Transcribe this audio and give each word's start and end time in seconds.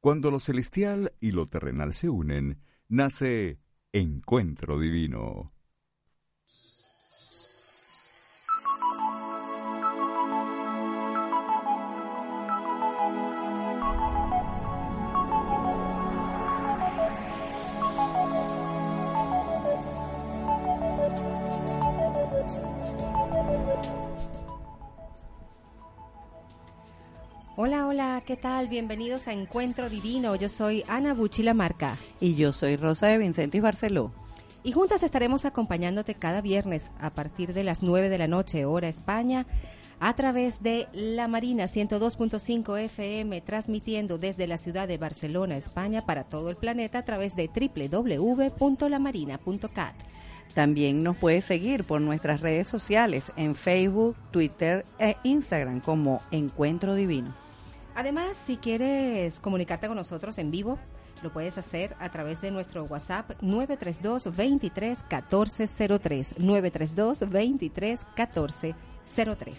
Cuando 0.00 0.30
lo 0.30 0.40
celestial 0.40 1.12
y 1.20 1.32
lo 1.32 1.46
terrenal 1.48 1.92
se 1.92 2.08
unen, 2.08 2.62
nace 2.88 3.60
Encuentro 3.92 4.78
Divino. 4.78 5.52
Tal? 28.60 28.68
Bienvenidos 28.68 29.26
a 29.26 29.32
Encuentro 29.32 29.88
Divino. 29.88 30.36
Yo 30.36 30.48
soy 30.48 30.84
Ana 30.86 31.14
Buchila 31.14 31.54
Marca. 31.54 31.96
Y 32.20 32.34
yo 32.34 32.52
soy 32.52 32.76
Rosa 32.76 33.06
de 33.06 33.16
Vincentis 33.16 33.62
Barceló. 33.62 34.12
Y 34.62 34.72
juntas 34.72 35.02
estaremos 35.02 35.46
acompañándote 35.46 36.14
cada 36.14 36.42
viernes 36.42 36.90
a 37.00 37.08
partir 37.10 37.54
de 37.54 37.64
las 37.64 37.82
9 37.82 38.10
de 38.10 38.18
la 38.18 38.28
noche, 38.28 38.66
hora 38.66 38.88
España, 38.88 39.46
a 39.98 40.14
través 40.14 40.62
de 40.62 40.88
La 40.92 41.26
Marina 41.28 41.64
102.5 41.64 42.78
FM, 42.78 43.40
transmitiendo 43.40 44.18
desde 44.18 44.46
la 44.46 44.58
ciudad 44.58 44.86
de 44.88 44.98
Barcelona, 44.98 45.56
España, 45.56 46.04
para 46.04 46.24
todo 46.24 46.50
el 46.50 46.56
planeta 46.56 46.98
a 46.98 47.04
través 47.04 47.34
de 47.36 47.48
www.lamarina.cat. 47.48 49.94
También 50.54 51.02
nos 51.02 51.16
puedes 51.16 51.46
seguir 51.46 51.84
por 51.84 52.02
nuestras 52.02 52.40
redes 52.40 52.68
sociales 52.68 53.32
en 53.36 53.54
Facebook, 53.54 54.16
Twitter 54.30 54.84
e 54.98 55.16
Instagram 55.22 55.80
como 55.80 56.20
Encuentro 56.30 56.94
Divino. 56.94 57.32
Además, 57.94 58.36
si 58.36 58.56
quieres 58.56 59.40
comunicarte 59.40 59.88
con 59.88 59.96
nosotros 59.96 60.38
en 60.38 60.50
vivo, 60.50 60.78
lo 61.22 61.32
puedes 61.32 61.58
hacer 61.58 61.96
a 61.98 62.08
través 62.08 62.40
de 62.40 62.50
nuestro 62.50 62.84
WhatsApp 62.84 63.30
932 63.42 64.36
23 64.36 64.98
1403 65.10 66.34
932 66.38 67.28
23 67.28 68.00
1403. 68.16 69.56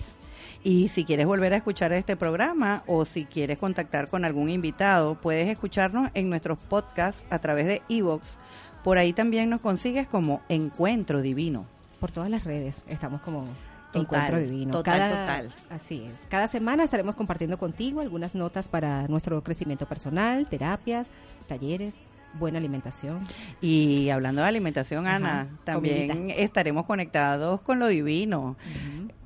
Y 0.63 0.89
si 0.89 1.05
quieres 1.05 1.25
volver 1.25 1.53
a 1.53 1.57
escuchar 1.57 1.91
este 1.93 2.15
programa 2.15 2.83
o 2.87 3.05
si 3.05 3.25
quieres 3.25 3.59
contactar 3.59 4.09
con 4.09 4.25
algún 4.25 4.49
invitado, 4.49 5.15
puedes 5.15 5.49
escucharnos 5.49 6.09
en 6.13 6.29
nuestros 6.29 6.57
podcasts 6.57 7.25
a 7.29 7.39
través 7.39 7.65
de 7.65 7.81
Evox. 7.89 8.37
Por 8.83 8.97
ahí 8.97 9.13
también 9.13 9.49
nos 9.49 9.61
consigues 9.61 10.07
como 10.07 10.41
Encuentro 10.49 11.21
Divino. 11.21 11.65
Por 11.99 12.11
todas 12.11 12.29
las 12.29 12.43
redes 12.43 12.81
estamos 12.87 13.21
como 13.21 13.47
Encuentro 13.93 14.39
Divino. 14.39 14.71
Total, 14.71 15.09
total. 15.09 15.49
Así 15.69 16.05
es. 16.05 16.13
Cada 16.29 16.47
semana 16.47 16.83
estaremos 16.83 17.15
compartiendo 17.15 17.57
contigo 17.57 18.01
algunas 18.01 18.35
notas 18.35 18.67
para 18.67 19.07
nuestro 19.07 19.43
crecimiento 19.43 19.85
personal, 19.85 20.47
terapias, 20.47 21.07
talleres, 21.47 21.95
buena 22.39 22.57
alimentación. 22.57 23.19
Y 23.61 24.09
hablando 24.09 24.41
de 24.41 24.47
alimentación, 24.47 25.07
Ana, 25.07 25.47
también 25.63 26.29
estaremos 26.31 26.85
conectados 26.85 27.61
con 27.61 27.79
lo 27.79 27.87
divino, 27.87 28.55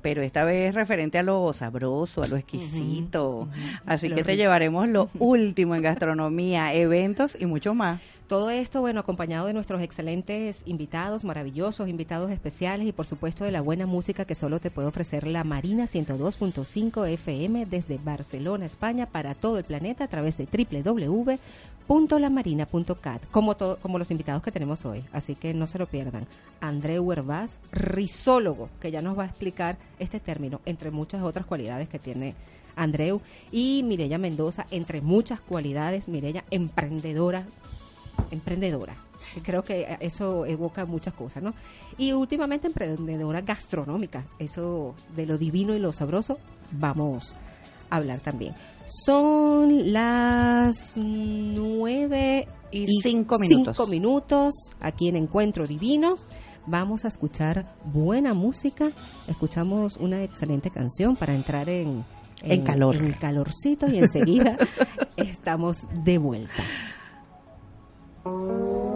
pero 0.02 0.22
esta 0.22 0.44
vez 0.44 0.74
referente 0.74 1.18
a 1.18 1.22
lo 1.22 1.52
sabroso, 1.52 2.22
a 2.22 2.28
lo 2.28 2.36
exquisito. 2.36 3.48
Así 3.84 4.10
que 4.10 4.24
te 4.24 4.36
llevaremos 4.36 4.88
lo 4.88 5.08
último 5.18 5.74
en 5.74 5.82
gastronomía, 5.82 6.74
eventos 6.74 7.36
y 7.40 7.46
mucho 7.46 7.74
más. 7.74 8.00
Todo 8.28 8.50
esto, 8.50 8.80
bueno, 8.80 8.98
acompañado 8.98 9.46
de 9.46 9.52
nuestros 9.52 9.80
excelentes 9.80 10.62
invitados, 10.64 11.22
maravillosos 11.22 11.88
invitados 11.88 12.32
especiales 12.32 12.88
y 12.88 12.92
por 12.92 13.06
supuesto 13.06 13.44
de 13.44 13.52
la 13.52 13.60
buena 13.60 13.86
música 13.86 14.24
que 14.24 14.34
solo 14.34 14.58
te 14.58 14.72
puede 14.72 14.88
ofrecer 14.88 15.28
la 15.28 15.44
Marina 15.44 15.84
102.5 15.84 17.08
FM 17.08 17.66
desde 17.66 17.98
Barcelona, 17.98 18.66
España, 18.66 19.06
para 19.06 19.36
todo 19.36 19.58
el 19.58 19.64
planeta 19.64 20.02
a 20.02 20.08
través 20.08 20.36
de 20.38 20.48
www.lamarina.cat, 21.86 23.22
como, 23.30 23.56
como 23.56 23.98
los 23.98 24.10
invitados 24.10 24.42
que 24.42 24.50
tenemos 24.50 24.84
hoy. 24.84 25.04
Así 25.12 25.36
que 25.36 25.54
no 25.54 25.68
se 25.68 25.78
lo 25.78 25.86
pierdan. 25.86 26.26
Andreu 26.60 27.12
Herbaz, 27.12 27.60
risólogo, 27.70 28.70
que 28.80 28.90
ya 28.90 29.02
nos 29.02 29.16
va 29.16 29.22
a 29.22 29.26
explicar 29.26 29.78
este 30.00 30.18
término, 30.18 30.60
entre 30.64 30.90
muchas 30.90 31.22
otras 31.22 31.46
cualidades 31.46 31.88
que 31.88 32.00
tiene 32.00 32.34
Andreu, 32.74 33.20
y 33.52 33.84
Mirella 33.84 34.18
Mendoza, 34.18 34.66
entre 34.72 35.00
muchas 35.00 35.40
cualidades, 35.40 36.08
Mirella 36.08 36.42
emprendedora, 36.50 37.46
emprendedora. 38.30 38.94
Creo 39.42 39.62
que 39.62 39.96
eso 40.00 40.46
evoca 40.46 40.86
muchas 40.86 41.12
cosas, 41.14 41.42
¿no? 41.42 41.52
Y 41.98 42.12
últimamente 42.12 42.68
emprendedora 42.68 43.40
gastronómica, 43.42 44.24
eso 44.38 44.94
de 45.14 45.26
lo 45.26 45.36
divino 45.36 45.74
y 45.74 45.78
lo 45.78 45.92
sabroso, 45.92 46.38
vamos 46.72 47.34
a 47.90 47.96
hablar 47.96 48.20
también. 48.20 48.54
Son 49.04 49.92
las 49.92 50.92
nueve 50.96 52.46
y, 52.70 52.86
cinco 53.02 53.38
minutos. 53.38 53.76
cinco 53.76 53.86
minutos 53.88 54.54
aquí 54.80 55.08
en 55.08 55.16
Encuentro 55.16 55.66
Divino. 55.66 56.14
Vamos 56.66 57.04
a 57.04 57.08
escuchar 57.08 57.64
buena 57.84 58.32
música. 58.32 58.90
Escuchamos 59.28 59.96
una 59.96 60.22
excelente 60.22 60.70
canción 60.70 61.16
para 61.16 61.34
entrar 61.34 61.68
en, 61.68 62.04
en, 62.42 62.62
calor. 62.62 62.96
En 62.96 63.12
calorcito 63.12 63.88
y 63.88 63.98
enseguida 63.98 64.56
estamos 65.16 65.78
de 66.04 66.18
vuelta. 66.18 66.62
う 68.26 68.95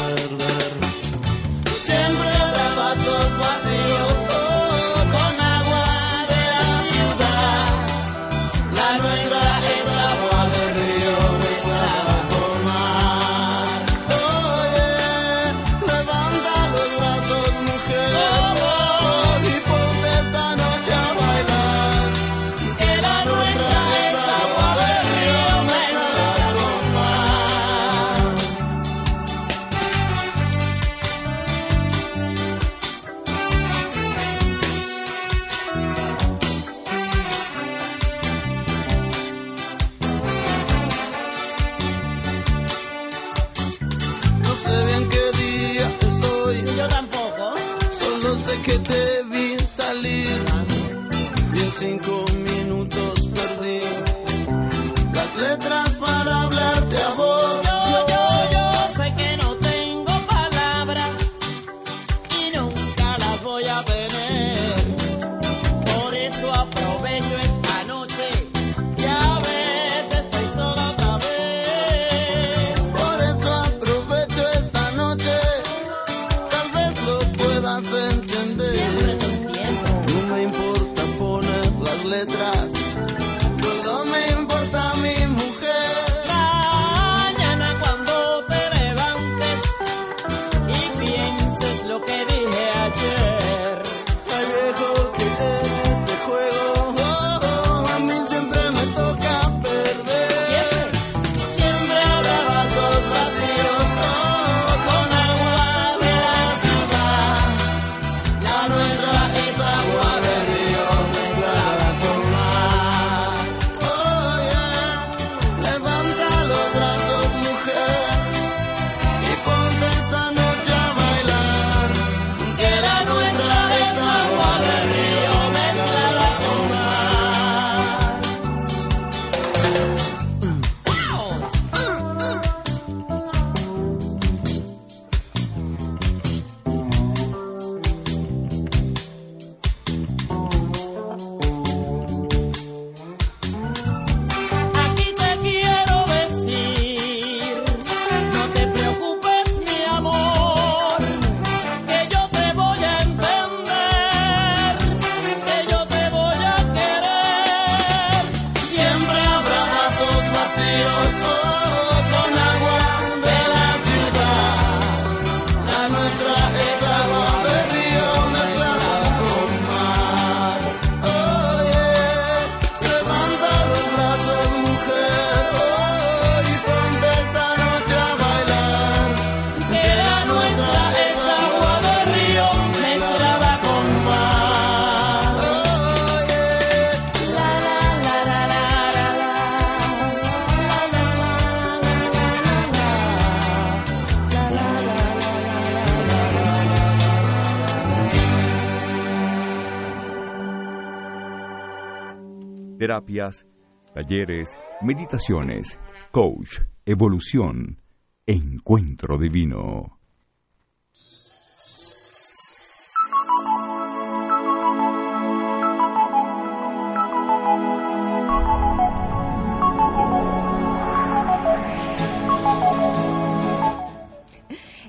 Terapias, 202.81 203.45
talleres, 203.93 204.57
meditaciones, 204.81 205.77
coach, 206.09 206.61
evolución, 206.83 207.79
encuentro 208.25 209.19
divino. 209.19 209.99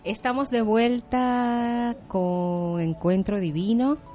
Estamos 0.02 0.50
de 0.50 0.62
vuelta 0.62 1.94
con 2.08 2.80
Encuentro 2.80 3.38
Divino 3.38 4.11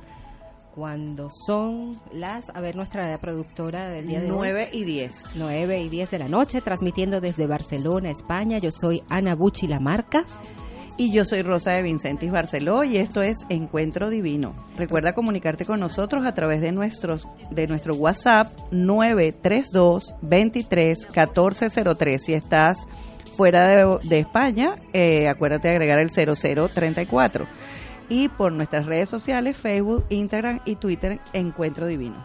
cuando 0.77 1.31
son 1.31 1.99
las, 2.13 2.51
a 2.53 2.61
ver, 2.61 2.75
nuestra 2.75 3.17
productora 3.17 3.89
del 3.89 4.05
día 4.05 4.21
de 4.21 4.27
9 4.27 4.69
y 4.71 4.83
10. 4.83 5.31
9 5.33 5.81
y 5.81 5.89
10 5.89 6.11
de 6.11 6.19
la 6.19 6.27
noche, 6.27 6.61
transmitiendo 6.61 7.19
desde 7.19 7.47
Barcelona, 7.47 8.11
España. 8.11 8.59
Yo 8.59 8.69
soy 8.69 9.01
Ana 9.09 9.33
Bucci 9.33 9.65
La 9.65 9.79
Marca. 9.79 10.23
Y 10.95 11.11
yo 11.11 11.25
soy 11.25 11.41
Rosa 11.41 11.71
de 11.71 11.81
Vincentis 11.81 12.31
Barceló 12.31 12.83
y 12.83 12.97
esto 12.97 13.23
es 13.23 13.39
Encuentro 13.49 14.11
Divino. 14.11 14.55
Recuerda 14.77 15.13
comunicarte 15.13 15.65
con 15.65 15.79
nosotros 15.79 16.27
a 16.27 16.33
través 16.33 16.61
de, 16.61 16.71
nuestros, 16.71 17.23
de 17.49 17.65
nuestro 17.65 17.95
WhatsApp 17.95 18.45
932 18.69 20.15
23 20.21 21.07
1403. 21.07 22.23
Si 22.23 22.33
estás 22.33 22.77
fuera 23.35 23.97
de, 23.97 24.19
España, 24.19 24.75
eh, 24.93 25.27
acuérdate 25.27 25.69
de 25.69 25.75
agregar 25.75 25.99
el 25.99 26.11
0034. 26.11 27.47
Y 28.09 28.29
por 28.29 28.51
nuestras 28.51 28.85
redes 28.85 29.09
sociales, 29.09 29.57
Facebook, 29.57 30.05
Instagram 30.09 30.61
y 30.65 30.75
Twitter, 30.75 31.19
Encuentro 31.33 31.87
Divino. 31.87 32.15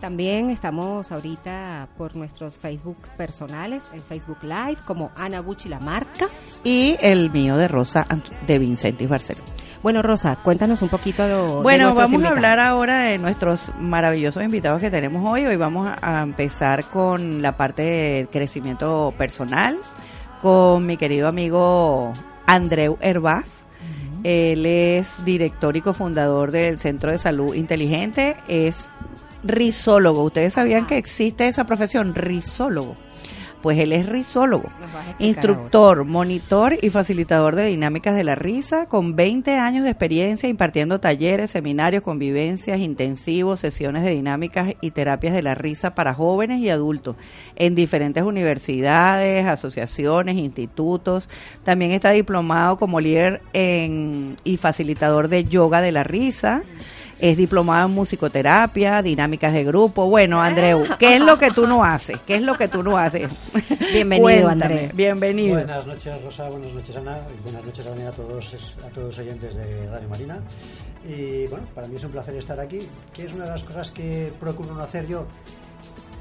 También 0.00 0.50
estamos 0.50 1.10
ahorita 1.10 1.88
por 1.96 2.16
nuestros 2.16 2.58
Facebook 2.58 2.98
personales, 3.16 3.84
el 3.94 4.00
Facebook 4.00 4.38
Live, 4.42 4.78
como 4.86 5.10
Ana 5.16 5.40
Bucci 5.40 5.68
La 5.68 5.80
Marca. 5.80 6.28
Y 6.64 6.96
el 7.00 7.30
mío 7.30 7.56
de 7.56 7.66
Rosa 7.66 8.06
de 8.46 8.58
Vincentis 8.58 9.08
Barcelona. 9.08 9.46
Bueno, 9.82 10.02
Rosa, 10.02 10.36
cuéntanos 10.36 10.82
un 10.82 10.88
poquito 10.88 11.26
de 11.26 11.62
Bueno, 11.62 11.94
vamos 11.94 12.22
a 12.24 12.28
hablar 12.28 12.58
ahora 12.60 13.02
de 13.02 13.18
nuestros 13.18 13.70
maravillosos 13.78 14.42
invitados 14.42 14.80
que 14.80 14.90
tenemos 14.90 15.24
hoy. 15.24 15.46
Hoy 15.46 15.56
vamos 15.56 15.88
a 16.02 16.22
empezar 16.22 16.84
con 16.86 17.40
la 17.40 17.56
parte 17.56 17.82
de 17.82 18.28
crecimiento 18.30 19.14
personal 19.16 19.78
con 20.42 20.86
mi 20.86 20.96
querido 20.96 21.28
amigo 21.28 22.12
Andreu 22.46 22.98
Herbaz. 23.00 23.65
Él 24.26 24.66
es 24.66 25.24
director 25.24 25.76
y 25.76 25.80
cofundador 25.80 26.50
del 26.50 26.78
Centro 26.78 27.12
de 27.12 27.18
Salud 27.18 27.54
Inteligente, 27.54 28.36
es 28.48 28.88
risólogo. 29.44 30.24
¿Ustedes 30.24 30.54
sabían 30.54 30.88
que 30.88 30.98
existe 30.98 31.46
esa 31.46 31.64
profesión, 31.64 32.12
risólogo? 32.12 32.96
Pues 33.66 33.80
él 33.80 33.92
es 33.92 34.06
risólogo, 34.06 34.70
instructor, 35.18 36.04
monitor 36.04 36.78
y 36.80 36.90
facilitador 36.90 37.56
de 37.56 37.66
dinámicas 37.66 38.14
de 38.14 38.22
la 38.22 38.36
risa, 38.36 38.86
con 38.86 39.16
20 39.16 39.56
años 39.56 39.82
de 39.82 39.90
experiencia 39.90 40.48
impartiendo 40.48 41.00
talleres, 41.00 41.50
seminarios, 41.50 42.04
convivencias, 42.04 42.78
intensivos, 42.78 43.58
sesiones 43.58 44.04
de 44.04 44.10
dinámicas 44.10 44.74
y 44.80 44.92
terapias 44.92 45.34
de 45.34 45.42
la 45.42 45.56
risa 45.56 45.96
para 45.96 46.14
jóvenes 46.14 46.60
y 46.60 46.70
adultos 46.70 47.16
en 47.56 47.74
diferentes 47.74 48.22
universidades, 48.22 49.44
asociaciones, 49.46 50.36
institutos. 50.36 51.28
También 51.64 51.90
está 51.90 52.12
diplomado 52.12 52.76
como 52.76 53.00
líder 53.00 53.42
en, 53.52 54.36
y 54.44 54.58
facilitador 54.58 55.26
de 55.26 55.44
yoga 55.44 55.80
de 55.80 55.90
la 55.90 56.04
risa 56.04 56.62
es 57.18 57.36
diplomado 57.36 57.86
en 57.86 57.94
musicoterapia, 57.94 59.02
dinámicas 59.02 59.52
de 59.52 59.64
grupo. 59.64 60.08
Bueno, 60.08 60.42
Andreu, 60.42 60.84
¿qué 60.98 61.16
es 61.16 61.20
lo 61.20 61.38
que 61.38 61.50
tú 61.50 61.66
no 61.66 61.84
haces? 61.84 62.18
¿Qué 62.26 62.36
es 62.36 62.42
lo 62.42 62.54
que 62.54 62.68
tú 62.68 62.82
no 62.82 62.98
haces? 62.98 63.28
Bienvenido, 63.92 64.48
Andreu. 64.48 64.90
Bienvenido. 64.94 65.54
Buenas 65.54 65.86
noches, 65.86 66.22
Rosa. 66.22 66.48
Buenas 66.48 66.72
noches, 66.72 66.96
Ana. 66.96 67.18
Y 67.36 67.42
buenas 67.42 67.64
noches 67.64 67.84
también 67.84 68.08
a 68.08 68.12
todos, 68.12 68.76
a 68.84 68.88
todos 68.90 69.06
los 69.08 69.18
oyentes 69.18 69.54
de 69.54 69.86
Radio 69.88 70.08
Marina. 70.08 70.40
Y 71.08 71.46
bueno, 71.46 71.66
para 71.74 71.86
mí 71.86 71.94
es 71.94 72.04
un 72.04 72.10
placer 72.10 72.34
estar 72.36 72.58
aquí, 72.60 72.80
que 73.12 73.24
es 73.24 73.34
una 73.34 73.44
de 73.44 73.50
las 73.50 73.64
cosas 73.64 73.90
que 73.90 74.32
procuro 74.38 74.74
no 74.74 74.82
hacer 74.82 75.06
yo. 75.06 75.26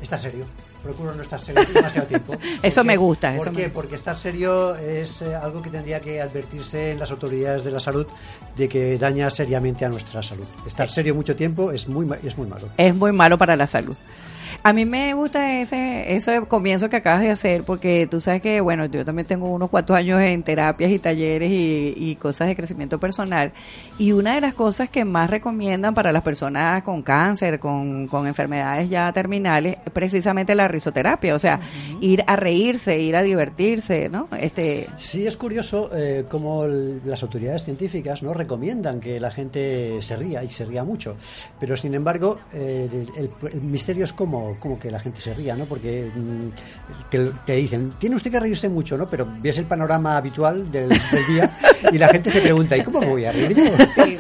Estar 0.02 0.20
serio 0.20 0.46
procuro 0.86 1.16
no 1.16 1.24
estar 1.24 1.42
serio 1.42 1.64
demasiado 1.74 2.08
tiempo. 2.08 2.38
eso 2.62 2.84
me 2.84 2.96
gusta. 2.96 3.36
¿Por 3.36 3.52
qué? 3.54 3.70
Porque 3.70 3.96
estar 3.96 4.16
serio 4.18 4.76
es 4.76 5.22
eh, 5.24 5.34
algo 5.34 5.62
que 5.64 5.72
tendría 5.72 6.00
que 6.00 6.22
advertirse 6.22 6.92
en 6.92 7.00
las 7.00 7.10
autoridades 7.10 7.64
de 7.64 7.72
la 7.72 7.80
salud 7.80 8.06
de 8.56 8.70
que 8.70 8.98
daña 9.00 9.30
seriamente 9.32 9.84
a 9.84 9.90
nuestra 9.90 10.22
salud. 10.22 10.46
Estar 10.68 10.90
serio 10.92 11.16
mucho 11.16 11.36
tiempo 11.36 11.72
es 11.72 11.88
muy, 11.88 12.08
es 12.24 12.38
muy 12.38 12.48
malo. 12.48 12.70
Es 12.78 12.94
muy 12.94 13.12
malo 13.12 13.38
para 13.38 13.56
la 13.56 13.66
salud. 13.66 13.96
A 14.66 14.74
mí 14.74 14.84
me 14.84 15.14
gusta 15.14 15.62
ese, 15.62 16.16
ese 16.16 16.42
comienzo 16.48 16.90
que 16.90 16.96
acabas 16.96 17.22
de 17.22 17.30
hacer 17.30 17.62
porque 17.62 18.08
tú 18.10 18.20
sabes 18.20 18.42
que, 18.42 18.62
bueno, 18.62 18.88
yo 18.88 19.06
también 19.06 19.28
tengo 19.28 19.48
unos 19.48 19.70
cuantos 19.70 19.96
años 19.96 20.20
en 20.20 20.42
terapias 20.42 20.90
y 20.90 20.98
talleres 20.98 21.52
y, 21.52 22.18
cosas 22.20 22.48
de 22.48 22.56
crecimiento 22.56 23.00
personal. 23.00 23.52
Y 24.00 24.12
una 24.12 24.34
de 24.34 24.42
las 24.42 24.56
cosas 24.56 24.90
que 24.90 25.06
más 25.06 25.30
recomiendan 25.30 25.94
para 25.94 26.12
las 26.12 26.24
personas 26.24 26.82
con 26.82 27.04
cáncer, 27.04 27.60
con, 27.60 28.10
enfermedades 28.26 28.90
ya 28.90 29.14
terminales, 29.14 29.78
es 29.86 29.92
precisamente 29.92 30.56
la 30.56 30.68
risoterapia, 30.68 31.36
o 31.36 31.40
sea, 31.40 31.60
ir 32.02 32.24
a 32.26 32.36
reírse, 32.36 33.00
ir 33.00 33.16
a 33.16 33.22
divertirse, 33.22 34.10
¿no? 34.10 34.30
Este... 34.36 34.88
Sí, 34.98 35.28
es 35.28 35.38
curioso 35.38 35.92
eh, 35.94 36.26
cómo 36.28 36.66
las 36.66 37.22
autoridades 37.22 37.64
científicas 37.64 38.24
no 38.24 38.34
recomiendan 38.34 39.00
que 39.00 39.20
la 39.20 39.30
gente 39.30 40.02
se 40.02 40.16
ría 40.16 40.44
y 40.44 40.50
se 40.50 40.66
ría 40.66 40.84
mucho, 40.84 41.18
pero 41.60 41.78
sin 41.78 41.94
embargo 41.94 42.40
eh, 42.52 43.06
el 43.54 43.62
misterio 43.62 44.06
es 44.06 44.14
cómo 44.14 44.55
como 44.60 44.80
que 44.80 44.92
la 44.92 45.00
gente 45.00 45.22
se 45.22 45.34
ría, 45.34 45.56
¿no? 45.56 45.66
Porque 45.66 46.10
mm, 46.16 47.46
te, 47.46 47.56
dicen, 47.56 47.92
tiene 48.00 48.16
usted 48.16 48.32
que 48.32 48.40
reírse 48.40 48.70
mucho, 48.70 48.98
¿no? 48.98 49.08
Pero 49.08 49.28
ves 49.42 49.58
el 49.58 49.66
panorama 49.66 50.18
habitual 50.18 50.72
del, 50.72 50.90
día 51.28 51.58
y 51.92 51.98
la 51.98 52.08
gente 52.10 52.32
se 52.32 52.42
pregunta, 52.42 52.78
¿y 52.78 52.84
cómo 52.84 53.00
me 53.00 53.08
voy 53.08 53.26
a 53.26 53.32
reír 53.32 53.56
yo? 53.56 53.64
Sí. 53.96 54.18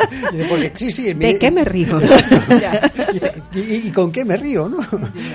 sí, 0.92 1.14
¿De 1.14 1.40
qué 1.40 1.52
me 1.52 1.64
río? 1.64 2.00
¿Y, 3.54 3.92
con 3.92 4.12
qué 4.12 4.26
me 4.26 4.38
río, 4.38 4.68
no? 4.70 4.78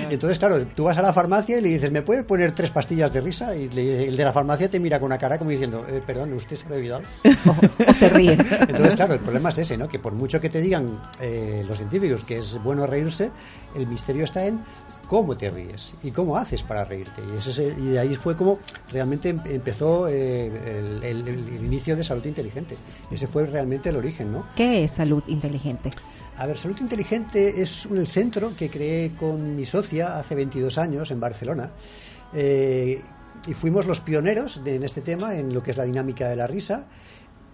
Entonces, 0.09 0.37
claro, 0.37 0.65
tú 0.75 0.85
vas 0.85 0.97
a 0.97 1.01
la 1.01 1.13
farmacia 1.13 1.57
y 1.57 1.61
le 1.61 1.69
dices, 1.69 1.91
¿me 1.91 2.01
puede 2.01 2.23
poner 2.23 2.53
tres 2.53 2.71
pastillas 2.71 3.11
de 3.11 3.21
risa? 3.21 3.55
Y 3.55 3.65
el 3.65 4.15
de 4.15 4.23
la 4.23 4.33
farmacia 4.33 4.69
te 4.69 4.79
mira 4.79 4.99
con 4.99 5.07
una 5.07 5.17
cara 5.17 5.37
como 5.37 5.49
diciendo, 5.49 5.85
eh, 5.89 6.01
perdón, 6.05 6.33
¿usted 6.33 6.55
se 6.55 6.67
ha 6.67 6.75
olvidado? 6.75 7.01
O, 7.47 7.93
se 7.93 8.09
ríe. 8.09 8.33
Entonces, 8.33 8.95
claro, 8.95 9.13
el 9.13 9.19
problema 9.19 9.49
es 9.49 9.57
ese, 9.59 9.77
¿no? 9.77 9.87
Que 9.87 9.99
por 9.99 10.13
mucho 10.13 10.39
que 10.39 10.49
te 10.49 10.61
digan 10.61 10.87
eh, 11.19 11.63
los 11.67 11.77
científicos 11.77 12.23
que 12.23 12.37
es 12.37 12.61
bueno 12.63 12.85
reírse, 12.85 13.31
el 13.75 13.87
misterio 13.87 14.23
está 14.23 14.45
en 14.45 14.61
cómo 15.07 15.35
te 15.35 15.49
ríes 15.49 15.93
y 16.03 16.11
cómo 16.11 16.37
haces 16.37 16.63
para 16.63 16.85
reírte. 16.85 17.21
Y, 17.21 17.37
ese, 17.37 17.75
y 17.81 17.97
ahí 17.97 18.15
fue 18.15 18.35
como 18.35 18.59
realmente 18.91 19.29
em, 19.29 19.39
empezó 19.45 20.07
eh, 20.07 20.99
el, 21.03 21.63
inicio 21.63 21.95
de 21.95 22.03
Salud 22.03 22.25
Inteligente. 22.25 22.75
Ese 23.09 23.27
fue 23.27 23.45
realmente 23.45 23.89
el 23.89 23.97
origen, 23.97 24.31
¿no? 24.31 24.45
¿Qué 24.55 24.83
es 24.83 24.91
Salud 24.91 25.23
Inteligente? 25.27 25.89
A 26.37 26.45
ver, 26.45 26.57
Salud 26.57 26.77
Inteligente 26.79 27.61
es 27.61 27.85
el 27.85 28.07
centro 28.07 28.55
que 28.55 28.69
creé 28.69 29.11
con 29.19 29.55
mi 29.55 29.65
socia 29.65 30.17
hace 30.17 30.35
22 30.35 30.77
años 30.77 31.11
en 31.11 31.19
Barcelona. 31.19 31.71
Eh, 32.33 33.01
y 33.47 33.53
fuimos 33.53 33.87
los 33.87 34.01
pioneros 34.01 34.61
en 34.63 34.83
este 34.83 35.01
tema, 35.01 35.35
en 35.35 35.53
lo 35.53 35.63
que 35.63 35.71
es 35.71 35.77
la 35.77 35.83
dinámica 35.83 36.29
de 36.29 36.35
la 36.35 36.47
risa 36.47 36.85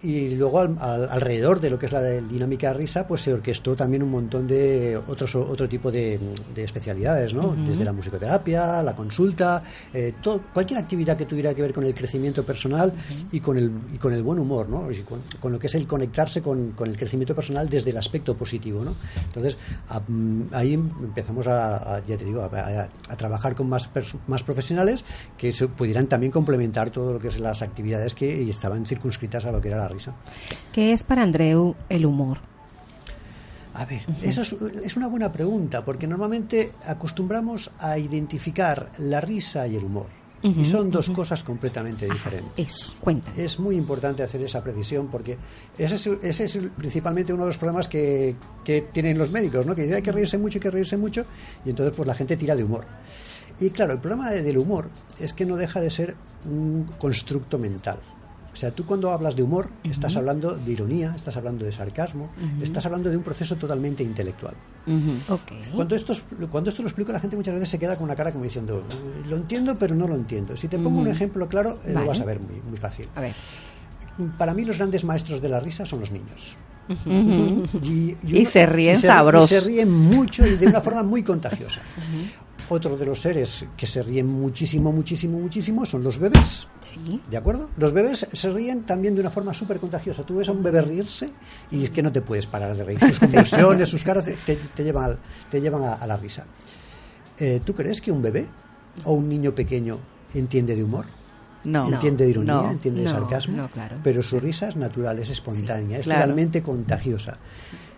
y 0.01 0.35
luego 0.35 0.59
alrededor 0.59 1.59
de 1.59 1.71
lo 1.71 1.79
que 1.79 1.87
es 1.87 1.91
la 1.91 2.01
dinámica 2.03 2.67
de 2.67 2.73
risa 2.75 3.07
pues 3.07 3.21
se 3.21 3.33
orquestó 3.33 3.75
también 3.75 4.03
un 4.03 4.11
montón 4.11 4.45
de 4.45 4.95
otros 5.07 5.35
otro 5.35 5.67
tipo 5.67 5.91
de, 5.91 6.19
especialidades 6.55 7.33
no 7.33 7.55
desde 7.65 7.83
la 7.83 7.93
musicoterapia 7.93 8.83
la 8.83 8.95
consulta 8.95 9.63
eh, 9.93 10.13
cualquier 10.53 10.79
actividad 10.79 11.17
que 11.17 11.25
tuviera 11.25 11.53
que 11.55 11.63
ver 11.63 11.73
con 11.73 11.83
el 11.83 11.95
crecimiento 11.95 12.43
personal 12.43 12.93
y 13.31 13.39
con 13.39 13.57
el 13.57 13.71
y 13.91 13.97
con 13.97 14.13
el 14.13 14.21
buen 14.21 14.37
humor 14.37 14.69
no 14.69 14.87
con, 15.39 15.51
lo 15.51 15.57
que 15.57 15.67
es 15.67 15.75
el 15.75 15.87
conectarse 15.87 16.43
con, 16.43 16.71
con, 16.71 16.89
el 16.89 16.97
crecimiento 16.97 17.33
personal 17.33 17.67
desde 17.67 17.89
el 17.89 17.97
aspecto 17.97 18.37
positivo 18.37 18.83
no 18.83 18.95
entonces 19.25 19.57
mm, 20.07 20.41
ahí 20.51 20.73
empezamos 20.73 21.47
a, 21.47 22.03
ya 22.07 22.17
te 22.17 22.25
digo 22.25 22.43
a, 22.43 22.89
trabajar 23.17 23.55
con 23.55 23.67
más 23.67 23.89
más 24.27 24.43
profesionales 24.43 25.03
que 25.37 25.53
pudieran 25.75 26.05
también 26.07 26.31
complementar 26.31 26.91
todo 26.91 27.13
lo 27.13 27.19
que 27.19 27.29
es 27.29 27.39
las 27.39 27.63
actividades 27.63 28.13
que 28.13 28.47
estaban 28.47 28.85
circunscritas 28.85 29.45
a 29.45 29.51
lo 29.51 29.59
que 29.59 29.69
era 29.69 29.77
la 29.77 29.86
risa. 29.87 30.13
¿Qué 30.71 30.93
es 30.93 31.03
para 31.03 31.23
Andreu 31.23 31.75
el 31.89 32.05
humor? 32.05 32.39
A 33.77 33.85
ver, 33.85 34.01
eso 34.23 34.41
es, 34.41 34.97
una 34.97 35.07
buena 35.07 35.31
pregunta, 35.31 35.85
porque 35.85 36.07
normalmente 36.07 36.71
acostumbramos 36.87 37.69
a 37.77 37.99
identificar 37.99 38.89
la 38.97 39.21
risa 39.21 39.67
y 39.67 39.75
el 39.75 39.83
humor. 39.83 40.07
y 40.41 40.65
son 40.65 40.89
dos 40.89 41.11
cosas 41.11 41.43
completamente 41.43 42.07
diferentes. 42.09 42.53
Eso, 42.57 42.95
cuenta. 42.99 43.31
Es 43.37 43.59
muy 43.59 43.75
importante 43.75 44.23
hacer 44.23 44.41
esa 44.41 44.63
precisión 44.63 45.09
porque 45.11 45.37
ese 45.77 46.45
es, 46.45 46.59
principalmente 46.75 47.31
uno 47.33 47.43
de 47.43 47.49
los 47.49 47.57
problemas 47.59 47.87
que, 47.87 48.35
que, 48.63 48.81
tienen 48.91 49.15
los 49.15 49.29
médicos, 49.29 49.67
¿no? 49.67 49.75
Que 49.75 49.93
hay 49.93 50.01
que 50.01 50.11
reírse 50.11 50.39
mucho, 50.39 50.57
hay 50.57 50.61
que 50.61 50.71
reírse 50.71 50.97
mucho, 50.97 51.25
y 51.63 51.69
entonces 51.69 51.95
pues 51.95 52.07
la 52.07 52.15
gente 52.15 52.35
tira 52.35 52.55
de 52.55 52.63
humor. 52.63 52.85
Y 53.59 53.69
claro, 53.69 53.93
el 53.93 53.99
problema 53.99 54.31
del 54.31 54.57
humor 54.57 54.89
es 55.19 55.33
que 55.33 55.45
no 55.45 55.55
deja 55.55 55.79
de 55.81 55.91
ser 55.91 56.15
un 56.45 56.89
constructo 56.97 57.59
mental 57.59 57.99
sea, 58.59 58.71
tú 58.71 58.85
cuando 58.85 59.11
hablas 59.11 59.35
de 59.35 59.43
humor, 59.43 59.69
estás 59.83 60.15
hablando 60.15 60.55
de 60.55 60.71
ironía, 60.71 61.13
estás 61.15 61.37
hablando 61.37 61.63
de 61.63 61.71
sarcasmo, 61.71 62.29
estás 62.61 62.85
hablando 62.85 63.09
de 63.09 63.17
un 63.17 63.23
proceso 63.23 63.55
totalmente 63.55 64.03
intelectual. 64.03 64.55
Cuando, 65.75 65.95
esto, 65.95 66.13
cuando 66.49 66.69
esto 66.69 66.81
lo 66.81 66.87
explico, 66.87 67.11
la 67.11 67.19
gente 67.19 67.35
muchas 67.35 67.53
veces 67.53 67.69
se 67.69 67.77
queda 67.77 67.95
con 67.95 68.05
una 68.05 68.15
cara 68.15 68.31
como 68.31 68.43
diciendo, 68.43 68.83
lo 69.29 69.35
entiendo, 69.35 69.75
pero 69.75 69.95
no 69.95 70.07
lo 70.07 70.15
entiendo. 70.15 70.57
Si 70.57 70.67
te 70.67 70.79
pongo 70.79 70.99
un 70.99 71.07
ejemplo 71.07 71.47
claro, 71.47 71.79
eh, 71.85 71.93
lo 71.93 72.05
vas 72.05 72.19
a 72.19 72.25
ver 72.25 72.39
muy, 72.39 72.61
muy 72.67 72.77
fácil. 72.77 73.07
A 73.15 73.21
ver. 73.21 73.33
Para 74.37 74.53
mí 74.55 74.65
los 74.65 74.77
grandes 74.77 75.03
maestros 75.03 75.41
de 75.41 75.49
la 75.49 75.59
risa 75.59 75.85
son 75.85 75.99
los 75.99 76.11
niños. 76.11 76.57
y, 77.83 78.45
se 78.45 78.65
ríen 78.65 78.97
sabrosos. 78.97 79.49
se 79.49 79.59
ríen 79.59 79.91
mucho 79.91 80.47
y 80.47 80.55
de 80.55 80.67
una 80.67 80.81
forma 80.81 81.03
muy 81.03 81.21
contagiosa. 81.21 81.81
Otro 82.69 82.97
de 82.97 83.05
los 83.05 83.21
seres 83.21 83.65
que 83.77 83.85
se 83.85 84.03
ríen 84.03 84.27
muchísimo, 84.27 84.91
muchísimo, 84.91 85.39
muchísimo 85.39 85.85
son 85.85 86.03
los 86.03 86.19
bebés. 86.19 86.67
Sí. 86.81 87.21
¿De 87.29 87.37
acuerdo? 87.37 87.69
Los 87.77 87.93
bebés 87.93 88.27
se 88.31 88.49
ríen 88.51 88.83
también 88.83 89.15
de 89.15 89.21
una 89.21 89.29
forma 89.29 89.53
súper 89.53 89.79
contagiosa. 89.79 90.23
Tú 90.23 90.35
ves 90.35 90.49
a 90.49 90.51
un 90.51 90.61
bebé 90.61 90.81
reírse 90.81 91.29
y 91.71 91.83
es 91.83 91.89
que 91.89 92.03
no 92.03 92.11
te 92.11 92.21
puedes 92.21 92.45
parar 92.45 92.75
de 92.75 92.83
reír. 92.83 92.99
Sus 92.99 93.19
convulsiones, 93.19 93.87
sus 93.87 94.03
caras 94.03 94.25
te, 94.25 94.83
llevan, 94.83 95.17
te 95.49 95.61
llevan 95.61 95.83
a, 95.83 96.05
la 96.05 96.17
risa. 96.17 96.43
Eh, 97.39 97.61
¿Tú 97.63 97.73
crees 97.73 98.01
que 98.01 98.11
un 98.11 98.21
bebé 98.21 98.47
o 99.05 99.13
un 99.13 99.29
niño 99.29 99.55
pequeño 99.55 99.99
entiende 100.33 100.75
de 100.75 100.83
humor? 100.83 101.05
No, 101.63 101.87
entiende 101.87 102.23
de 102.23 102.29
ironía, 102.29 102.71
entiende 102.71 103.01
de 103.01 103.09
sarcasmo, 103.09 103.67
claro. 103.69 103.97
pero 104.01 104.21
su 104.21 104.39
risa 104.39 104.69
es 104.69 104.77
natural, 104.77 105.19
es 105.19 105.29
espontánea, 105.31 105.99
es 105.99 106.05
realmente 106.05 106.61
contagiosa. 106.61 107.37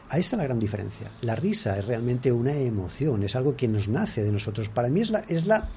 Ahí 0.10 0.22
está 0.22 0.38
la 0.38 0.44
gran 0.44 0.60
diferencia. 0.60 1.12
La 1.22 1.36
risa 1.36 1.78
es 1.78 1.86
realmente 1.86 2.32
una 2.32 2.54
emoción, 2.54 3.24
es 3.24 3.36
algo 3.36 3.56
que 3.56 3.68
nos 3.68 3.88
nace 3.88 4.24
de 4.24 4.32
nosotros. 4.32 4.68
Para 4.70 4.90
mí 4.90 5.02
es 5.02 5.12
la, 5.12 5.20
es 5.28 5.46
la, 5.46 5.70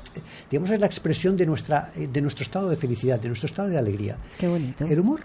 digamos, 0.50 0.70
es 0.70 0.80
la 0.80 0.86
expresión 0.86 1.36
de 1.36 1.46
nuestra, 1.46 1.92
de 1.94 2.20
nuestro 2.22 2.42
estado 2.42 2.70
de 2.70 2.76
felicidad, 2.76 3.20
de 3.20 3.28
nuestro 3.28 3.46
estado 3.46 3.68
de 3.68 3.78
alegría. 3.78 4.16
Qué 4.38 4.48
bonito. 4.48 4.86
El 4.86 5.00
humor 5.00 5.20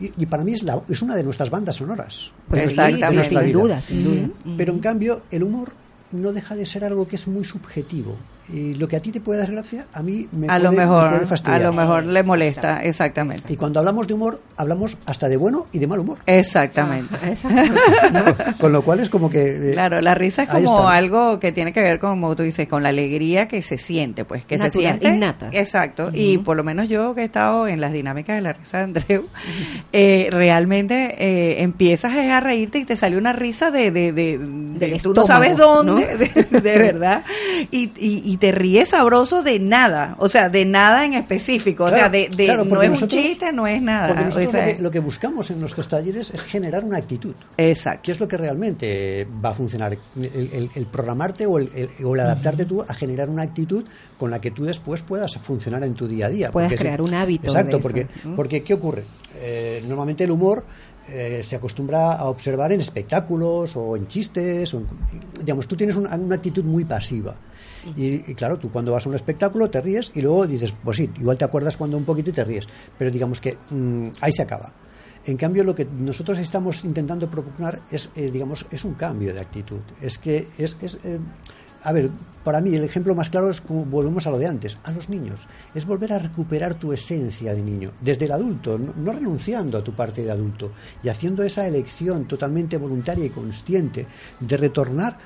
y, 0.00 0.26
para 0.26 0.44
mí 0.44 0.52
es, 0.52 0.62
la, 0.62 0.80
es 0.88 1.00
una 1.00 1.14
de 1.14 1.22
nuestras 1.22 1.50
bandas 1.50 1.76
sonoras. 1.76 2.32
Pues 2.48 2.64
Exactamente. 2.64 3.28
sin 3.28 3.52
duda, 3.52 3.80
sin 3.80 4.04
duda. 4.04 4.28
Pero 4.56 4.72
en 4.72 4.80
cambio, 4.80 5.22
el 5.30 5.44
humor 5.44 5.72
no 6.12 6.32
deja 6.32 6.56
de 6.56 6.66
ser 6.66 6.84
algo 6.84 7.06
que 7.06 7.16
es 7.16 7.28
muy 7.28 7.44
subjetivo 7.44 8.16
y 8.52 8.74
lo 8.74 8.88
que 8.88 8.96
a 8.96 9.00
ti 9.00 9.12
te 9.12 9.20
puede 9.20 9.40
dar 9.40 9.52
gracia, 9.52 9.86
a 9.92 10.02
mí 10.02 10.26
me, 10.32 10.46
a 10.46 10.50
puede, 10.50 10.62
lo 10.62 10.72
mejor, 10.72 11.26
fastidiar. 11.26 11.60
A 11.60 11.64
lo 11.64 11.72
mejor 11.72 12.06
le 12.06 12.22
molesta, 12.22 12.82
exactamente. 12.82 13.52
Y 13.52 13.56
cuando 13.56 13.78
hablamos 13.78 14.06
de 14.08 14.14
humor, 14.14 14.40
hablamos 14.56 14.96
hasta 15.06 15.28
de 15.28 15.36
bueno 15.36 15.66
y 15.72 15.78
de 15.78 15.86
mal 15.86 16.00
humor. 16.00 16.18
Exactamente. 16.26 17.16
Ah, 17.44 18.54
con 18.58 18.72
lo 18.72 18.82
cual 18.82 19.00
es 19.00 19.10
como 19.10 19.30
que... 19.30 19.70
Eh, 19.70 19.72
claro, 19.72 20.00
la 20.00 20.14
risa 20.14 20.42
es 20.42 20.48
como 20.48 20.88
algo 20.88 21.38
que 21.38 21.52
tiene 21.52 21.72
que 21.72 21.80
ver, 21.80 22.00
como 22.00 22.34
tú 22.34 22.42
dices, 22.42 22.66
con 22.68 22.82
la 22.82 22.88
alegría 22.88 23.46
que 23.46 23.62
se 23.62 23.78
siente, 23.78 24.24
pues, 24.24 24.44
que 24.44 24.58
se 24.58 24.70
siente. 24.70 25.08
Innata. 25.08 25.50
Exacto. 25.52 26.10
Y 26.12 26.38
por 26.38 26.56
lo 26.56 26.64
menos 26.64 26.88
yo 26.88 27.14
que 27.14 27.22
he 27.22 27.24
estado 27.24 27.68
en 27.68 27.80
las 27.80 27.92
dinámicas 27.92 28.36
de 28.36 28.42
la 28.42 28.52
risa 28.52 28.78
de 28.78 28.84
Andreu, 28.84 29.26
eh, 29.92 30.28
realmente 30.30 31.14
eh, 31.18 31.62
empiezas 31.62 32.14
a 32.16 32.40
reírte 32.40 32.78
y 32.78 32.84
te 32.84 32.96
sale 32.96 33.16
una 33.16 33.32
risa 33.32 33.70
de... 33.70 33.90
de, 33.90 34.12
de, 34.12 35.00
tú 35.02 35.14
no 35.14 35.24
sabes 35.24 35.56
dónde, 35.56 36.16
De, 36.50 36.60
verdad. 36.60 37.22
y, 37.70 37.90
y 37.96 38.39
te 38.40 38.52
ríes 38.52 38.88
sabroso 38.88 39.42
de 39.42 39.60
nada, 39.60 40.16
o 40.18 40.28
sea, 40.28 40.48
de 40.48 40.64
nada 40.64 41.04
en 41.04 41.14
específico, 41.14 41.84
o 41.84 41.90
sea, 41.90 42.08
de, 42.08 42.28
no 42.66 42.82
es 42.82 43.02
un 43.02 43.08
chiste, 43.08 43.52
no 43.52 43.66
es 43.66 43.80
nada. 43.80 44.30
lo, 44.80 44.90
que, 44.90 44.98
buscamos 44.98 45.50
en 45.50 45.60
nuestros 45.60 45.86
talleres 45.86 46.30
es 46.30 46.42
generar 46.42 46.84
una 46.84 46.98
actitud. 46.98 47.34
Exacto. 47.56 48.00
Que 48.02 48.12
es 48.12 48.20
lo 48.20 48.26
que 48.26 48.36
realmente 48.36 49.28
va 49.44 49.50
a 49.50 49.54
funcionar, 49.54 49.96
el, 50.16 50.86
programarte 50.90 51.46
o 51.46 51.58
el, 51.58 52.20
adaptarte 52.20 52.64
tú 52.64 52.82
a 52.86 52.94
generar 52.94 53.28
una 53.28 53.42
actitud 53.42 53.84
con 54.18 54.30
la 54.30 54.40
que 54.40 54.50
tú 54.50 54.64
después 54.64 55.02
puedas 55.02 55.36
funcionar 55.42 55.84
en 55.84 55.94
tu 55.94 56.08
día 56.08 56.26
a 56.26 56.30
día. 56.30 56.50
Puedes 56.50 56.78
crear 56.78 57.02
un 57.02 57.14
hábito. 57.14 57.46
Exacto, 57.46 57.78
porque, 57.78 58.06
porque 58.34 58.62
¿qué 58.62 58.74
ocurre? 58.74 59.04
Eh, 59.36 59.84
normalmente 59.86 60.24
el 60.24 60.30
humor 60.30 60.64
eh, 61.12 61.42
se 61.42 61.56
acostumbra 61.56 62.12
a 62.12 62.26
observar 62.26 62.72
en 62.72 62.80
espectáculos 62.80 63.74
o 63.74 63.96
en 63.96 64.06
chistes. 64.06 64.72
O 64.74 64.82
digamos, 65.38 65.66
tú 65.66 65.76
tienes 65.76 65.96
una, 65.96 66.14
actitud 66.34 66.64
muy 66.64 66.84
pasiva. 66.84 67.34
Y, 67.96 68.34
claro, 68.34 68.58
tú 68.58 68.70
cuando 68.70 68.92
vas 68.92 69.06
a 69.06 69.08
un 69.08 69.14
espectáculo 69.14 69.70
te 69.70 69.80
ríes 69.80 70.10
y 70.14 70.22
luego 70.22 70.46
dices, 70.46 70.74
pues 70.84 70.96
sí, 70.96 71.10
igual 71.20 71.38
te 71.38 71.44
acuerdas 71.44 71.76
cuando 71.76 71.96
un 71.96 72.04
poquito 72.04 72.30
y 72.30 72.32
te 72.32 72.44
ríes. 72.44 72.66
Pero 72.98 73.10
digamos 73.10 73.40
que 73.40 73.56
mm, 73.70 74.08
ahí 74.20 74.32
se 74.32 74.42
acaba. 74.42 74.72
En 75.24 75.36
cambio, 75.36 75.64
lo 75.64 75.74
que 75.74 75.84
nosotros 75.84 76.38
estamos 76.38 76.84
intentando 76.84 77.30
propugnar 77.30 77.82
es, 77.90 78.10
eh, 78.14 78.30
digamos, 78.30 78.66
es 78.70 78.84
un 78.84 78.94
cambio 78.94 79.34
de 79.34 79.40
actitud. 79.40 79.80
Es 80.00 80.16
que 80.16 80.48
es, 80.56 80.76
es 80.80 80.98
eh, 81.04 81.18
a 81.82 81.92
ver, 81.92 82.10
para 82.44 82.60
mí 82.60 82.74
el 82.74 82.84
ejemplo 82.84 83.14
más 83.14 83.30
claro 83.30 83.50
es 83.50 83.60
como 83.60 83.84
volvemos 83.84 84.26
a 84.26 84.30
lo 84.30 84.38
de 84.38 84.46
antes, 84.46 84.78
a 84.84 84.92
los 84.92 85.08
niños. 85.08 85.46
Es 85.74 85.86
volver 85.86 86.12
a 86.12 86.18
recuperar 86.18 86.74
tu 86.74 86.92
esencia 86.92 87.54
de 87.54 87.62
niño, 87.62 87.92
desde 88.00 88.26
el 88.26 88.32
adulto, 88.32 88.78
no, 88.78 89.12
renunciando 89.12 89.78
a 89.78 89.84
tu 89.84 89.94
parte 89.94 90.22
de 90.22 90.30
adulto 90.30 90.72
y 91.02 91.08
haciendo 91.08 91.42
esa 91.42 91.66
elección 91.66 92.26
totalmente 92.26 92.76
voluntaria 92.76 93.24
y 93.24 93.30
consciente 93.30 94.06
de 94.38 94.56
retornar 94.56 95.16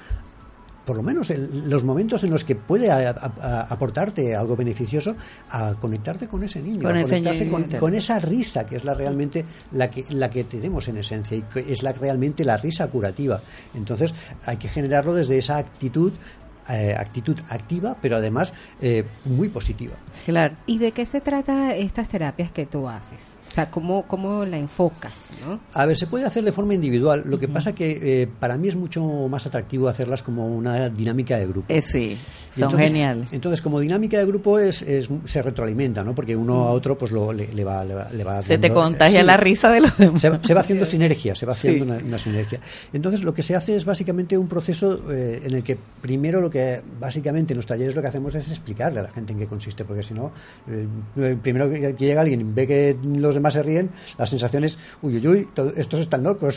por 0.84 0.96
lo 0.96 1.02
menos 1.02 1.30
en 1.30 1.68
los 1.70 1.84
momentos 1.84 2.24
en 2.24 2.30
los 2.30 2.44
que 2.44 2.54
puede 2.54 2.90
aportarte 2.90 4.34
algo 4.34 4.56
beneficioso, 4.56 5.16
a 5.50 5.74
conectarte 5.74 6.28
con 6.28 6.42
ese 6.42 6.60
niño, 6.60 6.82
con 6.82 6.96
a 6.96 7.02
conectarse 7.02 7.48
con, 7.78 7.94
esa 7.94 8.18
risa 8.18 8.66
que 8.66 8.76
es 8.76 8.84
la 8.84 8.94
realmente 8.94 9.44
la 9.72 9.90
que, 9.90 10.04
la 10.10 10.30
que 10.30 10.44
tenemos 10.44 10.88
en 10.88 10.98
esencia 10.98 11.36
y 11.36 11.42
que 11.42 11.72
es 11.72 11.82
la 11.82 11.92
realmente 11.92 12.44
la 12.44 12.56
risa 12.56 12.88
curativa. 12.88 13.40
Entonces 13.74 14.14
hay 14.44 14.56
que 14.56 14.68
generarlo 14.68 15.14
desde 15.14 15.38
esa 15.38 15.56
actitud 15.56 16.12
eh, 16.66 16.94
actitud 16.96 17.36
activa, 17.50 17.94
pero 18.00 18.16
además 18.16 18.54
eh, 18.80 19.04
muy 19.26 19.50
positiva. 19.50 19.96
Claro. 20.24 20.56
¿Y 20.66 20.78
de 20.78 20.92
qué 20.92 21.04
se 21.04 21.20
trata 21.20 21.76
estas 21.76 22.08
terapias 22.08 22.50
que 22.52 22.64
tú 22.64 22.88
haces? 22.88 23.36
O 23.46 23.50
sea, 23.54 23.70
¿cómo, 23.70 24.04
cómo 24.06 24.44
la 24.44 24.58
enfocas? 24.58 25.14
¿no? 25.46 25.60
A 25.74 25.86
ver, 25.86 25.96
se 25.96 26.06
puede 26.06 26.24
hacer 26.24 26.44
de 26.44 26.52
forma 26.52 26.74
individual. 26.74 27.22
Lo 27.26 27.38
que 27.38 27.46
pasa 27.46 27.74
que 27.74 28.22
eh, 28.22 28.26
para 28.26 28.56
mí 28.56 28.68
es 28.68 28.76
mucho 28.76 29.04
más 29.28 29.46
atractivo 29.46 29.88
hacerlas 29.88 30.22
como 30.22 30.46
una 30.48 30.88
dinámica 30.88 31.38
de 31.38 31.46
grupo. 31.46 31.72
sí, 31.80 32.18
son 32.50 32.76
geniales. 32.76 33.32
Entonces, 33.32 33.60
como 33.60 33.80
dinámica 33.80 34.18
de 34.18 34.26
grupo 34.26 34.58
es, 34.58 34.84
se 35.24 35.42
retroalimenta, 35.42 36.02
¿no? 36.02 36.14
Porque 36.14 36.34
uno 36.34 36.64
a 36.64 36.72
otro 36.72 36.98
pues 36.98 37.12
lo, 37.12 37.32
le, 37.32 37.64
va, 37.64 37.84
le, 37.84 38.24
va, 38.24 38.42
Se 38.42 38.58
te 38.58 38.70
contagia 38.70 39.22
la 39.22 39.36
risa 39.36 39.70
de 39.70 39.80
los 39.80 39.96
demás. 39.96 40.20
Se, 40.20 40.54
va 40.54 40.60
haciendo 40.60 40.84
sinergia, 40.84 41.34
se 41.34 41.46
va 41.46 41.52
haciendo 41.52 41.84
una, 41.84 42.18
sinergia. 42.18 42.60
Entonces, 42.92 43.22
lo 43.22 43.34
que 43.34 43.42
se 43.42 43.54
hace 43.54 43.76
es 43.76 43.84
básicamente 43.84 44.36
un 44.36 44.48
proceso 44.48 45.10
en 45.10 45.54
el 45.54 45.62
que 45.62 45.78
primero 46.00 46.40
lo 46.40 46.50
que 46.50 46.80
básicamente 46.98 47.52
en 47.52 47.58
los 47.58 47.66
talleres 47.66 47.94
lo 47.94 48.02
que 48.02 48.08
hacemos 48.08 48.34
es 48.34 48.50
explicarle 48.50 49.00
a 49.00 49.02
la 49.04 49.10
gente 49.10 49.32
en 49.32 49.38
qué 49.38 49.46
consiste, 49.46 49.84
porque 49.84 50.02
si 50.02 50.14
no, 50.14 50.32
eh, 50.68 51.36
primero 51.42 51.70
que, 51.70 51.94
llega 51.98 52.20
alguien 52.20 52.54
ve 52.54 52.66
que 52.66 52.96
los 53.04 53.34
demás 53.34 53.43
se 53.50 53.62
ríen, 53.62 53.90
la 54.18 54.26
sensación 54.26 54.64
es, 54.64 54.78
uy, 55.02 55.16
uy, 55.16 55.28
uy, 55.28 55.48
estos 55.76 56.00
están 56.00 56.22
locos, 56.22 56.56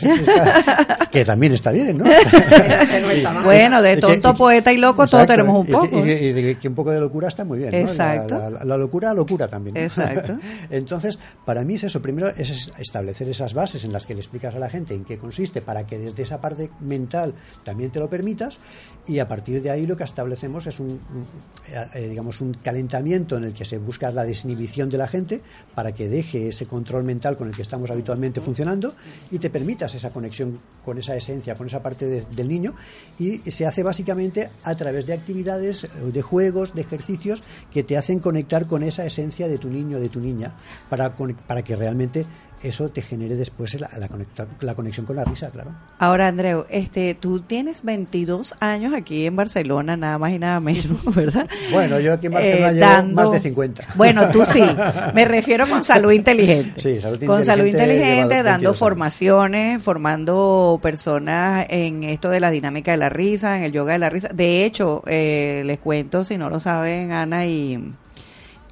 que 1.10 1.24
también 1.24 1.52
está 1.52 1.70
bien, 1.70 1.98
¿no? 1.98 2.04
bueno, 3.44 3.82
de 3.82 3.96
tonto, 3.96 4.34
poeta 4.34 4.72
y 4.72 4.76
loco 4.76 5.06
todos 5.06 5.26
tenemos 5.26 5.60
un 5.60 5.66
poco. 5.66 6.04
Y, 6.04 6.32
de 6.32 6.58
que 6.58 6.68
un 6.68 6.74
poco 6.74 6.90
de 6.90 7.00
locura 7.00 7.28
está 7.28 7.44
muy 7.44 7.58
bien, 7.58 7.74
Exacto. 7.74 8.50
La, 8.64 8.76
locura, 8.76 9.14
locura 9.14 9.48
también. 9.48 9.76
Exacto. 9.76 10.38
Entonces, 10.70 11.18
para 11.44 11.64
mí 11.64 11.74
es 11.74 11.84
eso, 11.84 12.00
primero 12.00 12.28
es 12.28 12.72
establecer 12.78 13.28
esas 13.28 13.54
bases 13.54 13.84
en 13.84 13.92
las 13.92 14.06
que 14.06 14.14
le 14.14 14.20
explicas 14.20 14.54
a 14.54 14.58
la 14.58 14.68
gente 14.68 14.94
en 14.94 15.04
qué 15.04 15.18
consiste, 15.18 15.60
para 15.60 15.86
que 15.86 15.98
desde 15.98 16.22
esa 16.22 16.40
parte 16.40 16.70
mental 16.80 17.34
también 17.64 17.90
te 17.90 17.98
lo 17.98 18.08
permitas, 18.08 18.58
y 19.08 19.18
a 19.18 19.26
partir 19.26 19.62
de 19.62 19.70
ahí 19.70 19.86
lo 19.86 19.96
que 19.96 20.04
establecemos 20.04 20.66
es 20.66 20.78
un, 20.78 21.00
eh, 21.94 22.08
digamos, 22.08 22.40
un 22.40 22.52
calentamiento 22.52 23.36
en 23.38 23.44
el 23.44 23.54
que 23.54 23.64
se 23.64 23.78
busca 23.78 24.10
la 24.10 24.24
desinhibición 24.24 24.90
de 24.90 24.98
la 24.98 25.08
gente 25.08 25.40
para 25.74 25.92
que 25.92 26.08
deje 26.08 26.48
ese 26.48 26.66
control 26.66 27.04
mental 27.04 27.36
con 27.36 27.48
el 27.48 27.56
que 27.56 27.62
estamos 27.62 27.90
habitualmente 27.90 28.40
funcionando 28.40 28.94
y 29.30 29.38
te 29.38 29.48
permitas 29.48 29.94
esa 29.94 30.10
conexión 30.10 30.58
con 30.84 30.98
esa 30.98 31.16
esencia, 31.16 31.54
con 31.54 31.66
esa 31.66 31.82
parte 31.82 32.06
del 32.06 32.48
niño 32.48 32.74
y 33.18 33.38
se 33.50 33.66
hace 33.66 33.82
básicamente 33.82 34.50
a 34.62 34.74
través 34.74 35.06
de 35.06 35.14
actividades, 35.14 35.84
eh, 35.84 35.88
de 36.12 36.22
juegos, 36.22 36.74
de 36.74 36.82
ejercicios 36.82 37.42
que 37.72 37.82
te 37.82 37.96
hacen 37.96 38.18
conectar 38.18 38.66
con 38.66 38.82
esa 38.82 39.06
esencia 39.06 39.48
de 39.48 39.58
tu 39.58 39.70
niño, 39.70 39.98
de 39.98 40.10
tu 40.10 40.20
niña, 40.20 40.54
para, 40.90 41.16
para 41.16 41.62
que 41.62 41.74
realmente 41.76 42.26
eso 42.62 42.88
te 42.88 43.02
genere 43.02 43.36
después 43.36 43.78
la, 43.80 43.88
la, 44.60 44.74
conexión 44.74 45.06
con 45.06 45.16
la 45.16 45.24
risa, 45.24 45.50
claro. 45.50 45.70
Ahora, 45.98 46.28
Andreu, 46.28 46.66
este, 46.68 47.14
tú 47.14 47.40
tienes 47.40 47.82
22 47.82 48.56
años 48.60 48.92
aquí 48.94 49.26
en 49.26 49.36
Barcelona, 49.36 49.96
nada 49.96 50.18
más 50.18 50.32
y 50.32 50.38
nada 50.38 50.58
menos, 50.60 51.04
¿verdad? 51.14 51.48
bueno, 51.72 52.00
yo 52.00 52.14
aquí 52.14 52.26
en 52.26 52.32
Barcelona 52.32 52.70
eh, 52.70 52.74
llevo 52.74 53.14
más 53.14 53.32
de 53.32 53.40
50. 53.40 53.86
Bueno, 53.94 54.28
tú 54.30 54.44
sí. 54.44 54.62
Me 55.14 55.24
refiero 55.24 55.68
con 55.68 55.84
salud 55.84 56.10
inteligente. 56.12 56.80
Sí, 56.80 57.00
salud 57.00 57.14
inteligente. 57.14 57.26
Con 57.26 57.44
salud 57.44 57.66
inteligente, 57.66 58.42
dando 58.42 58.74
formaciones, 58.74 59.82
formando 59.82 60.78
personas 60.82 61.66
en 61.70 62.04
esto 62.04 62.28
de 62.30 62.40
la 62.40 62.50
dinámica 62.50 62.90
de 62.90 62.96
la 62.96 63.08
risa, 63.08 63.56
en 63.56 63.62
el 63.62 63.72
yoga 63.72 63.92
de 63.92 63.98
la 63.98 64.10
risa. 64.10 64.28
De 64.28 64.64
hecho, 64.64 65.02
eh, 65.06 65.62
les 65.64 65.78
cuento, 65.78 66.24
si 66.24 66.36
no 66.36 66.50
lo 66.50 66.60
saben, 66.60 67.12
Ana 67.12 67.46
y 67.46 67.92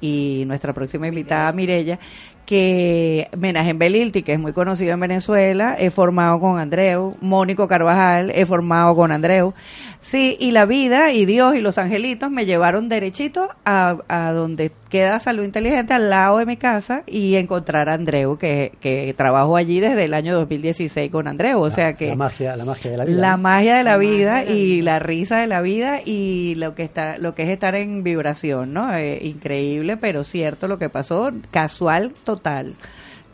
y 0.01 0.43
nuestra 0.47 0.73
próxima 0.73 1.07
invitada 1.07 1.51
Mirella, 1.51 1.99
que 2.47 3.29
Menajem 3.37 3.77
Belilti, 3.77 4.23
que 4.23 4.31
es 4.31 4.39
muy 4.39 4.53
conocido 4.53 4.93
en 4.93 5.01
Venezuela, 5.01 5.75
he 5.77 5.91
formado 5.91 6.39
con 6.39 6.57
Andreu, 6.57 7.17
Mónico 7.19 7.67
Carvajal, 7.67 8.31
he 8.33 8.45
formado 8.45 8.95
con 8.95 9.11
Andreu. 9.11 9.53
Sí, 9.99 10.37
y 10.39 10.51
la 10.51 10.65
vida 10.65 11.11
y 11.11 11.25
Dios 11.25 11.55
y 11.55 11.59
los 11.59 11.77
angelitos 11.77 12.31
me 12.31 12.45
llevaron 12.45 12.87
derechito 12.87 13.49
a, 13.65 13.97
a 14.07 14.31
donde 14.31 14.71
queda 14.87 15.19
Salud 15.19 15.43
Inteligente, 15.43 15.93
al 15.93 16.09
lado 16.09 16.37
de 16.37 16.45
mi 16.45 16.55
casa, 16.55 17.03
y 17.05 17.35
encontrar 17.35 17.89
a 17.89 17.93
Andreu, 17.93 18.37
que, 18.37 18.71
que 18.79 19.13
trabajo 19.17 19.57
allí 19.57 19.81
desde 19.81 20.05
el 20.05 20.13
año 20.13 20.33
2016 20.35 21.11
con 21.11 21.27
Andreu. 21.27 21.59
O 21.59 21.69
sea 21.69 21.93
que... 21.93 22.07
La 22.07 22.15
magia, 22.15 22.55
la 22.55 22.63
magia 22.63 22.91
de 22.91 22.97
la 22.97 23.05
vida. 23.05 23.19
La 23.19 23.37
magia 23.37 23.75
de 23.75 23.83
la 23.83 23.97
vida 23.97 24.45
y 24.45 24.81
la 24.81 24.99
risa 24.99 25.39
de 25.39 25.47
la 25.47 25.59
vida 25.59 25.99
y 26.05 26.55
lo 26.55 26.75
que 26.75 26.83
está 26.83 27.17
lo 27.17 27.35
que 27.35 27.43
es 27.43 27.49
estar 27.49 27.75
en 27.75 28.03
vibración, 28.03 28.73
¿no? 28.73 28.95
Eh, 28.95 29.19
increíble, 29.23 29.97
pero 29.97 30.23
cierto 30.23 30.67
lo 30.67 30.79
que 30.79 30.89
pasó, 30.89 31.31
casual 31.51 32.13
total. 32.37 32.75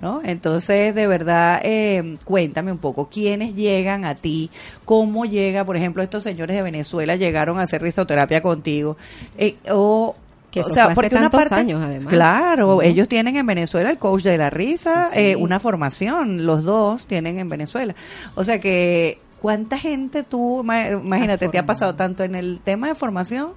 ¿No? 0.01 0.21
Entonces, 0.25 0.93
de 0.93 1.07
verdad, 1.07 1.61
eh, 1.63 2.17
cuéntame 2.25 2.73
un 2.73 2.77
poco, 2.77 3.07
¿quiénes 3.07 3.55
llegan 3.55 4.03
a 4.03 4.15
ti? 4.15 4.49
¿Cómo 4.83 5.23
llega, 5.23 5.63
por 5.63 5.77
ejemplo, 5.77 6.03
estos 6.03 6.23
señores 6.23 6.57
de 6.57 6.61
Venezuela 6.61 7.15
llegaron 7.15 7.57
a 7.57 7.61
hacer 7.61 7.81
risoterapia 7.81 8.41
contigo? 8.41 8.97
Eh, 9.37 9.55
o 9.71 10.13
que 10.53 10.59
o 10.59 10.63
sea, 10.65 10.93
porque 10.93 11.15
una 11.15 11.29
parte, 11.31 11.55
años 11.55 11.81
además. 11.81 12.05
Claro, 12.05 12.81
ellos 12.83 13.07
tienen 13.07 13.37
en 13.37 13.45
Venezuela 13.45 13.89
el 13.89 13.97
coach 13.97 14.21
de 14.21 14.37
la 14.37 14.51
risa, 14.51 15.09
eh, 15.15 15.35
una 15.35 15.59
formación, 15.59 16.45
los 16.45 16.63
dos 16.63 17.07
tienen 17.07 17.39
en 17.39 17.49
Venezuela. 17.49 17.95
O 18.35 18.43
sea 18.43 18.59
que, 18.59 19.17
¿cuánta 19.41 19.79
gente 19.79 20.21
tú, 20.21 20.59
imagínate, 20.61 21.47
te 21.47 21.57
ha 21.57 21.65
pasado 21.65 21.95
tanto 21.95 22.23
en 22.23 22.35
el 22.35 22.59
tema 22.63 22.87
de 22.87 22.95
formación 22.95 23.53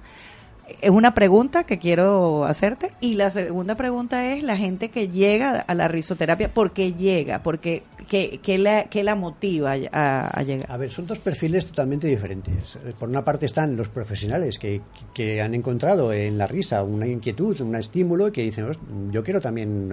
es 0.81 0.89
una 0.89 1.13
pregunta 1.13 1.63
que 1.63 1.79
quiero 1.79 2.45
hacerte. 2.45 2.91
Y 3.01 3.15
la 3.15 3.31
segunda 3.31 3.75
pregunta 3.75 4.33
es 4.33 4.43
la 4.43 4.57
gente 4.57 4.89
que 4.89 5.07
llega 5.07 5.59
a 5.59 5.73
la 5.73 5.87
risoterapia, 5.87 6.49
¿por 6.49 6.71
qué 6.71 6.93
llega? 6.93 7.41
Porque, 7.43 7.83
¿qué, 8.07 8.39
qué, 8.43 8.57
la, 8.57 8.85
qué 8.85 9.03
la 9.03 9.15
motiva 9.15 9.73
a, 9.73 10.43
llegar? 10.43 10.71
A 10.71 10.77
ver, 10.77 10.91
son 10.91 11.07
dos 11.07 11.19
perfiles 11.19 11.65
totalmente 11.67 12.07
diferentes. 12.07 12.77
Por 12.99 13.09
una 13.09 13.23
parte 13.23 13.45
están 13.45 13.75
los 13.75 13.89
profesionales 13.89 14.59
que, 14.59 14.81
que 15.13 15.41
han 15.41 15.53
encontrado 15.53 16.11
en 16.13 16.37
la 16.37 16.47
risa 16.47 16.83
una 16.83 17.07
inquietud, 17.07 17.59
un 17.61 17.75
estímulo, 17.75 18.31
que 18.31 18.43
dicen, 18.43 18.67
yo 19.11 19.23
quiero 19.23 19.41
también, 19.41 19.89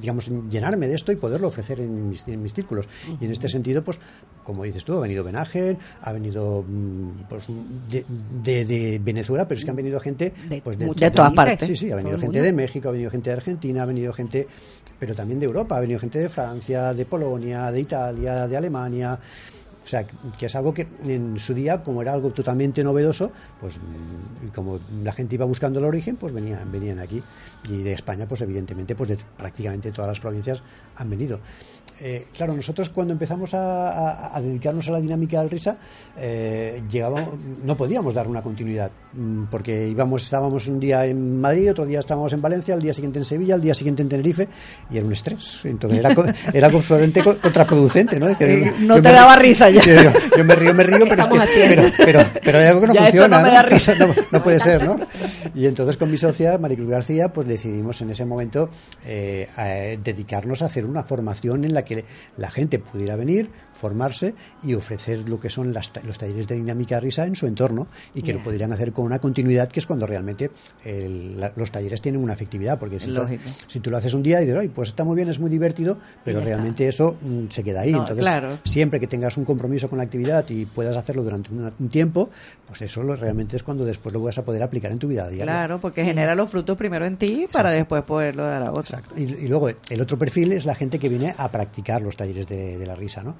digamos, 0.00 0.30
llenarme 0.50 0.88
de 0.88 0.94
esto 0.94 1.12
y 1.12 1.16
poderlo 1.16 1.48
ofrecer 1.48 1.80
en 1.80 2.08
mis, 2.08 2.26
en 2.28 2.42
mis 2.42 2.54
círculos. 2.54 2.86
Y 3.20 3.24
en 3.24 3.30
este 3.30 3.48
sentido, 3.48 3.82
pues, 3.82 3.98
como 4.44 4.64
dices 4.64 4.84
tú, 4.84 4.94
ha 4.94 5.00
venido 5.00 5.24
Benager, 5.24 5.76
ha 6.02 6.12
venido 6.12 6.64
mm, 6.66 7.28
pues, 7.28 7.44
de, 7.90 8.04
de, 8.42 8.64
de 8.64 9.00
Venezuela, 9.02 9.46
pero 9.46 9.58
es 9.58 9.67
que 9.68 9.70
han 9.70 9.76
venido 9.76 10.00
gente 10.00 10.32
de, 10.48 10.62
pues 10.62 10.78
de, 10.78 10.86
de 10.86 11.10
todas 11.10 11.32
partes. 11.34 11.66
Sí, 11.68 11.76
sí, 11.76 11.92
ha 11.92 11.96
venido 11.96 12.18
gente 12.18 12.40
de 12.40 12.52
México, 12.52 12.88
ha 12.88 12.92
venido 12.92 13.10
gente 13.10 13.28
de 13.28 13.36
Argentina, 13.36 13.82
ha 13.82 13.86
venido 13.86 14.14
gente, 14.14 14.48
pero 14.98 15.14
también 15.14 15.38
de 15.38 15.44
Europa, 15.44 15.76
ha 15.76 15.80
venido 15.80 16.00
gente 16.00 16.18
de 16.18 16.30
Francia, 16.30 16.94
de 16.94 17.04
Polonia, 17.04 17.70
de 17.70 17.80
Italia, 17.80 18.48
de 18.48 18.56
Alemania. 18.56 19.18
O 19.84 19.86
sea, 19.86 20.06
que 20.06 20.46
es 20.46 20.54
algo 20.54 20.72
que 20.72 20.86
en 21.04 21.38
su 21.38 21.52
día, 21.52 21.82
como 21.82 22.00
era 22.00 22.14
algo 22.14 22.30
totalmente 22.30 22.82
novedoso, 22.82 23.30
pues 23.60 23.78
y 24.46 24.48
como 24.48 24.80
la 25.02 25.12
gente 25.12 25.34
iba 25.34 25.44
buscando 25.44 25.80
el 25.80 25.84
origen, 25.84 26.16
pues 26.16 26.32
venían, 26.32 26.70
venían 26.72 26.98
aquí. 26.98 27.22
Y 27.68 27.82
de 27.82 27.92
España, 27.92 28.26
pues 28.26 28.40
evidentemente, 28.40 28.94
pues 28.94 29.10
de 29.10 29.18
prácticamente 29.36 29.92
todas 29.92 30.08
las 30.08 30.20
provincias 30.20 30.62
han 30.96 31.10
venido. 31.10 31.40
Eh, 32.00 32.26
claro, 32.32 32.54
nosotros 32.54 32.90
cuando 32.90 33.12
empezamos 33.12 33.50
a, 33.54 34.38
dedicarnos 34.40 34.86
a 34.88 34.92
la 34.92 35.00
dinámica 35.00 35.40
del 35.40 35.50
risa, 35.50 35.76
eh, 36.16 36.80
no 37.64 37.76
podíamos 37.76 38.14
dar 38.14 38.28
una 38.28 38.40
continuidad, 38.40 38.90
mm, 39.14 39.44
porque 39.50 39.88
íbamos, 39.88 40.22
estábamos 40.22 40.68
un 40.68 40.78
día 40.78 41.04
en 41.06 41.40
Madrid, 41.40 41.72
otro 41.72 41.86
día 41.86 41.98
estábamos 41.98 42.32
en 42.32 42.40
Valencia, 42.40 42.74
el 42.74 42.82
día 42.82 42.92
siguiente 42.92 43.18
en 43.18 43.24
Sevilla, 43.24 43.56
el 43.56 43.60
día 43.60 43.74
siguiente 43.74 44.02
en 44.02 44.08
Tenerife, 44.08 44.48
y 44.90 44.96
era 44.96 45.06
un 45.06 45.12
estrés. 45.12 45.60
Entonces 45.64 45.98
era, 45.98 46.14
era 46.52 46.68
absolutamente 46.68 47.22
contraproducente, 47.22 48.20
¿no? 48.20 48.28
no 48.28 49.02
te 49.02 49.12
daba 49.12 49.34
risa 49.36 49.68
ya. 49.68 49.82
Yo, 50.36 50.44
me 50.44 50.54
río, 50.54 50.74
me 50.74 50.84
río, 50.84 51.04
pero 51.08 51.22
es 51.22 51.28
que 51.50 51.92
pero, 51.98 52.24
pero, 52.44 52.58
hay 52.58 52.66
algo 52.66 52.80
que 52.82 52.86
no 52.86 52.94
funciona. 52.94 53.42
No, 54.30 54.42
puede 54.42 54.60
ser, 54.60 54.84
¿no? 54.84 54.98
Y 55.54 55.66
entonces 55.66 55.96
con 55.96 56.10
mi 56.10 56.18
socia, 56.18 56.56
Maricruz 56.58 56.88
García, 56.88 57.32
pues 57.32 57.48
decidimos 57.48 58.00
en 58.02 58.10
ese 58.10 58.24
momento 58.24 58.70
eh, 59.04 59.98
dedicarnos 60.02 60.62
a 60.62 60.66
hacer 60.66 60.84
una 60.84 61.02
formación 61.02 61.64
en 61.64 61.74
la 61.74 61.84
que 61.84 61.87
que 61.88 62.04
la 62.36 62.50
gente 62.50 62.78
pudiera 62.78 63.16
venir, 63.16 63.50
formarse 63.72 64.34
y 64.62 64.74
ofrecer 64.74 65.28
lo 65.28 65.40
que 65.40 65.48
son 65.48 65.72
los 65.72 66.18
talleres 66.18 66.46
de 66.46 66.56
dinámica 66.56 67.00
risa 67.00 67.24
en 67.24 67.34
su 67.34 67.46
entorno 67.46 67.88
y 68.14 68.22
que 68.22 68.34
lo 68.34 68.42
podrían 68.42 68.72
hacer 68.72 68.92
con 68.92 69.06
una 69.06 69.18
continuidad 69.18 69.68
que 69.68 69.80
es 69.80 69.86
cuando 69.86 70.06
realmente 70.06 70.50
los 71.56 71.70
talleres 71.70 72.00
tienen 72.00 72.22
una 72.22 72.34
efectividad. 72.34 72.78
Porque 72.78 73.00
si, 73.00 73.12
tú, 73.12 73.22
si 73.66 73.80
tú, 73.80 73.90
lo 73.90 73.96
haces 73.96 74.14
un 74.14 74.22
día 74.22 74.42
y 74.42 74.46
dices, 74.46 74.70
pues 74.74 74.90
está 74.90 75.04
muy 75.04 75.16
bien, 75.16 75.28
es 75.28 75.40
muy 75.40 75.50
divertido, 75.50 75.98
pero 76.24 76.40
realmente 76.40 76.86
eso 76.86 77.16
mm, 77.20 77.46
se 77.48 77.64
queda 77.64 77.80
ahí. 77.80 77.94
Entonces, 77.94 78.26
siempre 78.64 79.00
que 79.00 79.06
tengas 79.06 79.36
un 79.36 79.44
compromiso 79.44 79.88
con 79.88 79.98
la 79.98 80.04
actividad 80.04 80.44
y 80.50 80.66
puedas 80.66 80.96
hacerlo 80.96 81.22
durante 81.22 81.50
un, 81.52 81.88
tiempo, 81.88 82.28
pues 82.66 82.82
eso 82.82 83.02
realmente 83.02 83.56
es 83.56 83.62
cuando 83.62 83.84
después 83.84 84.12
lo 84.12 84.20
vas 84.20 84.36
a 84.36 84.44
poder 84.44 84.62
aplicar 84.62 84.92
en 84.92 84.98
tu 84.98 85.08
vida 85.08 85.26
diaria. 85.28 85.44
Claro, 85.44 85.80
porque 85.80 86.04
genera 86.04 86.34
los 86.34 86.50
frutos 86.50 86.76
primero 86.76 87.06
en 87.06 87.16
ti 87.16 87.46
para 87.50 87.70
después 87.70 88.02
poderlo 88.02 88.44
dar 88.44 88.62
a 88.64 88.72
otra. 88.72 89.02
Y, 89.16 89.22
y 89.22 89.48
luego 89.48 89.68
el 89.68 90.00
otro 90.00 90.18
perfil 90.18 90.52
es 90.52 90.66
la 90.66 90.74
gente 90.74 90.98
que 90.98 91.08
viene 91.08 91.34
a 91.38 91.48
practicar 91.48 91.77
los 92.00 92.16
talleres 92.16 92.46
de, 92.46 92.84
la 92.86 92.94
risa. 92.94 93.22
¿no? 93.22 93.36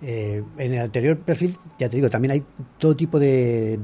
Eh, 0.00 0.42
en 0.58 0.74
el 0.74 0.80
anterior 0.80 1.18
perfil, 1.18 1.56
ya 1.78 1.88
te 1.88 1.96
digo, 1.96 2.08
también 2.10 2.32
hay 2.32 2.42
todo 2.78 2.96
tipo 2.96 3.18
de, 3.18 3.78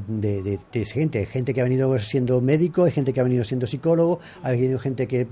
gente. 0.93 1.27
Gente 1.27 1.55
que 1.55 1.61
ha 1.61 1.65
venido 1.65 1.97
siendo 1.99 2.41
médico, 2.41 2.85
hay 2.85 2.93
gente 2.93 3.13
que 3.13 3.21
ha 3.21 3.25
venido 3.25 3.45
siendo 3.45 3.67
psicólogo, 3.67 4.21
ha 4.43 4.51
venido 4.51 4.79
gente 4.79 5.07
que, 5.07 5.27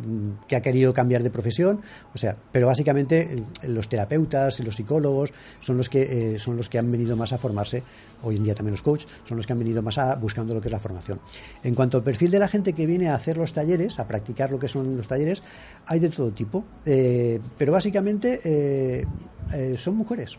ha 0.54 0.60
querido 0.60 0.92
cambiar 0.92 1.22
de 1.22 1.30
profesión. 1.30 1.80
O 2.14 2.18
sea, 2.18 2.36
pero 2.52 2.66
básicamente 2.66 3.44
los 3.66 3.88
terapeutas 3.88 4.60
los 4.66 4.76
psicólogos 4.76 5.32
son 5.60 5.76
los 5.76 5.88
que, 5.88 6.34
eh, 6.34 6.38
son 6.38 6.56
los 6.56 6.68
que 6.68 6.78
han 6.78 6.90
venido 6.90 7.16
más 7.16 7.32
a 7.32 7.38
formarse. 7.38 7.82
Hoy 8.22 8.36
en 8.36 8.44
día 8.44 8.54
también 8.54 8.72
los 8.72 8.82
coaches 8.82 9.08
son 9.24 9.36
los 9.36 9.46
que 9.46 9.52
han 9.52 9.58
venido 9.58 9.82
más 9.82 9.98
a, 9.98 10.14
buscando 10.16 10.54
lo 10.54 10.60
que 10.60 10.68
es 10.68 10.72
la 10.72 10.80
formación. 10.80 11.20
En 11.62 11.74
cuanto 11.74 11.98
al 11.98 12.02
perfil 12.02 12.30
de 12.30 12.38
la 12.38 12.48
gente 12.48 12.72
que 12.72 12.86
viene 12.86 13.08
a 13.08 13.14
hacer 13.14 13.36
los 13.36 13.52
talleres, 13.52 13.98
a 13.98 14.06
practicar 14.06 14.50
lo 14.50 14.58
que 14.58 14.68
son 14.68 14.96
los 14.96 15.06
talleres, 15.06 15.42
hay 15.86 16.00
de 16.00 16.08
todo 16.08 16.30
tipo. 16.30 16.64
Eh, 16.84 17.40
pero 17.56 17.72
básicamente 17.72 18.40
eh, 18.66 19.74
son 19.76 19.96
mujeres 19.96 20.38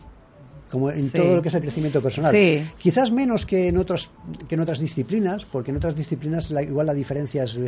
como 0.70 0.90
en 0.90 1.10
todo 1.10 1.36
lo 1.36 1.42
que 1.42 1.48
es 1.48 1.54
el 1.54 1.62
crecimiento 1.62 2.00
personal. 2.00 2.34
Quizás 2.78 3.10
menos 3.10 3.46
que 3.46 3.68
en 3.68 3.78
otras 3.78 4.08
que 4.48 4.54
en 4.54 4.60
otras 4.60 4.78
disciplinas, 4.78 5.44
porque 5.44 5.70
en 5.70 5.76
otras 5.78 5.94
disciplinas 5.96 6.50
igual 6.50 6.86
la 6.86 6.94
diferencia 6.94 7.44
es, 7.44 7.58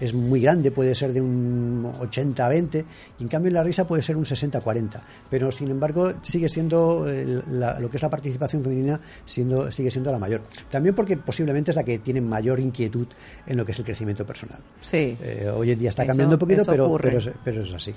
es, 0.00 0.14
muy 0.14 0.40
grande, 0.40 0.70
puede 0.70 0.94
ser 0.94 1.12
de 1.12 1.20
un 1.20 1.90
80 2.00 2.44
a 2.44 2.48
20, 2.48 2.84
y 3.18 3.22
en 3.22 3.28
cambio 3.28 3.48
en 3.48 3.54
la 3.54 3.62
risa 3.62 3.86
puede 3.86 4.02
ser 4.02 4.16
un 4.16 4.26
60 4.26 4.58
a 4.58 4.60
40, 4.60 5.02
pero 5.28 5.50
sin 5.50 5.70
embargo 5.70 6.12
sigue 6.22 6.48
siendo 6.48 7.06
lo 7.06 7.90
que 7.90 7.96
es 7.96 8.02
la 8.02 8.10
participación 8.10 8.62
femenina 8.62 9.00
siendo 9.24 9.70
sigue 9.70 9.90
siendo 9.90 10.12
la 10.12 10.18
mayor. 10.18 10.42
También 10.70 10.94
porque 10.94 11.16
posiblemente 11.16 11.70
es 11.70 11.76
la 11.76 11.84
que 11.84 11.98
tiene 11.98 12.20
mayor 12.20 12.60
inquietud 12.60 13.06
en 13.46 13.56
lo 13.56 13.64
que 13.64 13.72
es 13.72 13.78
el 13.78 13.84
crecimiento 13.84 14.26
personal. 14.26 14.58
Sí. 14.80 15.16
Eh, 15.20 15.50
hoy 15.54 15.70
en 15.72 15.78
día 15.78 15.88
está 15.90 16.06
cambiando 16.06 16.36
un 16.36 16.38
poquito, 16.38 16.62
pero, 16.66 16.96
pero, 16.98 17.62
es, 17.62 17.74
así. 17.74 17.92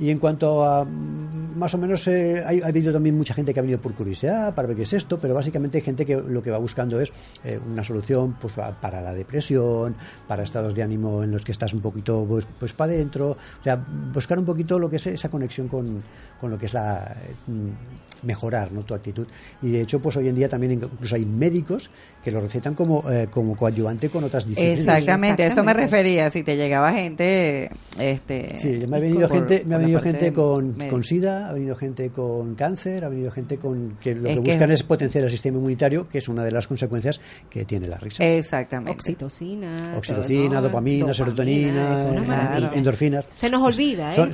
Y 0.00 0.10
en 0.10 0.18
cuanto 0.18 0.64
a 0.64 0.84
más 0.84 1.74
o 1.74 1.78
menos 1.78 2.06
eh, 2.08 2.42
ha 2.44 2.66
habido 2.66 2.92
también 2.92 3.16
mucha 3.16 3.34
gente 3.34 3.52
que 3.52 3.60
ha 3.60 3.62
venido 3.62 3.80
por 3.80 3.94
curiosidad 4.06 4.54
para 4.54 4.68
ver 4.68 4.76
qué 4.76 4.84
es 4.84 4.92
esto, 4.92 5.18
pero 5.18 5.34
básicamente 5.34 5.78
hay 5.78 5.82
gente 5.82 6.06
que 6.06 6.14
lo 6.14 6.40
que 6.40 6.52
va 6.52 6.58
buscando 6.58 7.00
es 7.00 7.10
eh, 7.44 7.58
una 7.66 7.82
solución 7.82 8.36
pues, 8.40 8.54
para 8.80 9.00
la 9.00 9.12
depresión, 9.12 9.96
para 10.28 10.44
estados 10.44 10.76
de 10.76 10.82
ánimo 10.84 11.24
en 11.24 11.32
los 11.32 11.44
que 11.44 11.50
estás 11.50 11.74
un 11.74 11.80
poquito 11.80 12.24
pues, 12.28 12.46
pues 12.60 12.72
para 12.72 12.92
adentro, 12.92 13.30
o 13.30 13.62
sea, 13.64 13.74
buscar 13.74 14.38
un 14.38 14.44
poquito 14.44 14.78
lo 14.78 14.88
que 14.88 14.96
es 14.96 15.06
esa 15.08 15.28
conexión 15.28 15.66
con, 15.66 16.00
con 16.38 16.52
lo 16.52 16.58
que 16.58 16.66
es 16.66 16.74
la 16.74 17.16
mm, 17.48 18.26
mejorar 18.26 18.72
¿no? 18.72 18.82
tu 18.82 18.94
actitud. 18.94 19.26
Y 19.62 19.70
de 19.70 19.80
hecho, 19.80 19.98
pues 20.00 20.16
hoy 20.16 20.28
en 20.28 20.34
día 20.34 20.48
también 20.48 20.72
incluso 20.72 21.16
hay 21.16 21.24
médicos 21.24 21.90
que 22.22 22.30
lo 22.30 22.40
recetan 22.40 22.74
como, 22.74 23.08
eh, 23.10 23.28
como 23.30 23.56
coadyuvante 23.56 24.08
con 24.08 24.24
otras 24.24 24.46
disciplinas. 24.46 24.80
Exactamente, 24.80 25.46
eso 25.46 25.62
me 25.62 25.72
refería, 25.72 26.30
si 26.30 26.42
te 26.42 26.56
llegaba 26.56 26.92
gente... 26.92 27.70
Este, 27.98 28.58
sí, 28.58 28.84
me 28.88 28.96
ha 28.96 29.00
venido 29.00 29.28
gente, 29.28 29.62
me 29.64 29.76
ha 29.76 29.78
venido 29.78 30.00
gente 30.00 30.32
con, 30.32 30.72
con, 30.72 31.04
SIDA, 31.04 31.48
ha 31.48 31.52
venido 31.52 31.76
gente 31.76 32.10
con 32.10 32.54
cáncer, 32.54 33.04
ha 33.04 33.08
venido 33.08 33.30
gente 33.30 33.58
con 33.58 33.95
que 34.00 34.14
lo 34.14 34.28
que, 34.28 34.38
buscan 34.40 34.70
es 34.70 34.82
potenciar 34.82 35.24
el 35.24 35.30
sistema 35.30 35.58
inmunitario, 35.58 36.08
que 36.08 36.18
es 36.18 36.28
una 36.28 36.44
de 36.44 36.50
las 36.50 36.66
consecuencias 36.66 37.20
que 37.48 37.64
tiene 37.64 37.88
la 37.88 37.96
risa. 37.96 38.24
Exactamente. 38.24 38.92
Oxitocina. 38.92 39.94
Oxitocina, 39.96 40.60
dopamina, 40.60 41.14
serotonina, 41.14 42.72
endorfinas. 42.74 43.26
Se 43.34 43.48
nos 43.48 43.62
olvida, 43.62 44.14
¿eh? 44.14 44.30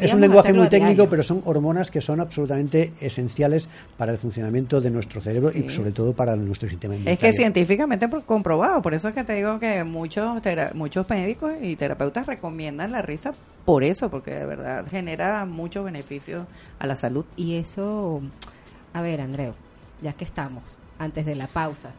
es 0.00 0.12
un 0.12 0.20
lenguaje 0.20 0.52
muy 0.52 0.68
técnico, 0.68 1.08
pero 1.08 1.22
son 1.22 1.42
hormonas 1.44 1.90
que 1.90 2.00
son 2.00 2.20
absolutamente 2.20 2.92
esenciales 3.00 3.68
para 3.96 4.12
el 4.12 4.18
funcionamiento 4.18 4.80
de 4.80 4.90
nuestro 4.90 5.20
cerebro 5.20 5.50
y 5.54 5.68
sobre 5.68 5.92
todo 5.92 6.14
para 6.14 6.36
nuestro 6.36 6.68
sistema 6.68 6.94
inmunitario 6.94 7.34
científicamente 7.34 8.08
comprobado, 8.26 8.80
por 8.82 8.94
eso 8.94 9.08
es 9.08 9.14
que 9.14 9.24
te 9.24 9.34
digo 9.34 9.58
que 9.58 9.84
muchos 9.84 10.40
muchos 10.74 11.08
médicos 11.10 11.52
y 11.60 11.76
terapeutas 11.76 12.26
recomiendan 12.26 12.92
la 12.92 13.02
risa 13.02 13.32
por 13.64 13.82
eso, 13.82 14.10
porque 14.10 14.32
de 14.32 14.44
verdad 14.44 14.86
genera 14.90 15.44
muchos 15.46 15.84
beneficios 15.84 16.46
a 16.78 16.86
la 16.86 16.96
salud. 16.96 17.24
Y 17.36 17.56
eso, 17.56 18.20
a 18.94 19.02
ver, 19.02 19.20
Andreu, 19.20 19.52
ya 20.00 20.14
que 20.14 20.24
estamos 20.24 20.62
antes 20.98 21.26
de 21.26 21.34
la 21.34 21.48
pausa, 21.48 21.90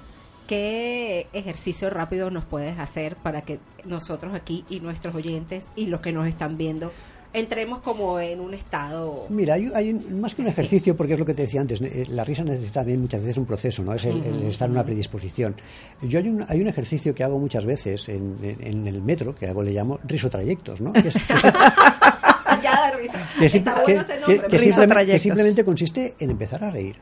¿qué 0.47 1.27
ejercicio 1.33 1.91
rápido 1.91 2.31
nos 2.31 2.45
puedes 2.45 2.79
hacer 2.79 3.15
para 3.17 3.41
que 3.41 3.59
nosotros 3.83 4.33
aquí 4.33 4.65
y 4.69 4.79
nuestros 4.79 5.13
oyentes 5.13 5.67
y 5.75 5.87
los 5.87 6.01
que 6.01 6.11
nos 6.11 6.25
están 6.25 6.57
viendo 6.57 6.91
entremos 7.35 7.79
como 7.79 8.19
en 8.19 8.39
un 8.39 8.53
estado... 8.53 9.25
Mira, 9.29 9.55
hay, 9.55 9.69
hay 9.75 9.93
más 9.93 10.33
que 10.33 10.41
un 10.41 10.47
ejercicio, 10.47 10.95
porque 10.95 11.13
es 11.13 11.19
lo 11.19 11.25
que 11.25 11.33
te 11.33 11.41
decía 11.41 11.59
antes, 11.61 11.81
eh, 11.81 12.05
la 12.09 12.23
risa 12.23 12.43
necesita 12.43 12.79
también 12.79 13.01
muchas 13.01 13.21
veces 13.21 13.37
un 13.37 13.45
proceso, 13.45 13.83
¿no? 13.83 13.93
Es 13.93 14.05
el, 14.05 14.23
estar 14.43 14.67
en 14.67 14.71
una 14.71 14.85
predisposición. 14.85 15.53
Yo 16.01 16.19
hay 16.19 16.29
un, 16.29 16.45
hay 16.47 16.61
un 16.61 16.67
ejercicio 16.67 17.13
que 17.13 17.25
hago 17.25 17.37
muchas 17.37 17.65
veces 17.65 18.07
en, 18.07 18.37
en, 18.41 18.87
el 18.87 19.01
metro, 19.01 19.35
que 19.35 19.47
hago, 19.47 19.61
le 19.63 19.73
llamo 19.73 19.99
risotrayectos, 20.05 20.79
¿no? 20.79 20.93
Que, 20.93 21.11
simplemente 25.19 25.63
consiste 25.63 26.15
en 26.19 26.31
empezar 26.31 26.63
a 26.63 26.71
reír. 26.71 26.95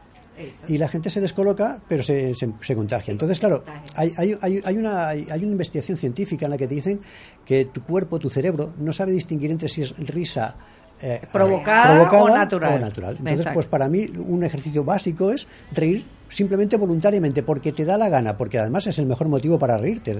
Y 0.68 0.78
la 0.78 0.88
gente 0.88 1.10
se 1.10 1.22
descoloca, 1.22 1.80
pero 1.88 2.02
se, 2.02 2.34
se, 2.36 2.76
contagia. 2.76 3.12
Entonces, 3.12 3.40
claro, 3.40 3.64
hay, 3.96 4.12
hay, 4.18 4.36
hay, 4.42 4.78
una, 4.78 5.10
hay, 5.10 5.26
una 5.28 5.52
investigación 5.52 5.98
científica 5.98 6.46
en 6.46 6.52
la 6.52 6.58
que 6.58 6.68
te 6.68 6.74
dicen 6.74 7.00
que 7.46 7.66
tu 7.66 7.84
cuerpo, 7.84 8.18
tu 8.18 8.30
cerebro, 8.30 8.74
no 8.80 8.92
sabe 8.92 9.12
distinguir 9.12 9.52
entre 9.52 9.70
si 9.70 9.84
es 9.84 9.96
risa 9.98 10.56
eh, 11.02 11.22
provocada, 11.32 12.02
o 12.02 12.30
natural. 12.30 12.76
O 12.76 12.80
natural. 12.80 13.18
Entonces, 13.20 13.48
pues 13.54 13.68
para 13.68 13.88
mí 13.88 14.06
un 14.06 14.44
ejercicio 14.44 14.84
básico 14.84 15.32
es 15.32 15.48
reír 15.72 16.04
simplemente 16.34 16.78
voluntariamente, 16.78 17.44
porque 17.44 17.72
te 17.72 17.86
da 17.86 17.98
la 17.98 18.10
gana, 18.10 18.36
porque 18.36 18.58
además 18.58 18.88
es 18.88 18.98
el 18.98 19.06
mejor 19.06 19.28
motivo 19.28 19.60
para 19.60 19.78
reírte. 19.78 20.20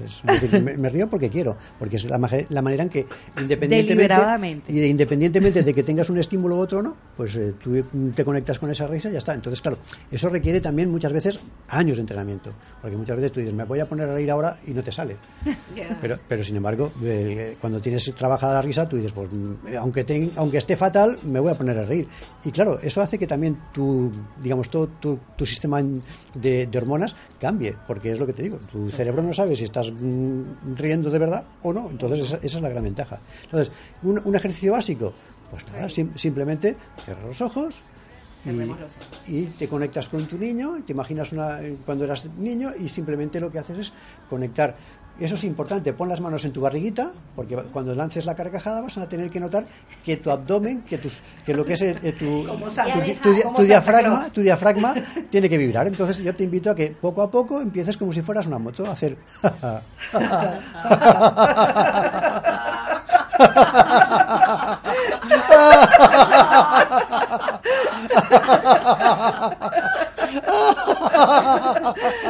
me, 0.78 0.88
río 0.88 1.10
porque 1.10 1.28
quiero, 1.28 1.56
porque 1.78 1.96
es 1.96 2.04
la, 2.04 2.18
manera 2.18 2.84
en 2.84 2.88
que 2.88 3.06
independientemente, 3.40 4.62
y 4.68 4.84
independientemente 4.84 5.62
de 5.62 5.74
que 5.74 5.82
tengas 5.82 6.08
un 6.10 6.18
estímulo 6.18 6.56
u 6.56 6.60
otro 6.60 6.82
no, 6.82 6.96
pues 7.16 7.34
eh, 7.36 7.54
tú 7.62 7.82
te 8.14 8.24
conectas 8.24 8.58
con 8.58 8.70
esa 8.70 8.86
risa 8.86 9.08
y 9.08 9.12
ya 9.12 9.18
está. 9.18 9.34
Entonces, 9.34 9.60
claro, 9.60 9.78
eso 10.10 10.28
requiere 10.28 10.60
también 10.60 10.90
muchas 10.90 11.12
veces 11.12 11.40
años 11.68 11.96
de 11.96 12.02
entrenamiento, 12.02 12.52
porque 12.80 12.96
muchas 12.96 13.16
veces 13.16 13.32
tú 13.32 13.40
dices, 13.40 13.54
me 13.54 13.64
voy 13.64 13.80
a 13.80 13.86
poner 13.86 14.08
a 14.08 14.14
reír 14.14 14.30
ahora 14.30 14.58
y 14.66 14.70
no 14.70 14.82
te 14.82 14.92
sale. 14.92 15.16
Pero, 16.00 16.18
pero 16.28 16.44
sin 16.44 16.56
embargo, 16.56 16.92
eh, 17.02 17.56
cuando 17.60 17.80
tienes 17.80 18.12
trabajada 18.14 18.54
la 18.54 18.62
risa, 18.62 18.88
tú 18.88 18.96
dices, 18.96 19.12
pues 19.12 19.28
mm, 19.32 19.76
aunque, 19.78 20.30
aunque 20.36 20.58
esté 20.58 20.76
fatal, 20.76 21.18
me 21.24 21.40
voy 21.40 21.50
a 21.50 21.54
poner 21.54 21.78
a 21.78 21.84
reír. 21.84 22.06
Y 22.44 22.50
claro, 22.50 22.78
eso 22.80 23.00
hace 23.00 23.18
que 23.18 23.26
también 23.26 23.58
tu, 23.72 24.10
digamos, 24.42 24.68
todo 24.68 24.88
tu, 25.00 25.18
tu 25.36 25.46
sistema 25.46 25.80
de, 26.34 26.68
hormonas 26.76 27.16
cambie, 27.40 27.76
porque 27.86 28.12
es 28.12 28.18
lo 28.18 28.26
que 28.26 28.32
te 28.32 28.42
digo, 28.42 28.58
tu 28.70 28.90
cerebro 28.90 29.22
no 29.22 29.32
sabe 29.32 29.56
si 29.56 29.64
estás 29.64 29.90
mm, 29.90 30.74
riendo 30.76 31.10
de 31.10 31.18
verdad 31.18 31.44
o 31.62 31.72
no, 31.72 31.90
entonces 31.90 32.20
esa, 32.20 32.38
es 32.42 32.62
la 32.62 32.68
gran 32.68 32.84
ventaja. 32.84 33.20
Entonces, 33.44 33.72
un, 34.02 34.34
ejercicio 34.34 34.72
básico, 34.72 35.12
pues 35.50 35.64
nada, 35.72 35.88
simplemente 35.88 36.76
cierra 37.04 37.26
los 37.26 37.40
ojos, 37.40 37.76
y, 39.26 39.34
y, 39.34 39.46
te 39.58 39.68
conectas 39.68 40.08
con 40.10 40.26
tu 40.26 40.36
niño, 40.36 40.76
te 40.86 40.92
imaginas 40.92 41.32
una, 41.32 41.60
cuando 41.86 42.04
eras 42.04 42.26
niño 42.38 42.72
y 42.78 42.90
simplemente 42.90 43.40
lo 43.40 43.50
que 43.50 43.58
haces 43.58 43.78
es 43.78 43.92
conectar 44.28 44.76
eso 45.20 45.36
es 45.36 45.44
importante, 45.44 45.92
pon 45.92 46.08
las 46.08 46.20
manos 46.20 46.44
en 46.44 46.52
tu 46.52 46.60
barriguita, 46.60 47.12
porque 47.36 47.54
cuando 47.72 47.94
lances 47.94 48.26
la 48.26 48.34
carcajada 48.34 48.80
vas 48.80 48.98
a 48.98 49.08
tener 49.08 49.30
que 49.30 49.38
notar 49.38 49.64
que 50.04 50.16
tu 50.16 50.30
abdomen, 50.30 50.82
que, 50.82 50.98
tus, 50.98 51.22
que 51.44 51.54
lo 51.54 51.64
que 51.64 51.74
es 51.74 51.82
eh, 51.82 52.14
tu, 52.18 52.46
tu, 53.22 53.62
diafragma, 53.62 54.28
tu 54.30 54.40
diafragma 54.40 54.94
tiene 55.30 55.48
que 55.48 55.58
vibrar. 55.58 55.86
Entonces 55.86 56.18
yo 56.18 56.34
te 56.34 56.42
invito 56.44 56.70
a 56.70 56.74
que 56.74 56.90
poco 56.90 57.22
a 57.22 57.30
poco 57.30 57.60
empieces 57.60 57.96
como 57.96 58.12
si 58.12 58.22
fueras 58.22 58.46
una 58.46 58.58
moto, 58.58 58.84
a 58.86 58.92
hacer... 58.92 59.16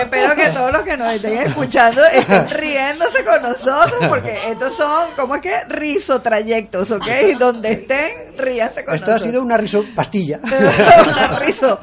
Espero 0.00 0.34
que 0.36 0.48
todos 0.50 0.72
los 0.72 0.82
que 0.82 0.96
nos 0.96 1.12
estén 1.14 1.38
escuchando 1.38 2.04
estén 2.06 2.50
riéndose 2.50 3.24
con 3.24 3.42
nosotros, 3.42 4.06
porque 4.08 4.36
estos 4.50 4.76
son, 4.76 5.10
¿cómo 5.16 5.34
es 5.36 5.40
que? 5.40 5.64
Risotrayectos, 5.68 6.90
¿ok? 6.90 7.06
Donde 7.38 7.72
estén, 7.72 8.36
ríanse 8.36 8.84
con 8.84 8.94
Esto 8.94 9.06
nosotros. 9.06 9.22
ha 9.22 9.24
sido 9.24 9.42
una 9.42 9.56
riso 9.56 9.84
pastilla. 9.94 10.40
una 11.02 11.38
riso, 11.40 11.78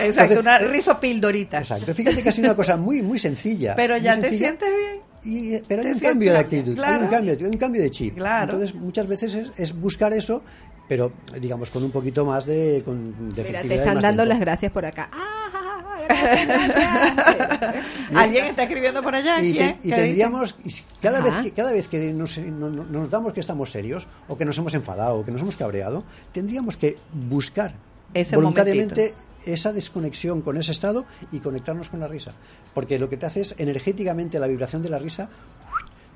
exacto, 0.00 0.40
una 0.40 0.58
riso 0.58 0.98
pildorita. 0.98 1.58
Exacto, 1.58 1.94
fíjate 1.94 2.22
que 2.22 2.28
ha 2.28 2.32
sido 2.32 2.48
una 2.48 2.56
cosa 2.56 2.76
muy, 2.76 3.02
muy 3.02 3.18
sencilla. 3.18 3.74
Pero 3.76 3.96
ya 3.96 4.18
te 4.18 4.30
sientes 4.30 4.68
bien. 4.74 5.08
Y, 5.24 5.58
pero 5.66 5.82
hay 5.82 5.92
un 5.92 5.98
cambio 5.98 6.32
de 6.32 6.38
actitud, 6.38 6.78
hay, 6.80 7.02
un 7.02 7.08
cambio, 7.08 7.36
un 7.40 7.58
cambio 7.58 7.82
de 7.82 7.90
chip. 7.90 8.18
Entonces, 8.18 8.74
muchas 8.74 9.06
veces 9.06 9.50
es, 9.56 9.72
buscar 9.78 10.12
eso, 10.12 10.42
pero 10.88 11.12
digamos 11.40 11.70
con 11.70 11.84
un 11.84 11.90
poquito 11.90 12.24
más 12.24 12.46
de, 12.46 12.82
con, 12.84 13.34
de 13.34 13.44
Mira, 13.44 13.62
te 13.62 13.74
están 13.74 14.00
dando 14.00 14.24
las 14.24 14.40
gracias 14.40 14.72
por 14.72 14.86
acá. 14.86 15.10
Ah, 15.12 15.38
¿Alguien 18.14 18.46
está 18.46 18.62
escribiendo 18.62 19.02
por 19.02 19.14
allá? 19.14 19.42
Y, 19.42 19.54
tendríamos, 19.82 20.56
cada 21.02 21.20
vez, 21.20 21.34
que, 21.42 21.50
cada 21.52 21.70
vez 21.72 21.88
que 21.88 22.12
nos, 22.12 22.38
nos 22.38 23.10
damos 23.10 23.34
que 23.34 23.40
estamos 23.40 23.70
serios, 23.70 24.06
o 24.26 24.38
que 24.38 24.44
nos 24.44 24.56
hemos 24.58 24.72
enfadado, 24.74 25.16
o 25.16 25.24
que 25.24 25.32
nos 25.32 25.42
hemos 25.42 25.56
cabreado, 25.56 26.04
tendríamos 26.32 26.76
que 26.76 26.96
buscar 27.12 27.74
Ese 28.14 28.36
voluntariamente 28.36 29.14
esa 29.44 29.72
desconexión 29.72 30.42
con 30.42 30.56
ese 30.56 30.72
estado 30.72 31.04
y 31.32 31.40
conectarnos 31.40 31.88
con 31.88 32.00
la 32.00 32.08
risa. 32.08 32.32
Porque 32.74 32.98
lo 32.98 33.08
que 33.08 33.16
te 33.16 33.26
hace 33.26 33.40
es 33.42 33.54
energéticamente 33.58 34.38
la 34.38 34.46
vibración 34.46 34.82
de 34.82 34.90
la 34.90 34.98
risa 34.98 35.28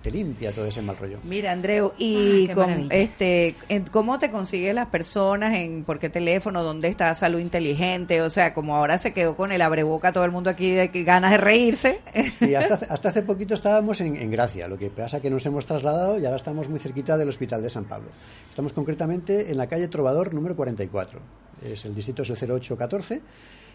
te 0.02 0.10
limpia 0.10 0.52
todo 0.52 0.66
ese 0.66 0.82
mal 0.82 0.96
rollo. 0.96 1.18
Mira, 1.24 1.52
Andreu, 1.52 1.92
¿y 1.98 2.50
este, 2.90 3.54
cómo 3.90 4.18
te 4.18 4.30
consigues 4.30 4.74
las 4.74 4.88
personas? 4.88 5.54
¿En 5.54 5.84
por 5.84 5.98
qué 5.98 6.08
teléfono? 6.08 6.62
¿Dónde 6.62 6.88
está 6.88 7.14
Salud 7.14 7.38
Inteligente? 7.38 8.20
O 8.22 8.30
sea, 8.30 8.52
como 8.54 8.76
ahora 8.76 8.98
se 8.98 9.12
quedó 9.12 9.36
con 9.36 9.52
el 9.52 9.62
abreboca 9.62 10.12
todo 10.12 10.24
el 10.24 10.32
mundo 10.32 10.50
aquí 10.50 10.70
de 10.70 10.90
que 10.90 11.04
ganas 11.04 11.30
de 11.30 11.38
reírse. 11.38 12.00
Sí, 12.38 12.54
hasta, 12.56 12.74
hasta 12.74 13.08
hace 13.08 13.22
poquito 13.22 13.54
estábamos 13.54 14.00
en, 14.00 14.16
en, 14.16 14.30
Gracia. 14.30 14.68
Lo 14.68 14.78
que 14.78 14.90
pasa 14.90 15.18
es 15.18 15.22
que 15.22 15.30
nos 15.30 15.46
hemos 15.46 15.66
trasladado 15.66 16.18
y 16.18 16.24
ahora 16.24 16.36
estamos 16.36 16.68
muy 16.68 16.78
cerquita 16.78 17.16
del 17.16 17.28
Hospital 17.28 17.62
de 17.62 17.70
San 17.70 17.84
Pablo. 17.84 18.08
Estamos 18.50 18.72
concretamente 18.72 19.50
en 19.50 19.56
la 19.56 19.66
calle 19.66 19.88
Trovador 19.88 20.34
número 20.34 20.56
44 20.56 21.20
es 21.64 21.84
el 21.84 21.94
distrito 21.94 22.22
es 22.22 22.30
el 22.30 22.36
0814. 22.36 23.20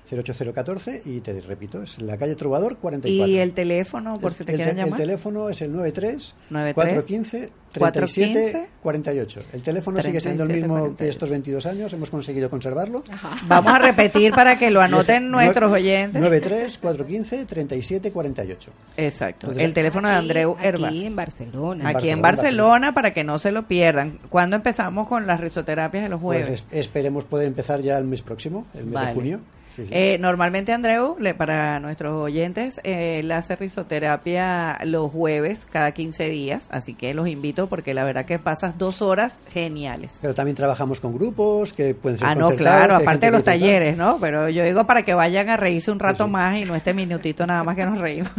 08014 0.09 1.01
y 1.05 1.19
te 1.21 1.39
repito, 1.41 1.83
es 1.83 2.01
la 2.01 2.17
calle 2.17 2.35
Trovador 2.35 2.77
44. 2.77 3.27
¿Y 3.27 3.37
el 3.37 3.53
teléfono, 3.53 4.17
por 4.17 4.33
si 4.33 4.43
te 4.43 4.53
quieren 4.53 4.77
llamar? 4.77 4.99
El 4.99 5.05
teléfono 5.05 5.49
es 5.49 5.61
el 5.61 5.73
93, 5.73 6.35
415 6.49 7.49
37 7.71 8.69
48. 8.81 9.39
El 9.53 9.61
teléfono 9.61 10.01
sigue 10.01 10.21
siendo 10.21 10.43
el 10.43 10.49
mismo 10.49 10.95
que 10.95 11.09
estos 11.09 11.29
22 11.29 11.65
años, 11.65 11.93
hemos 11.93 12.09
conseguido 12.09 12.49
conservarlo. 12.49 13.03
Vamos 13.47 13.73
a 13.73 13.79
repetir 13.79 14.33
para 14.33 14.57
que 14.57 14.71
lo 14.71 14.81
anoten 14.81 15.29
nuestros 15.29 15.71
oyentes. 15.71 16.21
93 16.21 16.77
415 16.77 17.45
37 17.45 18.11
48. 18.11 18.71
Exacto. 18.97 19.51
el 19.51 19.73
teléfono 19.73 20.07
de 20.07 20.15
Andreu 20.15 20.57
Herbas. 20.61 20.91
Aquí 20.91 21.05
en 21.05 21.15
Barcelona. 21.15 21.89
Aquí 21.89 22.09
en 22.09 22.21
Barcelona, 22.21 22.93
para 22.93 23.13
que 23.13 23.23
no 23.23 23.39
se 23.39 23.51
lo 23.51 23.67
pierdan. 23.67 24.19
¿Cuándo 24.29 24.55
empezamos 24.55 25.07
con 25.07 25.27
las 25.27 25.39
risoterapias 25.39 26.03
de 26.03 26.09
los 26.09 26.21
pues 26.21 26.43
jueves? 26.43 26.65
esperemos 26.71 27.25
poder 27.25 27.47
empezar 27.47 27.81
ya 27.81 27.97
el 27.97 28.05
mes 28.05 28.21
próximo, 28.21 28.65
el 28.73 28.85
mes 28.85 29.07
de 29.07 29.13
junio. 29.13 29.39
Eh, 29.77 30.17
normalmente 30.19 30.73
Andreu, 30.73 31.17
le, 31.19 31.33
para 31.33 31.79
nuestros 31.79 32.11
oyentes, 32.11 32.79
eh, 32.83 33.19
él 33.19 33.31
hace 33.31 33.55
risoterapia 33.55 34.79
los 34.83 35.11
jueves 35.11 35.67
cada 35.69 35.91
15 35.91 36.29
días, 36.29 36.67
así 36.71 36.93
que 36.93 37.13
los 37.13 37.27
invito 37.27 37.67
porque 37.67 37.93
la 37.93 38.03
verdad 38.03 38.25
que 38.25 38.39
pasas 38.39 38.77
dos 38.77 39.01
horas 39.01 39.41
geniales. 39.49 40.17
Pero 40.21 40.33
también 40.33 40.55
trabajamos 40.55 40.99
con 40.99 41.13
grupos 41.13 41.73
que 41.73 41.93
pueden 41.93 42.19
ser 42.19 42.27
Ah, 42.27 42.35
no, 42.35 42.51
claro, 42.51 42.95
aparte 42.95 43.27
de 43.27 43.31
los 43.31 43.43
talleres, 43.43 43.97
¿no? 43.97 44.17
Pero 44.19 44.49
yo 44.49 44.63
digo 44.63 44.85
para 44.85 45.03
que 45.03 45.13
vayan 45.13 45.49
a 45.49 45.57
reírse 45.57 45.91
un 45.91 45.99
rato 45.99 46.27
más 46.27 46.57
y 46.57 46.65
no 46.65 46.75
este 46.75 46.93
minutito 46.93 47.45
nada 47.45 47.63
más 47.63 47.75
que 47.75 47.85
nos 47.85 47.99
reímos. 47.99 48.31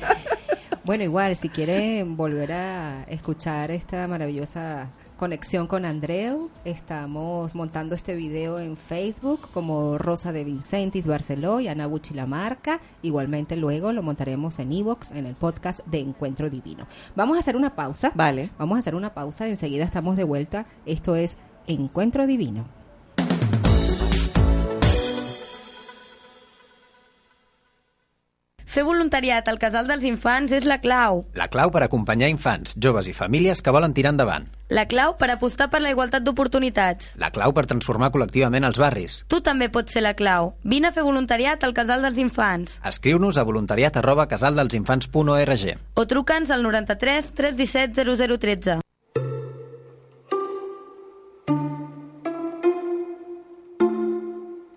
bueno, 0.84 1.04
igual, 1.04 1.36
si 1.36 1.48
quieren 1.48 2.16
volver 2.16 2.52
a 2.52 3.04
escuchar 3.08 3.70
esta 3.70 4.06
maravillosa 4.06 4.88
conexión 5.22 5.68
con 5.68 5.84
Andreu. 5.84 6.50
Estamos 6.64 7.54
montando 7.54 7.94
este 7.94 8.16
video 8.16 8.58
en 8.58 8.76
Facebook 8.76 9.48
como 9.54 9.96
Rosa 9.96 10.32
de 10.32 10.42
Vincentis 10.42 11.06
Barceló 11.06 11.60
y 11.60 11.68
Ana 11.68 11.86
Bucci 11.86 12.12
La 12.12 12.26
Marca. 12.26 12.80
Igualmente 13.02 13.56
luego 13.56 13.92
lo 13.92 14.02
montaremos 14.02 14.58
en 14.58 14.72
Evox, 14.72 15.12
en 15.12 15.26
el 15.26 15.36
podcast 15.36 15.78
de 15.86 16.00
Encuentro 16.00 16.50
Divino. 16.50 16.88
Vamos 17.14 17.36
a 17.36 17.40
hacer 17.40 17.54
una 17.54 17.76
pausa. 17.76 18.10
Vale. 18.16 18.50
Vamos 18.58 18.74
a 18.74 18.78
hacer 18.80 18.96
una 18.96 19.14
pausa. 19.14 19.46
Enseguida 19.46 19.84
estamos 19.84 20.16
de 20.16 20.24
vuelta. 20.24 20.66
Esto 20.86 21.14
es 21.14 21.36
Encuentro 21.68 22.26
Divino. 22.26 22.81
Fer 28.72 28.86
voluntariat 28.88 29.44
al 29.52 29.58
Casal 29.60 29.84
dels 29.84 30.04
Infants 30.08 30.52
és 30.56 30.64
la 30.64 30.78
clau. 30.80 31.26
La 31.36 31.50
clau 31.52 31.68
per 31.74 31.82
acompanyar 31.84 32.30
infants, 32.32 32.72
joves 32.80 33.10
i 33.10 33.12
famílies 33.12 33.60
que 33.60 33.74
volen 33.74 33.92
tirar 33.92 34.14
endavant. 34.14 34.46
La 34.72 34.86
clau 34.88 35.12
per 35.20 35.28
apostar 35.28 35.66
per 35.68 35.82
la 35.84 35.90
igualtat 35.92 36.24
d'oportunitats. 36.24 37.10
La 37.20 37.28
clau 37.34 37.52
per 37.52 37.66
transformar 37.68 38.08
col·lectivament 38.14 38.64
els 38.64 38.80
barris. 38.80 39.18
Tu 39.28 39.42
també 39.44 39.68
pots 39.68 39.92
ser 39.92 40.00
la 40.00 40.14
clau. 40.16 40.54
Vine 40.64 40.88
a 40.88 40.96
fer 40.96 41.04
voluntariat 41.04 41.68
al 41.68 41.76
Casal 41.76 42.08
dels 42.08 42.22
Infants. 42.24 42.78
Escriu-nos 42.88 43.36
a 43.36 43.44
voluntariat 43.44 43.98
arroba 44.00 44.24
casaldelsinfants.org 44.32 45.68
o 45.92 46.06
truca'ns 46.08 46.56
al 46.56 46.64
93 46.64 47.28
317 47.36 48.08
0013. 48.16 48.80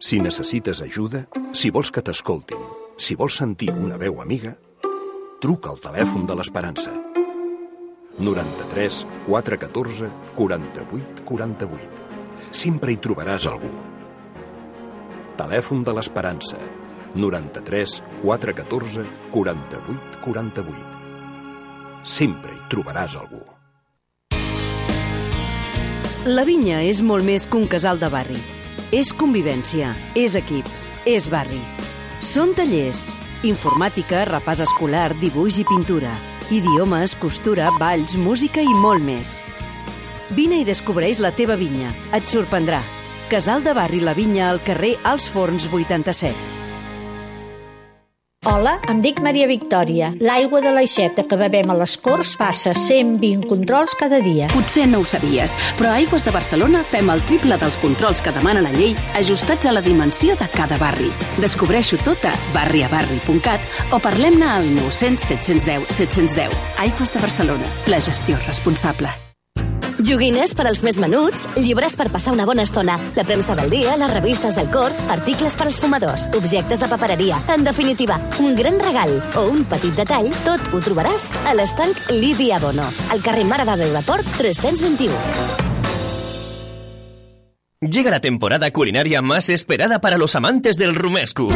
Si 0.05 0.19
necessites 0.19 0.83
ajuda, 0.83 1.23
si 1.55 1.71
vols 1.71 1.89
que 1.89 2.03
t'escoltin, 2.03 2.59
si 2.97 3.15
vols 3.15 3.35
sentir 3.35 3.71
una 3.71 3.97
veu 3.97 4.21
amiga, 4.21 4.55
truca 5.41 5.69
al 5.71 5.81
telèfon 5.83 6.25
de 6.25 6.35
l'Esperança. 6.37 6.93
93 8.17 9.05
414 9.27 10.09
48 10.35 11.25
48. 11.25 12.05
Sempre 12.55 12.93
hi 12.93 12.99
trobaràs 13.03 13.47
algú. 13.51 13.71
Telèfon 15.35 15.83
de 15.83 15.95
l'Esperança. 15.97 16.59
93 17.15 18.01
414 18.23 19.03
48 19.31 20.21
48. 20.23 20.75
Sempre 22.05 22.55
hi 22.55 22.61
trobaràs 22.71 23.19
algú. 23.19 23.43
La 26.25 26.41
vinya 26.47 26.79
és 26.81 27.03
molt 27.05 27.27
més 27.27 27.45
que 27.45 27.59
un 27.59 27.67
casal 27.69 27.99
de 28.01 28.09
barri. 28.09 28.39
És 28.95 29.11
convivència, 29.13 29.91
és 30.17 30.37
equip, 30.39 30.69
és 31.05 31.29
barri. 31.29 31.59
Són 32.25 32.55
tallers, 32.57 33.11
informàtica, 33.45 34.23
repàs 34.25 34.63
escolar, 34.65 35.11
dibuix 35.21 35.59
i 35.61 35.65
pintura, 35.69 36.09
idiomes, 36.49 37.13
costura, 37.21 37.67
balls, 37.77 38.15
música 38.17 38.63
i 38.65 38.73
molt 38.81 39.05
més. 39.05 39.35
Vine 40.33 40.63
i 40.63 40.65
descobreix 40.65 41.21
la 41.21 41.29
teva 41.37 41.53
vinya. 41.59 41.93
Et 42.17 42.25
sorprendrà. 42.25 42.81
Casal 43.29 43.61
de 43.61 43.77
Barri 43.77 44.01
La 44.01 44.17
Vinya 44.17 44.49
al 44.49 44.63
carrer 44.65 44.95
Els 45.05 45.29
Forns 45.29 45.69
87. 45.69 46.54
Hola, 48.45 48.75
em 48.85 48.99
dic 49.01 49.17
Maria 49.25 49.47
Victòria. 49.49 50.11
L'aigua 50.21 50.59
de 50.61 50.69
l'aixeta 50.69 51.23
que 51.25 51.37
bevem 51.39 51.71
a 51.73 51.77
les 51.79 51.95
Corts 51.97 52.35
passa 52.37 52.75
120 52.77 53.49
controls 53.49 53.95
cada 53.97 54.19
dia. 54.21 54.51
Potser 54.53 54.85
no 54.91 54.99
ho 55.01 55.07
sabies, 55.09 55.55
però 55.79 55.89
a 55.89 55.95
Aigües 56.03 56.27
de 56.27 56.35
Barcelona 56.35 56.83
fem 56.85 57.09
el 57.09 57.25
triple 57.25 57.57
dels 57.57 57.79
controls 57.81 58.21
que 58.21 58.35
demana 58.37 58.61
la 58.61 58.75
llei 58.77 58.93
ajustats 59.17 59.65
a 59.65 59.73
la 59.73 59.81
dimensió 59.81 60.37
de 60.37 60.51
cada 60.53 60.77
barri. 60.77 61.09
Descobreixo 61.41 61.97
tot 62.05 62.29
a 62.29 62.37
barriabarri.cat 62.53 63.93
o 63.97 64.03
parlem-ne 64.05 64.53
al 64.59 64.69
900 64.77 65.29
710 65.33 65.89
710. 66.05 66.65
Aigües 66.85 67.17
de 67.17 67.25
Barcelona, 67.25 67.77
la 67.89 67.97
gestió 67.97 68.37
responsable. 68.45 69.24
Joguines 70.05 70.51
per 70.53 70.67
als 70.69 70.83
més 70.85 70.99
menuts, 71.01 71.47
llibres 71.57 71.95
per 71.97 72.11
passar 72.13 72.33
una 72.35 72.45
bona 72.45 72.61
estona, 72.67 72.99
la 73.15 73.23
premsa 73.25 73.55
del 73.57 73.71
dia, 73.73 73.95
les 73.97 74.11
revistes 74.11 74.53
del 74.53 74.67
cor, 74.69 74.93
articles 75.09 75.55
per 75.57 75.65
als 75.65 75.79
fumadors, 75.81 76.27
objectes 76.37 76.83
de 76.83 76.89
papereria. 76.91 77.39
En 77.55 77.63
definitiva, 77.65 78.19
un 78.37 78.53
gran 78.55 78.77
regal 78.77 79.15
o 79.39 79.47
un 79.49 79.63
petit 79.71 79.95
detall, 79.97 80.29
tot 80.45 80.61
ho 80.69 80.81
trobaràs 80.85 81.31
a 81.49 81.55
l'estanc 81.57 82.11
Lídia 82.13 82.59
Bono, 82.61 82.85
al 83.09 83.25
carrer 83.25 83.47
Mare 83.49 83.65
de 83.65 83.79
Déu 83.81 83.97
de 83.97 84.03
Port 84.05 84.29
321. 84.37 85.65
Llega 87.81 88.11
la 88.11 88.21
temporada 88.21 88.69
culinaria 88.69 89.23
más 89.23 89.49
esperada 89.49 90.01
para 90.01 90.19
los 90.19 90.35
amantes 90.35 90.77
del 90.77 90.93
rumescu. 90.93 91.47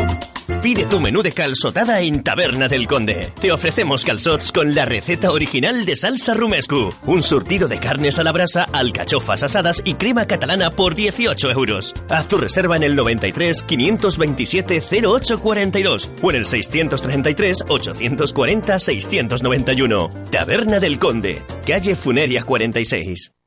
Pide 0.62 0.86
tu 0.86 1.00
menú 1.00 1.22
de 1.22 1.32
calzotada 1.32 2.02
en 2.02 2.22
Taberna 2.22 2.68
del 2.68 2.86
Conde. 2.86 3.32
Te 3.40 3.52
ofrecemos 3.52 4.04
calzots 4.04 4.52
con 4.52 4.76
la 4.76 4.84
receta 4.86 5.32
original 5.32 5.86
de 5.86 5.96
salsa 5.96 6.34
rumescu. 6.34 6.90
Un 7.06 7.24
surtido 7.24 7.68
de 7.68 7.80
carnes 7.80 8.20
a 8.20 8.24
la 8.24 8.32
brasa, 8.32 8.66
alcachofas 8.74 9.44
asadas 9.44 9.82
y 9.86 9.94
crema 9.94 10.26
catalana 10.26 10.72
por 10.72 10.96
18 10.96 11.52
euros. 11.52 11.96
Haz 12.10 12.28
tu 12.28 12.38
reserva 12.38 12.76
en 12.76 12.84
el 12.84 12.96
93 12.96 13.64
527 13.64 14.82
0842 14.82 16.12
o 16.22 16.32
en 16.32 16.38
el 16.38 16.46
633 16.46 17.64
840 17.68 18.80
691. 18.80 20.10
Taberna 20.30 20.80
del 20.80 21.00
Conde, 21.00 21.42
calle 21.66 21.96
Funeria 21.96 22.44
46. 22.44 23.39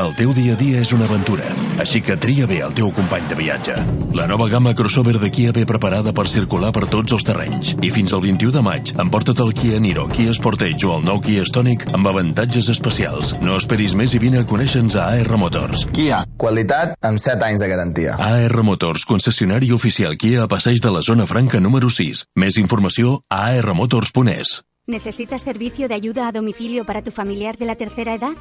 El 0.00 0.14
teu 0.16 0.30
dia 0.32 0.54
a 0.54 0.58
dia 0.58 0.80
és 0.80 0.92
una 0.94 1.04
aventura, 1.08 1.44
així 1.82 2.00
que 2.00 2.16
tria 2.20 2.46
bé 2.48 2.60
el 2.64 2.72
teu 2.76 2.92
company 2.94 3.26
de 3.28 3.36
viatge. 3.36 3.74
La 4.16 4.26
nova 4.30 4.46
gamma 4.48 4.72
crossover 4.78 5.16
de 5.20 5.30
Kia 5.34 5.52
ve 5.52 5.66
preparada 5.66 6.12
per 6.16 6.26
circular 6.30 6.70
per 6.72 6.86
tots 6.92 7.12
els 7.16 7.26
terrenys. 7.26 7.72
I 7.82 7.90
fins 7.92 8.14
al 8.14 8.22
21 8.24 8.54
de 8.54 8.62
maig, 8.64 8.92
emporta't 9.02 9.42
el 9.44 9.52
Kia 9.56 9.80
Niro, 9.82 10.06
Kia 10.12 10.32
Sportage 10.36 10.86
o 10.88 10.94
el 10.98 11.04
nou 11.08 11.20
Kia 11.24 11.44
Stonic 11.48 11.88
amb 11.90 12.06
avantatges 12.08 12.70
especials. 12.72 13.34
No 13.42 13.58
esperis 13.60 13.96
més 13.98 14.14
i 14.14 14.22
vine 14.22 14.40
a 14.40 14.46
conèixer-nos 14.46 14.96
a 14.96 15.08
AR 15.16 15.40
Motors. 15.40 15.84
Kia, 15.96 16.22
qualitat 16.40 16.94
amb 17.02 17.20
7 17.20 17.50
anys 17.50 17.64
de 17.64 17.72
garantia. 17.74 18.14
AR 18.16 18.62
Motors, 18.66 19.04
concessionari 19.04 19.72
oficial 19.76 20.16
Kia 20.16 20.46
a 20.46 20.48
passeig 20.48 20.80
de 20.80 20.94
la 20.94 21.02
zona 21.02 21.26
franca 21.26 21.60
número 21.60 21.90
6. 21.90 22.28
Més 22.38 22.62
informació 22.62 23.20
a 23.28 23.50
armotors.es. 23.58 24.60
¿Necesitas 24.86 25.42
servicio 25.42 25.88
de 25.88 25.94
ayuda 25.94 26.26
a 26.26 26.32
domicilio 26.32 26.84
para 26.84 27.02
tu 27.02 27.10
familiar 27.10 27.58
de 27.58 27.66
la 27.66 27.76
tercera 27.76 28.14
edad? 28.14 28.34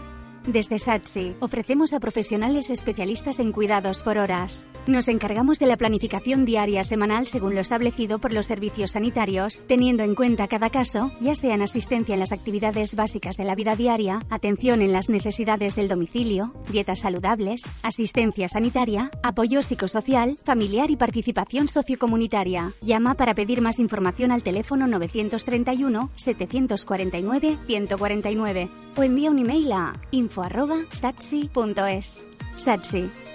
Desde 0.48 0.80
SATSI 0.80 1.36
ofrecemos 1.40 1.94
a 1.94 2.00
profesionales 2.00 2.70
especialistas 2.70 3.40
en 3.40 3.52
cuidados 3.52 4.02
por 4.02 4.18
horas. 4.18 4.68
Nos 4.88 5.08
encargamos 5.08 5.60
de 5.60 5.68
la 5.68 5.78
planificación 5.78 6.46
diaria 6.46 6.84
semanal 6.84 7.28
según 7.28 7.54
lo 7.54 7.62
establecido 7.62 8.20
por 8.20 8.34
los 8.34 8.48
servicios 8.48 8.92
sanitarios, 8.92 9.64
teniendo 9.68 10.04
en 10.04 10.16
cuenta 10.16 10.48
cada 10.48 10.70
caso, 10.70 11.12
ya 11.20 11.36
sean 11.36 11.62
asistencia 11.62 12.14
en 12.14 12.20
las 12.20 12.32
actividades 12.32 12.96
básicas 12.96 13.38
de 13.38 13.44
la 13.44 13.56
vida 13.56 13.76
diaria, 13.76 14.20
atención 14.30 14.82
en 14.82 14.94
las 14.94 15.10
necesidades 15.10 15.76
del 15.76 15.90
domicilio, 15.90 16.54
dietas 16.72 17.02
saludables, 17.02 17.62
asistencia 17.84 18.48
sanitaria, 18.48 19.12
apoyo 19.22 19.62
psicosocial, 19.62 20.38
familiar 20.44 20.90
y 20.90 20.96
participación 20.96 21.68
sociocomunitaria. 21.68 22.72
Llama 22.82 23.16
para 23.16 23.34
pedir 23.36 23.62
más 23.62 23.80
información 23.80 24.32
al 24.32 24.42
teléfono 24.42 24.88
931 24.88 26.10
749 26.16 27.58
149 27.68 28.70
o 28.96 29.04
envía 29.04 29.30
un 29.30 29.40
email 29.40 29.72
a 29.72 29.94
info 30.30 30.44
arroba 30.44 30.76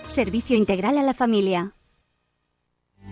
servicio 0.08 0.56
integral 0.56 0.98
a 0.98 1.02
la 1.02 1.14
familia. 1.14 1.72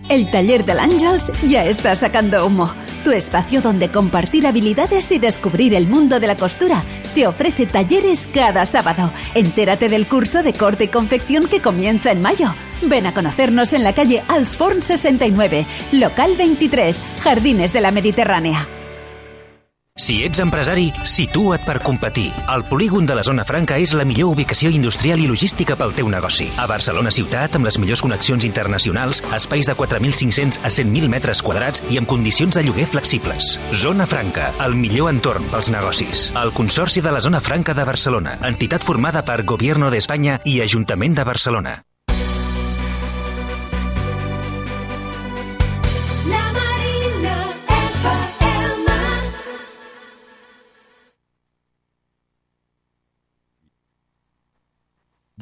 El 0.09 0.31
taller 0.31 0.65
del 0.65 0.79
Ángels 0.79 1.31
ya 1.47 1.65
está 1.65 1.95
sacando 1.95 2.45
humo. 2.45 2.71
Tu 3.03 3.11
espacio 3.11 3.61
donde 3.61 3.89
compartir 3.89 4.47
habilidades 4.47 5.11
y 5.11 5.19
descubrir 5.19 5.73
el 5.75 5.87
mundo 5.87 6.19
de 6.19 6.27
la 6.27 6.37
costura. 6.37 6.81
Te 7.13 7.27
ofrece 7.27 7.65
talleres 7.65 8.27
cada 8.27 8.65
sábado. 8.65 9.11
Entérate 9.35 9.89
del 9.89 10.07
curso 10.07 10.43
de 10.43 10.53
corte 10.53 10.85
y 10.85 10.87
confección 10.87 11.47
que 11.47 11.61
comienza 11.61 12.11
en 12.11 12.21
mayo. 12.21 12.55
Ven 12.83 13.05
a 13.05 13.13
conocernos 13.13 13.73
en 13.73 13.83
la 13.83 13.93
calle 13.93 14.23
Alsforn 14.27 14.81
69, 14.81 15.65
local 15.91 16.35
23, 16.37 17.01
Jardines 17.21 17.73
de 17.73 17.81
la 17.81 17.91
Mediterránea. 17.91 18.67
Si 19.95 20.23
ets 20.25 20.39
empresari, 20.41 20.87
situa't 21.05 21.67
per 21.67 21.75
competir. 21.85 22.31
El 22.49 22.63
polígon 22.65 23.05
de 23.05 23.13
la 23.13 23.21
Zona 23.21 23.43
Franca 23.45 23.75
és 23.77 23.91
la 23.93 24.07
millor 24.09 24.31
ubicació 24.33 24.71
industrial 24.73 25.21
i 25.21 25.27
logística 25.29 25.77
pel 25.77 25.93
teu 25.93 26.09
negoci. 26.09 26.47
A 26.57 26.65
Barcelona 26.65 27.11
ciutat, 27.13 27.53
amb 27.53 27.69
les 27.69 27.77
millors 27.77 28.01
connexions 28.01 28.49
internacionals, 28.49 29.21
espais 29.37 29.69
de 29.69 29.77
4.500 29.77 30.63
a 30.65 30.73
100.000 30.73 31.13
metres 31.13 31.45
quadrats 31.45 31.85
i 31.93 32.01
amb 32.01 32.09
condicions 32.09 32.57
de 32.57 32.65
lloguer 32.65 32.89
flexibles. 32.89 33.53
Zona 33.85 34.09
Franca, 34.09 34.49
el 34.65 34.73
millor 34.73 35.13
entorn 35.13 35.45
pels 35.53 35.69
negocis. 35.69 36.31
El 36.41 36.57
Consorci 36.57 37.05
de 37.05 37.13
la 37.13 37.21
Zona 37.21 37.45
Franca 37.45 37.77
de 37.77 37.85
Barcelona, 37.85 38.39
entitat 38.49 38.81
formada 38.81 39.21
per 39.21 39.43
Gobierno 39.45 39.93
d'Espanya 39.93 40.41
i 40.43 40.57
Ajuntament 40.65 41.21
de 41.21 41.31
Barcelona. 41.35 41.83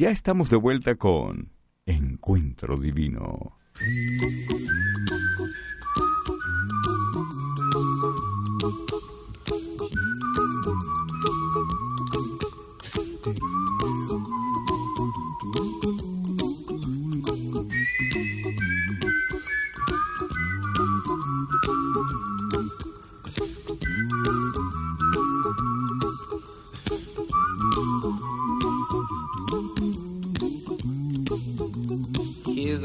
Ya 0.02 0.10
estamos 0.10 0.50
de 0.50 0.56
vuelta 0.56 0.96
con 0.96 1.52
Encuentro 1.86 2.76
Divino. 2.76 3.60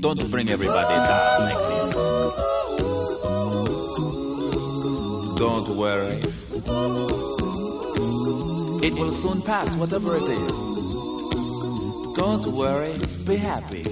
Don't 0.00 0.30
bring 0.30 0.48
everybody 0.48 0.94
down 0.94 1.40
like 1.40 1.58
this. 1.70 1.94
Don't 5.36 5.68
worry. 5.76 6.22
It 8.86 8.94
will 8.94 9.10
soon 9.10 9.42
pass, 9.42 9.74
whatever 9.74 10.16
it 10.16 10.22
is. 10.22 10.56
Don't 12.14 12.46
worry, 12.46 12.94
be 13.26 13.36
happy. 13.36 13.84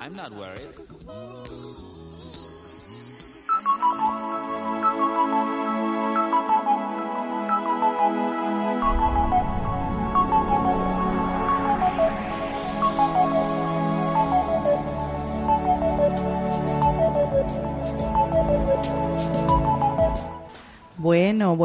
I'm 0.00 0.14
not 0.14 0.34
worried. 0.34 0.97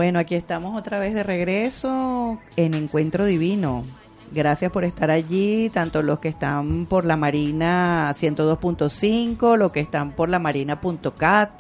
Bueno, 0.03 0.19
aquí 0.19 0.35
estamos 0.35 0.77
otra 0.77 0.99
vez 0.99 1.13
de 1.13 1.23
regreso 1.23 2.37
en 2.57 2.73
Encuentro 2.73 3.23
Divino. 3.23 3.85
Gracias 4.33 4.69
por 4.69 4.83
estar 4.83 5.09
allí, 5.09 5.69
tanto 5.69 6.01
los 6.01 6.19
que 6.19 6.27
están 6.27 6.87
por 6.87 7.05
la 7.05 7.15
Marina 7.15 8.11
102.5, 8.11 9.55
los 9.55 9.71
que 9.71 9.79
están 9.79 10.11
por 10.11 10.27
la 10.27 10.39
Marina.cat, 10.39 11.51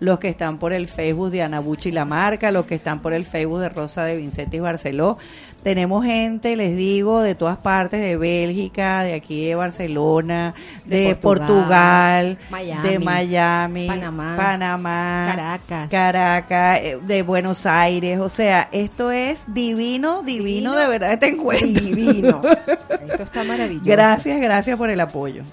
los 0.00 0.18
que 0.18 0.28
están 0.28 0.58
por 0.58 0.72
el 0.72 0.88
Facebook 0.88 1.30
de 1.30 1.42
Anabuchi 1.42 1.92
La 1.92 2.04
Marca, 2.04 2.50
los 2.50 2.66
que 2.66 2.74
están 2.74 3.00
por 3.00 3.12
el 3.12 3.24
Facebook 3.24 3.60
de 3.60 3.68
Rosa 3.68 4.02
de 4.02 4.16
Vincentis 4.16 4.60
Barceló. 4.60 5.16
Tenemos 5.64 6.04
gente, 6.04 6.56
les 6.56 6.76
digo, 6.76 7.22
de 7.22 7.34
todas 7.34 7.56
partes, 7.56 7.98
de 7.98 8.18
Bélgica, 8.18 9.02
de 9.02 9.14
aquí 9.14 9.46
de 9.46 9.54
Barcelona, 9.54 10.52
de, 10.84 10.98
De 10.98 11.14
Portugal, 11.14 12.36
Portugal, 12.36 12.38
Miami, 12.50 12.88
de 12.88 12.98
Miami, 12.98 13.86
Panamá, 13.86 14.36
Panamá, 14.36 15.26
Caracas. 15.30 15.90
Caracas, 15.90 16.80
eh, 16.82 16.98
de 17.00 17.22
Buenos 17.22 17.64
Aires. 17.64 18.20
O 18.20 18.28
sea, 18.28 18.68
esto 18.72 19.10
es 19.10 19.42
divino, 19.46 20.22
divino, 20.22 20.76
de 20.76 20.86
verdad 20.86 21.14
este 21.14 21.28
encuentro. 21.28 21.82
Divino. 21.82 22.42
Esto 22.90 23.22
está 23.22 23.42
maravilloso. 23.44 23.86
Gracias, 23.86 24.38
gracias 24.42 24.76
por 24.76 24.90
el 24.90 25.00
apoyo. 25.00 25.44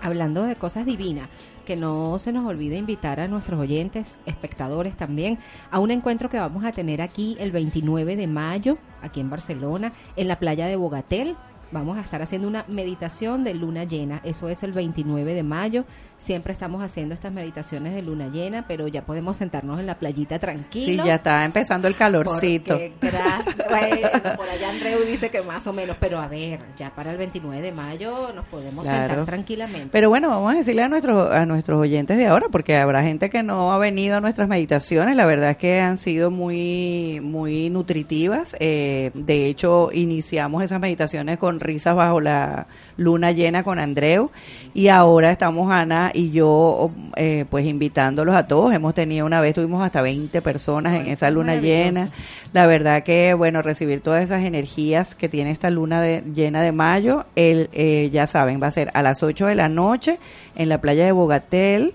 Hablando 0.00 0.44
de 0.44 0.56
cosas 0.56 0.86
divinas, 0.86 1.28
que 1.68 1.76
no 1.76 2.18
se 2.18 2.32
nos 2.32 2.46
olvide 2.46 2.78
invitar 2.78 3.20
a 3.20 3.28
nuestros 3.28 3.60
oyentes, 3.60 4.10
espectadores 4.24 4.96
también, 4.96 5.36
a 5.70 5.80
un 5.80 5.90
encuentro 5.90 6.30
que 6.30 6.38
vamos 6.38 6.64
a 6.64 6.72
tener 6.72 7.02
aquí 7.02 7.36
el 7.40 7.52
29 7.52 8.16
de 8.16 8.26
mayo, 8.26 8.78
aquí 9.02 9.20
en 9.20 9.28
Barcelona, 9.28 9.92
en 10.16 10.28
la 10.28 10.38
playa 10.38 10.66
de 10.66 10.76
Bogatel. 10.76 11.36
Vamos 11.70 11.98
a 11.98 12.00
estar 12.00 12.22
haciendo 12.22 12.48
una 12.48 12.64
meditación 12.68 13.44
de 13.44 13.52
luna 13.52 13.84
llena. 13.84 14.22
Eso 14.24 14.48
es 14.48 14.62
el 14.62 14.72
29 14.72 15.34
de 15.34 15.42
mayo. 15.42 15.84
Siempre 16.18 16.52
estamos 16.52 16.82
haciendo 16.82 17.14
estas 17.14 17.32
meditaciones 17.32 17.94
de 17.94 18.02
luna 18.02 18.28
llena, 18.28 18.66
pero 18.66 18.88
ya 18.88 19.02
podemos 19.02 19.36
sentarnos 19.36 19.78
en 19.78 19.86
la 19.86 19.94
playita 19.98 20.34
Sí, 20.34 20.40
tranquilos. 20.40 21.06
ya 21.06 21.14
está 21.14 21.44
empezando 21.44 21.86
el 21.88 21.94
calorcito. 21.94 22.78
Gracias. 23.00 23.56
Bueno, 23.68 24.08
por 24.36 24.48
allá 24.48 24.70
Andreu 24.70 24.98
dice 25.06 25.30
que 25.30 25.40
más 25.42 25.66
o 25.66 25.72
menos, 25.72 25.96
pero 26.00 26.18
a 26.18 26.26
ver, 26.26 26.58
ya 26.76 26.90
para 26.90 27.10
el 27.12 27.16
29 27.18 27.60
de 27.62 27.70
mayo 27.72 28.32
nos 28.34 28.44
podemos 28.46 28.86
sentar 28.86 29.24
tranquilamente. 29.24 29.90
Pero 29.92 30.08
bueno, 30.08 30.28
vamos 30.28 30.54
a 30.54 30.56
decirle 30.56 30.82
a 30.82 30.88
nuestros 30.88 31.30
a 31.30 31.44
nuestros 31.46 31.78
oyentes 31.78 32.16
de 32.18 32.26
ahora, 32.26 32.46
porque 32.50 32.76
habrá 32.76 33.02
gente 33.02 33.30
que 33.30 33.42
no 33.42 33.72
ha 33.72 33.78
venido 33.78 34.16
a 34.16 34.20
nuestras 34.20 34.48
meditaciones. 34.48 35.16
La 35.16 35.26
verdad 35.26 35.50
es 35.50 35.56
que 35.58 35.80
han 35.80 35.98
sido 35.98 36.30
muy 36.30 37.20
muy 37.22 37.70
nutritivas. 37.70 38.56
Eh, 38.58 39.10
de 39.14 39.46
hecho, 39.46 39.90
iniciamos 39.92 40.64
esas 40.64 40.80
meditaciones 40.80 41.38
con 41.38 41.60
risas 41.60 41.94
bajo 41.94 42.20
la 42.20 42.66
luna 42.96 43.32
llena 43.32 43.62
con 43.62 43.78
Andreu 43.78 44.30
y 44.74 44.88
ahora 44.88 45.30
estamos 45.30 45.70
Ana 45.70 46.07
y 46.14 46.30
yo, 46.30 46.90
eh, 47.16 47.44
pues 47.50 47.66
invitándolos 47.66 48.34
a 48.34 48.46
todos. 48.46 48.72
Hemos 48.74 48.94
tenido 48.94 49.26
una 49.26 49.40
vez 49.40 49.54
tuvimos 49.54 49.82
hasta 49.82 50.02
20 50.02 50.40
personas 50.42 50.94
en 50.94 51.06
esa 51.08 51.30
luna 51.30 51.54
llena. 51.62 52.08
La 52.52 52.66
verdad 52.66 53.02
que 53.02 53.34
bueno 53.34 53.62
recibir 53.62 54.00
todas 54.00 54.22
esas 54.24 54.44
energías 54.44 55.14
que 55.14 55.28
tiene 55.28 55.50
esta 55.50 55.70
luna 55.70 56.00
de- 56.00 56.22
llena 56.34 56.62
de 56.62 56.72
mayo, 56.72 57.26
el, 57.36 57.68
eh, 57.72 58.10
ya 58.12 58.26
saben, 58.26 58.62
va 58.62 58.68
a 58.68 58.72
ser 58.72 58.90
a 58.94 59.02
las 59.02 59.22
8 59.22 59.46
de 59.46 59.54
la 59.54 59.68
noche 59.68 60.18
en 60.56 60.68
la 60.68 60.80
playa 60.80 61.04
de 61.04 61.12
Bogatel. 61.12 61.92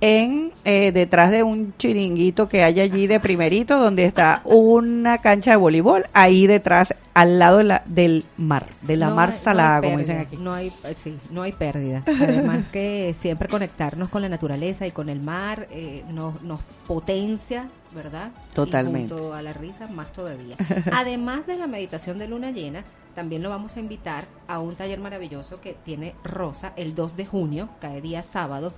En 0.00 0.52
eh, 0.64 0.92
detrás 0.92 1.30
de 1.30 1.42
un 1.42 1.74
chiringuito 1.78 2.48
que 2.48 2.62
hay 2.62 2.80
allí 2.80 3.06
de 3.06 3.18
primerito 3.20 3.78
donde 3.78 4.04
está 4.04 4.42
una 4.44 5.18
cancha 5.18 5.52
de 5.52 5.56
voleibol 5.56 6.04
ahí 6.12 6.46
detrás 6.46 6.94
al 7.14 7.38
lado 7.38 7.58
de 7.58 7.64
la, 7.64 7.82
del 7.86 8.24
mar 8.36 8.66
de 8.82 8.96
la 8.96 9.08
No 9.08 9.14
mar 9.16 9.28
hay- 9.30 9.34
no 9.34 9.40
salada 9.40 9.76
hay 9.76 9.82
como 9.82 9.98
dicen 9.98 10.18
aquí 10.18 10.36
No 10.36 10.52
hay, 10.52 10.70
sí, 11.02 11.16
no 11.30 11.42
hay 11.42 11.52
pérdida. 11.52 12.02
Además 12.06 12.68
que 12.68 13.14
siempre 13.18 13.48
conectarnos 13.48 14.10
con 14.10 14.20
la 14.22 14.28
naturaleza 14.28 14.86
y 14.86 14.90
con 14.90 15.08
el 15.08 15.20
mar 15.20 15.66
eh, 15.70 16.04
nos, 16.12 16.42
nos 16.42 16.60
potencia, 16.86 17.68
¿verdad? 17.94 18.30
Totalmente. 18.54 19.14
Y 19.14 19.16
junto 19.18 19.34
a 19.34 19.40
la 19.40 19.52
risa 19.54 19.86
más 19.88 20.12
todavía. 20.12 20.56
Además 20.92 21.46
de 21.46 21.56
la 21.56 21.66
meditación 21.66 22.18
de 22.18 22.28
luna 22.28 22.50
llena, 22.50 22.84
también 23.14 23.42
lo 23.42 23.48
vamos 23.48 23.76
a 23.76 23.80
invitar 23.80 24.24
a 24.46 24.58
un 24.58 24.74
taller 24.74 25.00
maravilloso 25.00 25.60
que 25.62 25.74
tiene 25.84 26.14
Rosa 26.22 26.72
el 26.76 26.94
2 26.94 27.16
de 27.16 27.24
junio, 27.24 27.68
cae 27.80 28.02
día 28.02 28.22
sábado, 28.22 28.72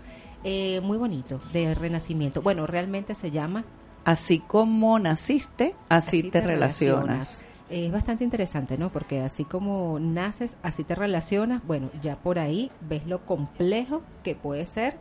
eh, 0.44 0.80
muy 0.82 0.98
bonito, 0.98 1.40
de 1.52 1.74
renacimiento. 1.74 2.42
Bueno, 2.42 2.66
realmente 2.66 3.14
se 3.14 3.30
llama 3.30 3.64
así 4.04 4.38
como 4.38 4.98
naciste 4.98 5.74
así, 5.90 6.22
te, 6.22 6.40
relacionas. 6.40 7.44
Es 7.68 7.92
bastante 7.92 8.24
interesante, 8.24 8.78
¿no? 8.78 8.90
Porque 8.90 9.20
así 9.20 9.44
como 9.44 9.98
naces, 10.00 10.56
así 10.62 10.82
te 10.82 10.94
relacionas. 10.94 11.62
Bueno, 11.66 11.90
ya 12.00 12.16
por 12.16 12.38
ahí 12.38 12.70
ves 12.80 13.06
lo 13.06 13.26
complejo 13.26 14.02
que 14.24 14.34
puede 14.34 14.64
ser 14.64 14.96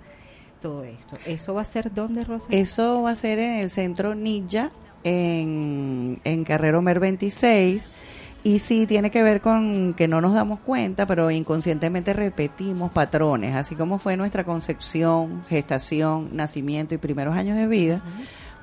todo 0.61 0.83
esto. 0.83 1.15
¿Eso 1.25 1.53
va 1.53 1.61
a 1.61 1.65
ser 1.65 1.93
dónde, 1.93 2.25
Rosa? 2.25 2.47
Eso 2.51 3.03
va 3.03 3.11
a 3.11 3.15
ser 3.15 3.39
en 3.39 3.61
el 3.61 3.69
centro 3.69 4.13
Ninja, 4.13 4.71
en, 5.05 6.19
en 6.25 6.43
Carrero 6.43 6.81
Mer 6.81 6.99
26. 6.99 7.89
Y 8.43 8.59
sí, 8.59 8.85
tiene 8.85 9.11
que 9.11 9.23
ver 9.23 9.41
con 9.41 9.93
que 9.93 10.07
no 10.07 10.21
nos 10.21 10.33
damos 10.33 10.59
cuenta, 10.59 11.05
pero 11.05 11.29
inconscientemente 11.31 12.13
repetimos 12.13 12.91
patrones, 12.91 13.55
así 13.55 13.75
como 13.75 13.99
fue 13.99 14.15
nuestra 14.15 14.43
concepción, 14.43 15.43
gestación, 15.49 16.29
nacimiento 16.33 16.95
y 16.95 16.97
primeros 16.97 17.35
años 17.35 17.57
de 17.57 17.67
vida, 17.67 18.01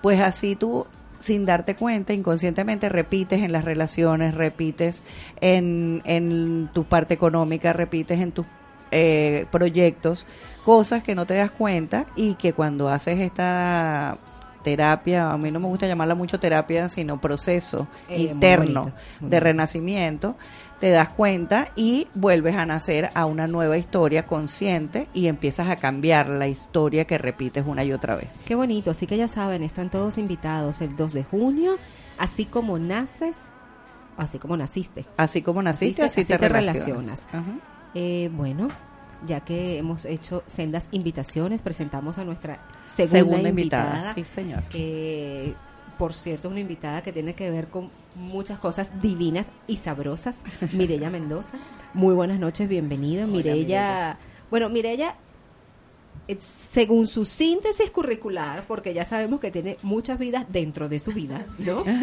pues 0.01 0.21
así 0.21 0.57
tú, 0.57 0.87
sin 1.21 1.45
darte 1.45 1.75
cuenta, 1.75 2.13
inconscientemente 2.13 2.89
repites 2.89 3.43
en 3.43 3.53
las 3.53 3.65
relaciones, 3.65 4.35
repites 4.35 5.03
en, 5.41 6.01
en 6.05 6.71
tu 6.73 6.85
parte 6.85 7.15
económica, 7.15 7.73
repites 7.73 8.21
en 8.21 8.33
tus 8.33 8.47
eh, 8.91 9.47
proyectos, 9.51 10.27
cosas 10.65 11.03
que 11.03 11.15
no 11.15 11.27
te 11.27 11.35
das 11.35 11.51
cuenta 11.51 12.07
y 12.15 12.35
que 12.37 12.53
cuando 12.53 12.89
haces 12.89 13.19
esta 13.19 14.19
terapia, 14.65 15.31
a 15.31 15.39
mí 15.39 15.53
no 15.53 15.61
me 15.61 15.67
gusta 15.67 15.87
llamarla 15.87 16.17
mucho 16.17 16.41
terapia, 16.41 16.89
sino 16.89 17.21
proceso 17.21 17.87
Eh, 18.09 18.23
interno 18.23 18.91
de 19.21 19.39
renacimiento, 19.39 20.35
te 20.81 20.91
das 20.91 21.11
cuenta 21.11 21.69
y 21.77 22.09
vuelves 22.15 22.57
a 22.57 22.67
nacer 22.67 23.11
a 23.15 23.27
una 23.27 23.47
nueva 23.47 23.79
historia 23.79 24.27
consciente 24.27 25.07
y 25.15 25.29
empiezas 25.29 25.69
a 25.69 25.77
cambiar 25.77 26.29
la 26.29 26.49
historia 26.49 27.05
que 27.05 27.17
repites 27.19 27.65
una 27.65 27.85
y 27.85 27.93
otra 27.93 28.17
vez. 28.17 28.29
Qué 28.45 28.57
bonito. 28.57 28.91
Así 28.91 29.07
que 29.07 29.17
ya 29.17 29.29
saben, 29.29 29.63
están 29.63 29.91
todos 29.91 30.19
invitados 30.19 30.81
el 30.81 30.97
2 30.97 31.13
de 31.13 31.23
junio. 31.25 31.77
Así 32.19 32.45
como 32.45 32.79
naces, 32.79 33.37
así 34.17 34.39
como 34.39 34.57
naciste. 34.57 35.05
Así 35.17 35.43
como 35.43 35.63
naciste, 35.63 36.03
así, 36.03 36.25
te, 36.25 36.37
relacionas. 36.37 37.27
Ajá. 37.33 37.45
Eh, 37.95 38.31
bueno, 38.33 38.69
ya 39.27 39.41
que 39.41 39.79
hemos 39.79 40.05
hecho 40.05 40.43
sendas 40.47 40.89
invitaciones, 40.91 41.63
presentamos 41.63 42.19
a 42.19 42.25
nuestra 42.25 42.59
segunda, 42.89 43.19
Segunda 43.19 43.49
invitada, 43.49 43.91
invitada. 43.95 44.15
sí, 44.15 44.25
señor. 44.25 44.63
Que, 44.65 45.55
por 45.99 46.13
cierto, 46.15 46.49
una 46.49 46.61
invitada 46.61 47.03
que 47.03 47.13
tiene 47.13 47.35
que 47.35 47.51
ver 47.51 47.69
con 47.69 47.91
muchas 48.15 48.59
cosas 48.59 49.01
divinas 49.01 49.51
y 49.67 49.77
sabrosas. 49.79 50.43
Mirella 50.73 51.11
Mendoza. 51.11 51.59
Muy 51.93 52.15
buenas 52.15 52.39
noches, 52.39 52.69
bienvenida. 52.69 53.27
Mirella. 53.27 54.19
Bueno, 54.51 54.69
Mirella, 54.69 55.11
eh, 55.11 55.24
según 56.41 57.07
su 57.07 57.25
síntesis 57.25 57.91
curricular, 57.91 58.65
porque 58.67 58.95
ya 58.95 59.05
sabemos 59.05 59.41
que 59.41 59.51
tiene 59.51 59.77
muchas 59.83 60.19
vidas 60.19 60.47
dentro 60.51 60.89
de 60.89 60.99
su 60.99 61.13
vida, 61.13 61.45
¿no? 61.59 61.85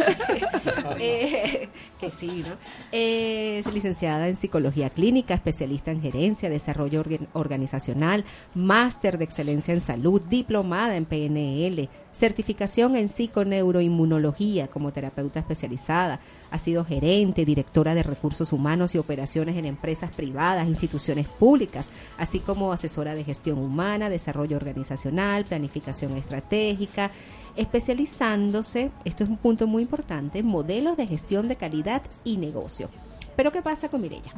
Eh, 1.00 1.70
que 2.00 2.10
sí, 2.12 2.44
¿no? 2.48 2.56
Es 2.92 3.66
licenciada 3.74 4.28
en 4.28 4.36
psicología 4.36 4.90
clínica, 4.90 5.34
especialista 5.34 5.92
en 5.92 6.02
gerencia, 6.02 6.50
desarrollo 6.50 7.04
orga- 7.04 7.28
organizacional, 7.34 8.24
máster 8.54 9.18
de 9.18 9.24
excelencia 9.26 9.74
en 9.74 9.82
salud, 9.82 10.22
diplomada 10.30 10.96
en 10.96 11.06
PNL, 11.06 11.90
certificación 12.14 12.96
en 12.96 13.10
psiconeuroinmunología 13.10 14.68
como 14.68 14.92
terapeuta 14.92 15.40
especializada. 15.40 16.20
Ha 16.52 16.58
sido 16.60 16.86
gerente, 16.86 17.46
directora 17.46 17.96
de 17.96 18.04
recursos 18.04 18.52
humanos 18.54 18.94
y 18.94 18.98
operaciones 18.98 19.58
en 19.58 19.66
empresas 19.66 20.14
privadas, 20.14 20.68
instituciones 20.68 21.28
públicas, 21.28 21.90
así 22.18 22.40
como 22.40 22.72
asesora 22.74 23.16
de 23.16 23.24
gestión 23.24 23.58
humana, 23.58 24.10
desarrollo 24.10 24.58
organizacional, 24.58 25.46
planificación 25.46 26.18
estratégica, 26.18 27.12
especializándose, 27.56 28.92
esto 29.06 29.24
es 29.24 29.30
un 29.30 29.38
punto 29.38 29.68
muy 29.68 29.84
importante, 29.84 30.40
en 30.40 30.46
modelos 30.46 30.98
de 30.98 31.08
gestión 31.08 31.48
de 31.48 31.56
calidad 31.56 32.02
y 32.24 32.38
negocio. 32.38 32.90
Pero 33.36 33.52
¿qué 33.52 33.62
pasa 33.62 33.90
con 33.90 34.02
Mirella? 34.02 34.32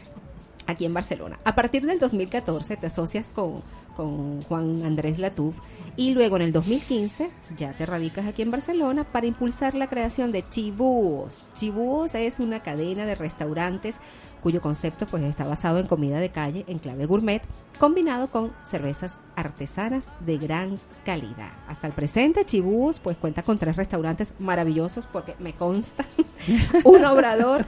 Aquí 0.65 0.85
en 0.85 0.93
Barcelona. 0.93 1.39
A 1.43 1.55
partir 1.55 1.85
del 1.85 1.99
2014 1.99 2.77
te 2.77 2.87
asocias 2.87 3.31
con, 3.33 3.55
con 3.95 4.41
Juan 4.43 4.83
Andrés 4.83 5.19
Latuf 5.19 5.55
y 5.95 6.13
luego 6.13 6.35
en 6.37 6.43
el 6.43 6.51
2015 6.51 7.29
ya 7.57 7.71
te 7.71 7.85
radicas 7.85 8.25
aquí 8.25 8.41
en 8.41 8.51
Barcelona 8.51 9.03
para 9.03 9.27
impulsar 9.27 9.75
la 9.75 9.87
creación 9.87 10.31
de 10.31 10.47
Chibúos. 10.47 11.49
Chibúos 11.53 12.15
es 12.15 12.39
una 12.39 12.61
cadena 12.61 13.05
de 13.05 13.15
restaurantes 13.15 13.95
cuyo 14.41 14.61
concepto 14.61 15.05
pues 15.05 15.23
está 15.23 15.45
basado 15.45 15.79
en 15.79 15.87
comida 15.87 16.19
de 16.19 16.29
calle 16.29 16.65
en 16.67 16.79
clave 16.79 17.05
gourmet 17.05 17.41
combinado 17.79 18.27
con 18.27 18.53
cervezas 18.63 19.19
artesanas 19.35 20.07
de 20.19 20.37
gran 20.37 20.77
calidad. 21.05 21.51
Hasta 21.67 21.87
el 21.87 21.93
presente 21.93 22.45
Chibúos 22.45 22.99
pues 22.99 23.17
cuenta 23.17 23.43
con 23.43 23.57
tres 23.57 23.75
restaurantes 23.75 24.33
maravillosos 24.39 25.05
porque 25.05 25.35
me 25.39 25.53
consta 25.53 26.05
un 26.83 27.03
obrador 27.05 27.65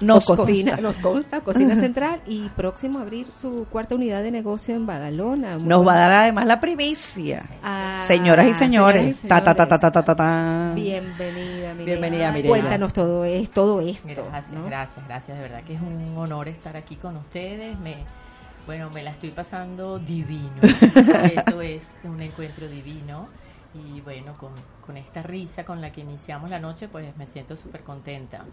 Nos 0.00 0.26
cocina, 0.26 0.72
consta. 0.72 0.82
nos 0.82 0.96
consta, 0.96 1.40
cocina 1.40 1.74
central 1.76 2.20
y 2.26 2.48
próximo 2.50 2.98
a 2.98 3.02
abrir 3.02 3.30
su 3.30 3.66
cuarta 3.70 3.94
unidad 3.94 4.22
de 4.22 4.30
negocio 4.30 4.74
en 4.74 4.86
Badalona. 4.86 5.58
Nos 5.58 5.86
va 5.86 5.92
a 5.94 5.96
dar 5.98 6.10
además 6.10 6.46
la 6.46 6.60
primicia. 6.60 7.42
Ah, 7.62 8.02
señoras 8.06 8.46
y 8.46 8.54
señores. 8.54 9.16
señoras 9.18 9.24
y 9.24 9.28
Ta, 9.28 9.42
ta, 9.42 9.54
ta, 9.54 9.66
ta, 9.66 9.78
señores. 9.78 9.92
ta, 9.92 10.02
ta, 10.04 10.14
ta. 10.16 10.72
Bienvenida, 10.74 11.74
Mireia. 11.74 11.84
Bienvenida, 11.84 12.32
Mireia. 12.32 12.50
Cuéntanos 12.50 12.92
todo, 12.92 13.24
es, 13.24 13.50
todo 13.50 13.80
esto. 13.80 14.08
Gracias, 14.24 14.52
¿no? 14.52 14.64
gracias, 14.66 15.06
gracias. 15.06 15.36
De 15.38 15.42
verdad 15.42 15.62
que 15.64 15.74
es 15.74 15.80
un 15.80 16.16
honor 16.16 16.48
estar 16.48 16.76
aquí 16.76 16.96
con 16.96 17.16
ustedes. 17.16 17.78
Me, 17.80 17.96
bueno, 18.68 18.90
me 18.92 19.02
la 19.02 19.12
estoy 19.12 19.30
pasando 19.30 19.98
divino. 19.98 20.60
Esto 21.34 21.62
es 21.62 21.96
un 22.04 22.20
encuentro 22.20 22.68
divino. 22.68 23.28
Y 23.74 24.02
bueno, 24.02 24.36
con, 24.36 24.50
con 24.86 24.98
esta 24.98 25.22
risa 25.22 25.64
con 25.64 25.80
la 25.80 25.90
que 25.90 26.02
iniciamos 26.02 26.50
la 26.50 26.58
noche, 26.58 26.86
pues 26.86 27.16
me 27.16 27.26
siento 27.26 27.56
súper 27.56 27.82
contenta. 27.82 28.44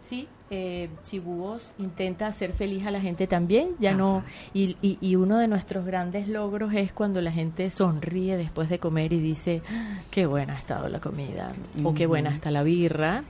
Sí, 0.00 0.28
eh, 0.50 0.88
Chibúos 1.02 1.72
intenta 1.78 2.28
hacer 2.28 2.52
feliz 2.52 2.86
a 2.86 2.92
la 2.92 3.00
gente 3.00 3.26
también, 3.26 3.70
ya 3.80 3.94
no, 3.94 4.22
y, 4.54 4.76
y, 4.80 4.96
y 5.00 5.16
uno 5.16 5.38
de 5.38 5.48
nuestros 5.48 5.84
grandes 5.84 6.28
logros 6.28 6.72
es 6.74 6.92
cuando 6.92 7.20
la 7.20 7.32
gente 7.32 7.68
sonríe 7.72 8.36
después 8.36 8.68
de 8.68 8.78
comer 8.78 9.12
y 9.12 9.18
dice, 9.18 9.60
"Ah, 9.68 9.98
qué 10.12 10.26
buena 10.26 10.54
ha 10.54 10.58
estado 10.58 10.88
la 10.88 11.00
comida, 11.00 11.50
o 11.82 11.94
qué 11.94 12.06
buena 12.06 12.30
está 12.30 12.52
la 12.52 12.62
birra, 12.62 13.24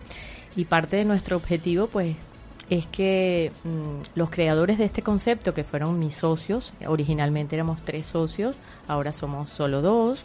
y 0.57 0.67
parte 0.67 0.97
de 0.97 1.05
nuestro 1.05 1.37
objetivo, 1.37 1.87
pues, 1.87 2.17
es 2.71 2.87
que 2.87 3.53
mm, 3.65 4.19
los 4.19 4.31
creadores 4.31 4.79
de 4.79 4.85
este 4.85 5.03
concepto, 5.03 5.55
que 5.55 5.65
fueron 5.65 5.99
mis 5.99 6.15
socios, 6.15 6.73
originalmente 6.87 7.57
éramos 7.57 7.83
tres 7.83 8.07
socios, 8.07 8.57
ahora 8.87 9.13
somos 9.13 9.51
solo 9.51 9.81
dos, 9.81 10.25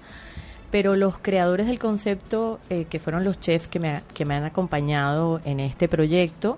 pero 0.72 0.96
los 0.96 1.18
creadores 1.20 1.68
del 1.68 1.80
concepto, 1.80 2.60
eh, 2.70 2.86
que 2.86 3.00
fueron 3.00 3.24
los 3.24 3.40
chefs 3.40 3.68
que 3.68 3.80
me, 3.80 4.02
que 4.14 4.26
me 4.26 4.34
han 4.36 4.44
acompañado 4.44 5.40
en 5.46 5.60
este 5.60 5.88
proyecto, 5.88 6.58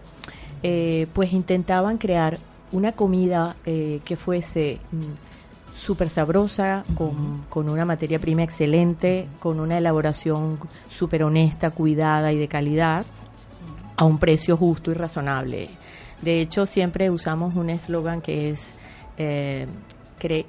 eh, 0.64 1.08
pues 1.14 1.34
intentaban 1.34 1.98
crear 1.98 2.38
una 2.72 2.94
comida 2.94 3.56
eh, 3.66 4.00
que 4.06 4.16
fuese 4.16 4.80
mm, 4.92 5.78
súper 5.78 6.10
sabrosa, 6.10 6.84
con, 6.96 7.44
con 7.50 7.70
una 7.70 7.86
materia 7.86 8.18
prima 8.18 8.42
excelente, 8.44 9.28
con 9.40 9.60
una 9.60 9.78
elaboración 9.78 10.60
súper 10.90 11.24
honesta, 11.24 11.70
cuidada 11.70 12.32
y 12.32 12.38
de 12.38 12.48
calidad, 12.48 13.06
a 13.98 14.06
un 14.06 14.18
precio 14.18 14.58
justo 14.58 14.92
y 14.92 14.94
razonable. 14.94 15.68
De 16.22 16.42
hecho, 16.42 16.66
siempre 16.66 17.10
usamos 17.10 17.56
un 17.56 17.70
eslogan 17.70 18.22
que 18.22 18.50
es, 18.50 18.74
eh, 19.18 19.66
cre- 20.20 20.46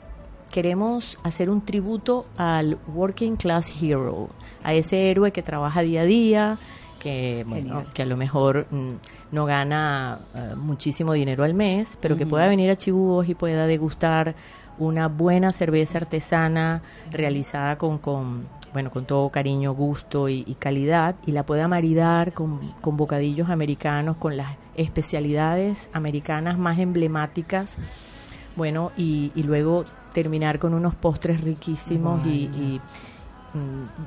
queremos 0.51 1.18
hacer 1.22 1.51
un 1.51 1.64
tributo 1.64 2.26
al 2.36 2.78
Working 2.94 3.36
Class 3.36 3.70
Hero, 3.82 4.28
a 4.62 4.74
ese 4.74 5.11
héroe 5.11 5.32
que 5.32 5.42
trabaja 5.42 5.82
día 5.82 6.03
a 6.03 6.05
día, 6.05 6.59
que, 6.99 7.44
bueno, 7.47 7.84
que 7.94 8.03
a 8.03 8.07
lo 8.07 8.16
mejor 8.16 8.66
mm, 8.70 8.92
no 9.32 9.44
gana 9.44 10.18
eh, 10.34 10.55
muchísimo 10.57 11.12
dinero 11.12 11.44
al 11.44 11.55
mes, 11.55 11.99
pero 12.01 12.16
que 12.16 12.26
pueda 12.26 12.49
venir 12.49 12.70
a 12.70 12.76
Chibúos 12.76 13.28
y 13.28 13.34
pueda 13.34 13.66
degustar 13.66 14.34
una 14.78 15.09
buena 15.09 15.53
cerveza 15.53 15.99
artesana 15.99 16.82
realizada 17.11 17.78
con, 17.78 17.99
con 17.99 18.47
bueno 18.72 18.90
con 18.90 19.07
todo 19.07 19.30
cariño, 19.30 19.72
gusto 19.72 20.28
y, 20.28 20.44
y 20.47 20.55
calidad 20.55 21.14
y 21.24 21.32
la 21.32 21.44
pueda 21.44 21.66
maridar 21.66 22.34
con, 22.34 22.61
con 22.80 22.97
bocadillos 22.97 23.49
americanos, 23.49 24.16
con 24.18 24.36
las 24.36 24.57
especialidades 24.76 25.88
americanas 25.94 26.59
más 26.59 26.78
emblemáticas 26.78 27.78
bueno, 28.57 28.90
y, 28.97 29.32
y 29.34 29.42
luego 29.42 29.84
terminar 30.12 30.59
con 30.59 30.72
unos 30.72 30.94
postres 30.94 31.42
riquísimos 31.42 32.26
y, 32.26 32.49
y, 32.55 32.80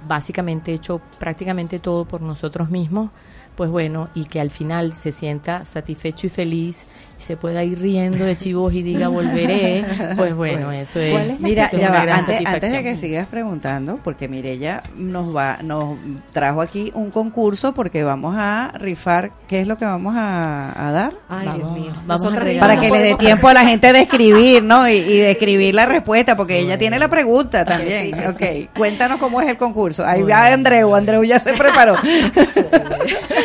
básicamente 0.08 0.74
hecho 0.74 1.02
prácticamente 1.20 1.80
todo 1.80 2.06
por 2.06 2.22
nosotros 2.22 2.70
mismos, 2.70 3.12
pues 3.60 3.72
bueno, 3.72 4.08
y 4.16 4.24
que 4.24 4.40
al 4.40 4.52
final 4.52 4.94
se 4.94 5.12
sienta 5.12 5.64
satisfecho 5.64 6.28
y 6.28 6.30
feliz 6.30 6.86
y 7.20 7.22
se 7.22 7.36
pueda 7.36 7.62
ir 7.66 7.78
riendo 7.78 8.24
de 8.24 8.38
chivos 8.38 8.74
y 8.74 8.82
diga 8.82 9.10
volveré, 9.10 9.84
pues 10.16 10.34
bueno, 10.34 10.72
eso 10.72 11.02
es. 11.02 11.38
Mira, 11.42 11.66
eso 11.66 11.76
es 11.76 11.82
ya 11.82 11.90
una 11.90 11.98
va, 11.98 12.06
gran 12.06 12.20
antes, 12.20 12.42
antes 12.46 12.72
de 12.72 12.84
que 12.84 12.96
sigas 12.96 13.28
preguntando, 13.28 14.00
porque 14.02 14.30
Mirella 14.30 14.82
nos 14.96 15.36
va, 15.36 15.58
nos 15.62 15.98
trajo 16.32 16.62
aquí 16.62 16.92
un 16.96 17.12
concurso 17.12 17.74
porque 17.74 18.02
vamos 18.02 18.36
a 18.38 18.72
rifar, 18.76 19.32
¿qué 19.50 19.60
es 19.60 19.68
lo 19.68 19.76
que 19.76 19.84
vamos 19.84 20.16
a, 20.16 20.88
a 20.88 20.92
dar? 20.94 21.14
Ay, 21.28 21.50
Dios 21.56 21.72
mío. 21.74 21.92
vamos 22.06 22.34
a. 22.34 22.60
Para 22.62 22.80
que 22.80 22.90
le 22.90 23.00
dé 23.00 23.16
tiempo 23.16 23.50
a 23.50 23.54
la 23.54 23.66
gente 23.66 23.92
de 23.92 24.00
escribir, 24.00 24.64
¿no? 24.64 24.88
Y, 24.88 24.94
y 24.94 25.18
de 25.18 25.32
escribir 25.32 25.76
la 25.76 25.86
respuesta, 25.86 26.38
porque 26.38 26.60
ella 26.60 26.78
tiene 26.78 26.98
la 26.98 27.10
pregunta 27.10 27.66
también. 27.66 28.16
sí, 28.16 28.26
ok, 28.26 28.74
cuéntanos 28.74 29.20
cómo 29.20 29.42
es 29.42 29.50
el 29.50 29.58
concurso. 29.58 30.06
Ahí 30.06 30.22
va 30.22 30.48
Andreu, 30.48 30.96
Andreu 30.96 31.26
ya 31.26 31.40
se 31.40 31.52
preparó. 31.52 31.98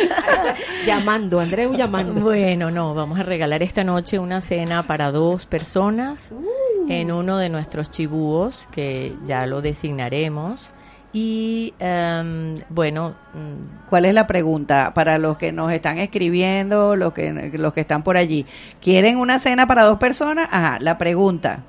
llamando, 0.85 1.39
Andreu 1.39 1.75
llamando. 1.75 2.13
Bueno, 2.21 2.71
no, 2.71 2.93
vamos 2.93 3.19
a 3.19 3.23
regalar 3.23 3.63
esta 3.63 3.83
noche 3.83 4.19
una 4.19 4.41
cena 4.41 4.83
para 4.83 5.11
dos 5.11 5.45
personas 5.45 6.31
Uh. 6.31 6.91
en 6.91 7.11
uno 7.11 7.37
de 7.37 7.49
nuestros 7.49 7.89
chibúos, 7.91 8.67
que 8.71 9.15
ya 9.25 9.45
lo 9.47 9.61
designaremos. 9.61 10.69
Y 11.13 11.73
em, 11.79 12.55
bueno, 12.69 13.15
mm, 13.33 13.87
¿Cuál 13.89 14.05
es 14.05 14.13
la 14.13 14.27
pregunta 14.27 14.91
para 14.93 15.17
los 15.17 15.37
que 15.37 15.51
nos 15.51 15.71
están 15.71 15.99
escribiendo, 15.99 16.95
los 16.95 17.13
que, 17.13 17.51
los 17.53 17.71
que 17.73 17.81
están 17.81 18.03
por 18.03 18.17
allí? 18.17 18.45
¿Quieren 18.81 19.17
una 19.17 19.39
cena 19.39 19.67
para 19.67 19.83
dos 19.83 19.99
personas? 19.99 20.49
Ajá, 20.51 20.77
la 20.81 20.97
pregunta. 20.97 21.63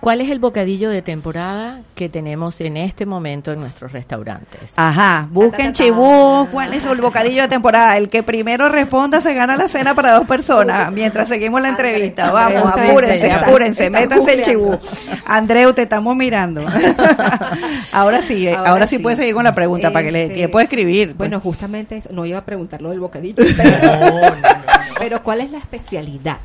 ¿Cuál 0.00 0.20
es 0.20 0.30
el 0.30 0.38
bocadillo 0.38 0.90
de 0.90 1.02
temporada 1.02 1.80
que 1.94 2.08
tenemos 2.08 2.60
en 2.60 2.76
este 2.76 3.06
momento 3.06 3.52
en 3.52 3.60
nuestros 3.60 3.92
restaurantes? 3.92 4.72
Ajá, 4.76 5.28
busquen 5.30 5.72
chibú, 5.72 6.48
¿cuál 6.50 6.74
es 6.74 6.86
el 6.86 7.00
bocadillo 7.00 7.42
de 7.42 7.48
temporada? 7.48 7.96
El 7.96 8.08
que 8.08 8.22
primero 8.22 8.68
responda 8.68 9.20
se 9.20 9.34
gana 9.34 9.56
la 9.56 9.68
cena 9.68 9.94
para 9.94 10.12
dos 10.14 10.26
personas, 10.26 10.90
mientras 10.92 11.28
seguimos 11.28 11.60
la 11.60 11.68
entrevista. 11.70 12.30
Vamos, 12.30 12.72
apúrense, 12.72 13.30
apúrense, 13.30 13.90
métanse 13.90 14.32
el 14.34 14.42
chibú. 14.42 14.78
Andreu, 15.26 15.72
te 15.72 15.82
estamos 15.82 16.16
mirando. 16.16 16.64
ahora 17.92 18.22
sí, 18.22 18.48
eh, 18.48 18.54
ahora, 18.54 18.70
Ahora 18.70 18.86
sí 18.86 18.96
sí. 18.96 19.02
puedes 19.02 19.18
seguir 19.18 19.34
con 19.34 19.44
la 19.44 19.54
pregunta 19.54 19.92
para 19.92 20.04
que 20.04 20.12
le 20.12 20.24
Este, 20.24 20.46
de 20.46 20.62
escribir. 20.62 21.08
pues. 21.08 21.18
Bueno, 21.18 21.40
justamente 21.40 21.96
eso, 21.96 22.10
no 22.12 22.24
iba 22.24 22.38
a 22.38 22.44
preguntar 22.44 22.80
lo 22.80 22.90
del 22.90 23.00
bocadillo, 23.00 23.44
pero, 23.56 24.34
pero 24.98 25.22
¿cuál 25.22 25.40
es 25.40 25.50
la 25.50 25.58
especialidad 25.58 26.38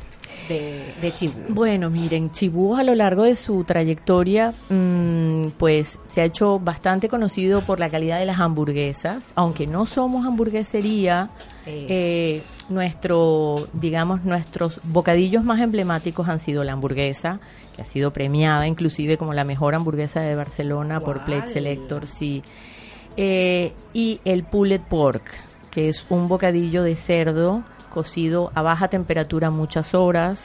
de, 0.48 0.94
de? 1.00 1.30
Bueno, 1.48 1.90
miren, 1.90 2.30
Chibú 2.30 2.76
a 2.76 2.82
lo 2.82 2.94
largo 2.94 3.24
de 3.24 3.36
su 3.36 3.64
trayectoria, 3.64 4.52
mm, 4.68 5.48
pues 5.58 5.98
se 6.08 6.20
ha 6.20 6.24
hecho 6.24 6.58
bastante 6.58 7.08
conocido 7.08 7.60
por 7.62 7.80
la 7.80 7.90
calidad 7.90 8.18
de 8.18 8.26
las 8.26 8.40
hamburguesas, 8.40 9.32
aunque 9.34 9.66
no 9.66 9.86
somos 9.86 10.26
hamburguesería. 10.26 11.30
eh, 11.66 12.42
nuestro, 12.68 13.68
digamos, 13.72 14.24
nuestros 14.24 14.80
bocadillos 14.84 15.44
más 15.44 15.60
emblemáticos 15.60 16.28
han 16.28 16.38
sido 16.38 16.64
la 16.64 16.72
hamburguesa, 16.72 17.40
que 17.74 17.82
ha 17.82 17.84
sido 17.84 18.12
premiada 18.12 18.66
inclusive 18.66 19.16
como 19.16 19.34
la 19.34 19.44
mejor 19.44 19.74
hamburguesa 19.74 20.20
de 20.20 20.34
Barcelona 20.34 21.00
por 21.00 21.24
Plate. 21.24 21.48
Selector, 21.48 22.06
sí. 22.06 22.42
Eh, 23.16 23.72
y 23.94 24.20
el 24.24 24.44
pulled 24.44 24.80
pork, 24.80 25.22
que 25.70 25.88
es 25.88 26.04
un 26.08 26.28
bocadillo 26.28 26.82
de 26.82 26.96
cerdo 26.96 27.62
cocido 27.96 28.52
a 28.54 28.60
baja 28.60 28.88
temperatura 28.88 29.48
muchas 29.48 29.94
horas 29.94 30.44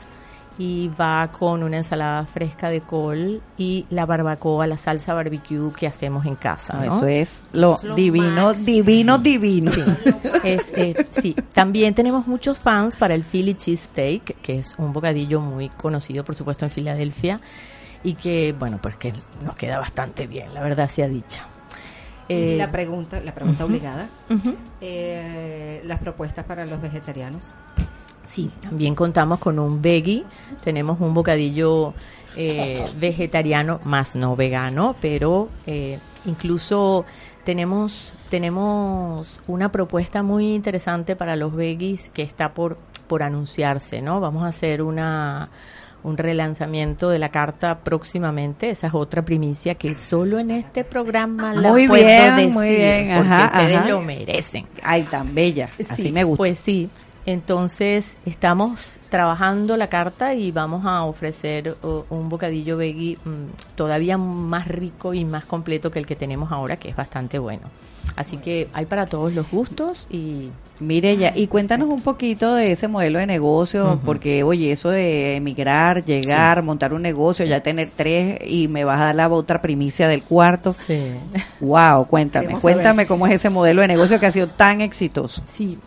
y 0.58 0.90
va 0.90 1.30
con 1.38 1.64
una 1.64 1.76
ensalada 1.76 2.26
fresca 2.26 2.70
de 2.70 2.80
col 2.80 3.42
y 3.58 3.86
la 3.90 4.06
barbacoa, 4.06 4.68
la 4.68 4.78
salsa 4.78 5.14
barbecue 5.14 5.70
que 5.78 5.86
hacemos 5.86 6.26
en 6.26 6.36
casa. 6.36 6.86
Eso 6.86 7.06
es 7.08 7.44
lo, 7.52 7.76
Es 7.76 7.84
lo 7.84 7.96
divino, 7.96 8.54
divino, 8.54 9.18
divino. 9.18 9.70
Sí, 9.74 9.84
es, 10.46 10.72
eh, 10.78 11.06
sí. 11.10 11.36
También 11.52 11.94
tenemos 11.94 12.26
muchos 12.26 12.60
fans 12.60 12.96
para 12.96 13.16
el 13.16 13.26
Philly 13.26 13.56
Cheesesteak, 13.56 14.40
que 14.42 14.60
es 14.60 14.76
un 14.78 14.94
bocadillo 14.94 15.42
muy 15.42 15.68
conocido, 15.68 16.24
por 16.24 16.36
supuesto, 16.36 16.64
en 16.64 16.72
Filadelfia 16.72 17.42
y 18.02 18.14
que, 18.14 18.56
bueno, 18.58 18.80
pues 18.82 18.96
que 18.96 19.14
nos 19.44 19.58
queda 19.58 19.78
bastante 19.78 20.26
bien, 20.26 20.54
la 20.54 20.62
verdad 20.62 20.90
sea 20.90 21.10
dicha. 21.10 21.44
Eh, 22.32 22.58
la 22.58 22.72
pregunta, 22.72 23.20
la 23.22 23.34
pregunta 23.34 23.66
obligada, 23.66 24.08
eh, 24.80 25.82
las 25.86 26.00
propuestas 26.00 26.46
para 26.46 26.66
los 26.66 26.82
vegetarianos. 26.82 27.54
Sí, 28.26 28.50
también 28.62 28.96
contamos 28.96 29.40
con 29.40 29.60
un 29.60 29.82
veggie. 29.82 30.24
Tenemos 30.64 31.02
un 31.02 31.14
bocadillo 31.14 31.94
eh, 32.38 32.86
vegetariano, 32.98 33.82
más 33.84 34.16
no 34.16 34.38
vegano, 34.38 34.96
pero 35.02 35.50
eh, 35.66 36.00
incluso 36.26 37.04
tenemos, 37.44 38.14
tenemos 38.30 39.42
una 39.48 39.70
propuesta 39.70 40.24
muy 40.24 40.54
interesante 40.54 41.18
para 41.18 41.36
los 41.36 41.54
veggies 41.54 42.10
que 42.10 42.22
está 42.22 42.54
por, 42.54 42.78
por 43.08 43.22
anunciarse, 43.22 44.02
¿no? 44.02 44.22
Vamos 44.22 44.44
a 44.44 44.48
hacer 44.48 44.82
una 44.82 45.50
un 46.04 46.18
relanzamiento 46.18 47.10
de 47.10 47.20
la 47.20 47.30
carta 47.30 47.80
próximamente, 47.84 48.70
esa 48.70 48.88
es 48.88 48.94
otra 48.94 49.24
primicia 49.24 49.76
que 49.76 49.94
solo 49.96 50.40
en 50.40 50.52
este 50.52 50.84
programa 50.84 51.54
la 51.54 51.70
Muy 51.70 51.88
puedo 51.88 52.04
bien, 52.04 52.36
decir, 52.36 52.54
muy 52.54 52.70
bien, 52.70 53.18
porque 53.18 53.44
ustedes 53.46 53.78
ajá. 53.78 53.88
lo 53.90 54.02
merecen. 54.02 54.68
Ay, 54.84 55.04
tan 55.04 55.34
bella. 55.36 55.70
Así 55.90 56.04
Sí, 56.04 56.12
me 56.12 56.24
gusta. 56.24 56.38
Pues 56.38 56.60
sí. 56.60 56.90
Entonces 57.26 58.18
estamos 58.26 58.94
trabajando 59.10 59.78
la 59.78 59.88
carta 59.88 60.34
y 60.34 60.52
vamos 60.52 60.86
a 60.86 61.04
ofrecer 61.04 61.76
uh, 61.84 62.04
un 62.10 62.30
bocadillo 62.30 62.78
veggie 62.78 63.18
mm, 63.24 63.76
todavía 63.76 64.18
más 64.18 64.68
rico 64.68 65.14
y 65.14 65.26
más 65.26 65.46
completo 65.46 65.92
que 65.92 66.00
el 66.00 66.06
que 66.06 66.16
tenemos 66.16 66.52
ahora, 66.52 66.78
que 66.78 66.90
es 66.90 66.96
bastante 66.96 67.38
bueno. 67.38 67.64
Así 68.16 68.38
que 68.38 68.68
hay 68.74 68.86
para 68.86 69.06
todos 69.06 69.34
los 69.34 69.50
gustos 69.52 70.08
y 70.10 70.50
Mire 70.82 71.16
ya, 71.16 71.32
y 71.36 71.46
cuéntanos 71.46 71.90
un 71.90 72.02
poquito 72.02 72.56
de 72.56 72.72
ese 72.72 72.88
modelo 72.88 73.20
de 73.20 73.28
negocio, 73.28 74.00
porque 74.04 74.42
oye, 74.42 74.72
eso 74.72 74.90
de 74.90 75.36
emigrar, 75.36 76.04
llegar, 76.04 76.64
montar 76.64 76.92
un 76.92 77.04
negocio, 77.04 77.46
ya 77.46 77.62
tener 77.62 77.92
tres 77.96 78.40
y 78.44 78.68
me 78.68 78.84
vas 78.84 79.00
a 79.00 79.06
dar 79.06 79.16
la 79.16 79.30
otra 79.30 79.62
primicia 79.62 80.08
del 80.08 80.24
cuarto. 80.24 80.76
Wow, 81.60 82.08
cuéntame, 82.08 82.46
Queremos 82.46 82.64
cuéntame 82.64 83.04
saber. 83.04 83.08
cómo 83.08 83.28
es 83.28 83.34
ese 83.34 83.52
modelo 83.52 83.84
de 83.84 83.90
negocio 83.90 84.20
que 84.20 84.26
ha 84.26 84.32
sido 84.32 84.48
tan 84.48 84.82
exitoso. 84.82 85.44
Sí. 85.48 85.78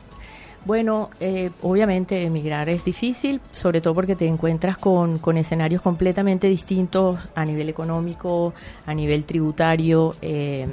Bueno, 0.65 1.11
eh, 1.21 1.51
obviamente 1.61 2.23
emigrar 2.25 2.71
es 2.71 2.85
difícil, 2.85 3.41
sobre 3.53 3.83
todo 3.83 3.93
porque 3.93 4.17
te 4.17 4.27
encuentras 4.27 4.79
con, 4.79 5.19
con 5.19 5.37
escenarios 5.37 5.83
completamente 5.83 6.47
distintos 6.47 7.19
a 7.35 7.45
nivel 7.45 7.69
económico, 7.69 8.55
a 8.87 8.95
nivel 8.95 9.25
tributario, 9.25 10.15
eh, 10.23 10.67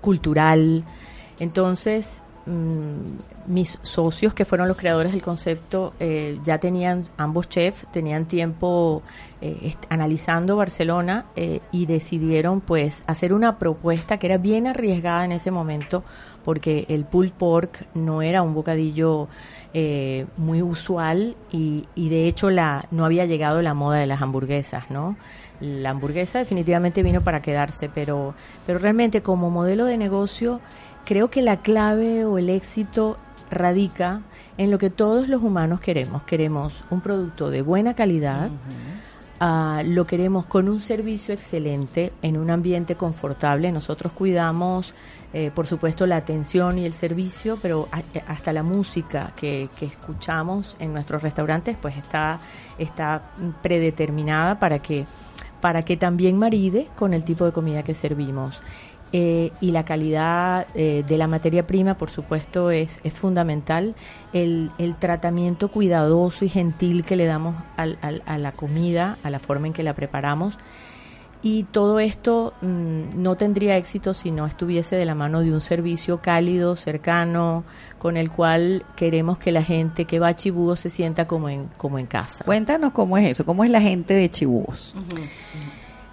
cultural. 0.00 0.82
Entonces, 1.38 2.20
mm, 2.46 3.31
mis 3.46 3.78
socios, 3.82 4.34
que 4.34 4.44
fueron 4.44 4.68
los 4.68 4.76
creadores 4.76 5.12
del 5.12 5.22
concepto, 5.22 5.94
eh, 6.00 6.38
ya 6.44 6.58
tenían, 6.58 7.04
ambos 7.16 7.48
chefs, 7.48 7.86
tenían 7.92 8.26
tiempo 8.26 9.02
eh, 9.40 9.74
analizando 9.88 10.56
Barcelona 10.56 11.26
eh, 11.36 11.60
y 11.70 11.86
decidieron 11.86 12.60
pues 12.60 13.02
hacer 13.06 13.32
una 13.32 13.58
propuesta 13.58 14.18
que 14.18 14.26
era 14.26 14.38
bien 14.38 14.66
arriesgada 14.66 15.24
en 15.24 15.32
ese 15.32 15.50
momento 15.50 16.04
porque 16.44 16.86
el 16.88 17.04
pulled 17.04 17.32
pork 17.32 17.86
no 17.94 18.22
era 18.22 18.42
un 18.42 18.54
bocadillo 18.54 19.28
muy 20.36 20.60
usual 20.60 21.34
y, 21.50 21.88
y 21.94 22.10
de 22.10 22.26
hecho 22.28 22.50
la 22.50 22.84
no 22.90 23.06
había 23.06 23.24
llegado 23.24 23.62
la 23.62 23.72
moda 23.72 24.00
de 24.00 24.06
las 24.06 24.20
hamburguesas, 24.20 24.90
¿no? 24.90 25.16
La 25.60 25.90
hamburguesa 25.90 26.40
definitivamente 26.40 27.02
vino 27.02 27.22
para 27.22 27.40
quedarse, 27.40 27.88
pero, 27.88 28.34
pero 28.66 28.78
realmente 28.78 29.22
como 29.22 29.48
modelo 29.48 29.86
de 29.86 29.96
negocio 29.96 30.60
creo 31.04 31.30
que 31.30 31.42
la 31.42 31.58
clave 31.58 32.24
o 32.24 32.38
el 32.38 32.50
éxito 32.50 33.16
radica 33.52 34.22
en 34.58 34.70
lo 34.70 34.78
que 34.78 34.90
todos 34.90 35.28
los 35.28 35.42
humanos 35.42 35.80
queremos. 35.80 36.22
Queremos 36.24 36.84
un 36.90 37.00
producto 37.00 37.50
de 37.50 37.62
buena 37.62 37.94
calidad, 37.94 38.50
ah, 39.38 39.82
lo 39.84 40.06
queremos 40.06 40.46
con 40.46 40.68
un 40.68 40.80
servicio 40.80 41.32
excelente, 41.34 42.12
en 42.22 42.36
un 42.36 42.50
ambiente 42.50 42.96
confortable. 42.96 43.70
Nosotros 43.70 44.12
cuidamos, 44.12 44.92
eh, 45.32 45.50
por 45.54 45.66
supuesto, 45.66 46.06
la 46.06 46.16
atención 46.16 46.78
y 46.78 46.86
el 46.86 46.94
servicio, 46.94 47.58
pero 47.62 47.88
hasta 48.26 48.52
la 48.52 48.62
música 48.62 49.32
que, 49.36 49.68
que 49.78 49.86
escuchamos 49.86 50.76
en 50.80 50.92
nuestros 50.92 51.22
restaurantes, 51.22 51.76
pues 51.80 51.96
está, 51.96 52.38
está 52.78 53.30
predeterminada 53.62 54.58
para 54.58 54.80
que, 54.80 55.06
para 55.60 55.84
que 55.84 55.96
también 55.96 56.38
maride 56.38 56.88
con 56.96 57.14
el 57.14 57.22
tipo 57.22 57.44
de 57.44 57.52
comida 57.52 57.82
que 57.82 57.94
servimos. 57.94 58.60
Eh, 59.14 59.52
y 59.60 59.72
la 59.72 59.84
calidad 59.84 60.66
eh, 60.74 61.04
de 61.06 61.18
la 61.18 61.26
materia 61.26 61.66
prima, 61.66 61.94
por 61.94 62.08
supuesto, 62.08 62.70
es, 62.70 62.98
es 63.04 63.12
fundamental. 63.12 63.94
El, 64.32 64.70
el 64.78 64.94
tratamiento 64.96 65.68
cuidadoso 65.68 66.44
y 66.44 66.48
gentil 66.48 67.04
que 67.04 67.16
le 67.16 67.26
damos 67.26 67.54
al- 67.76 67.98
al- 68.00 68.22
a 68.24 68.38
la 68.38 68.52
comida, 68.52 69.18
a 69.22 69.28
la 69.28 69.38
forma 69.38 69.66
en 69.66 69.74
que 69.74 69.82
la 69.82 69.92
preparamos. 69.92 70.54
Y 71.44 71.64
todo 71.64 71.98
esto 71.98 72.54
mm, 72.62 73.20
no 73.20 73.34
tendría 73.34 73.76
éxito 73.76 74.14
si 74.14 74.30
no 74.30 74.46
estuviese 74.46 74.94
de 74.94 75.04
la 75.04 75.16
mano 75.16 75.40
de 75.40 75.52
un 75.52 75.60
servicio 75.60 76.18
cálido, 76.22 76.76
cercano, 76.76 77.64
con 77.98 78.16
el 78.16 78.30
cual 78.30 78.84
queremos 78.96 79.38
que 79.38 79.50
la 79.50 79.62
gente 79.64 80.04
que 80.04 80.20
va 80.20 80.28
a 80.28 80.34
Chibúo 80.36 80.76
se 80.76 80.88
sienta 80.88 81.26
como 81.26 81.48
en, 81.48 81.66
como 81.76 81.98
en 81.98 82.06
casa. 82.06 82.44
Cuéntanos 82.44 82.92
cómo 82.92 83.18
es 83.18 83.28
eso, 83.32 83.44
cómo 83.44 83.64
es 83.64 83.70
la 83.70 83.80
gente 83.80 84.14
de 84.14 84.30
Chibúos. 84.30 84.94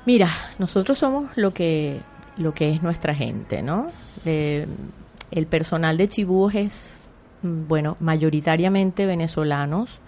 Mira, 0.06 0.30
nosotros 0.58 0.98
somos 0.98 1.30
lo 1.38 1.54
que, 1.54 2.02
lo 2.40 2.54
que 2.54 2.72
es 2.72 2.82
nuestra 2.82 3.14
gente, 3.14 3.62
¿no? 3.62 3.88
Eh, 4.26 4.66
el 5.30 5.46
personal 5.46 5.98
de 5.98 6.08
Chibúos 6.08 6.56
es, 6.56 6.96
mm, 7.44 7.68
bueno, 7.68 7.98
mayoritariamente 8.00 9.06
venezolanos, 9.06 10.00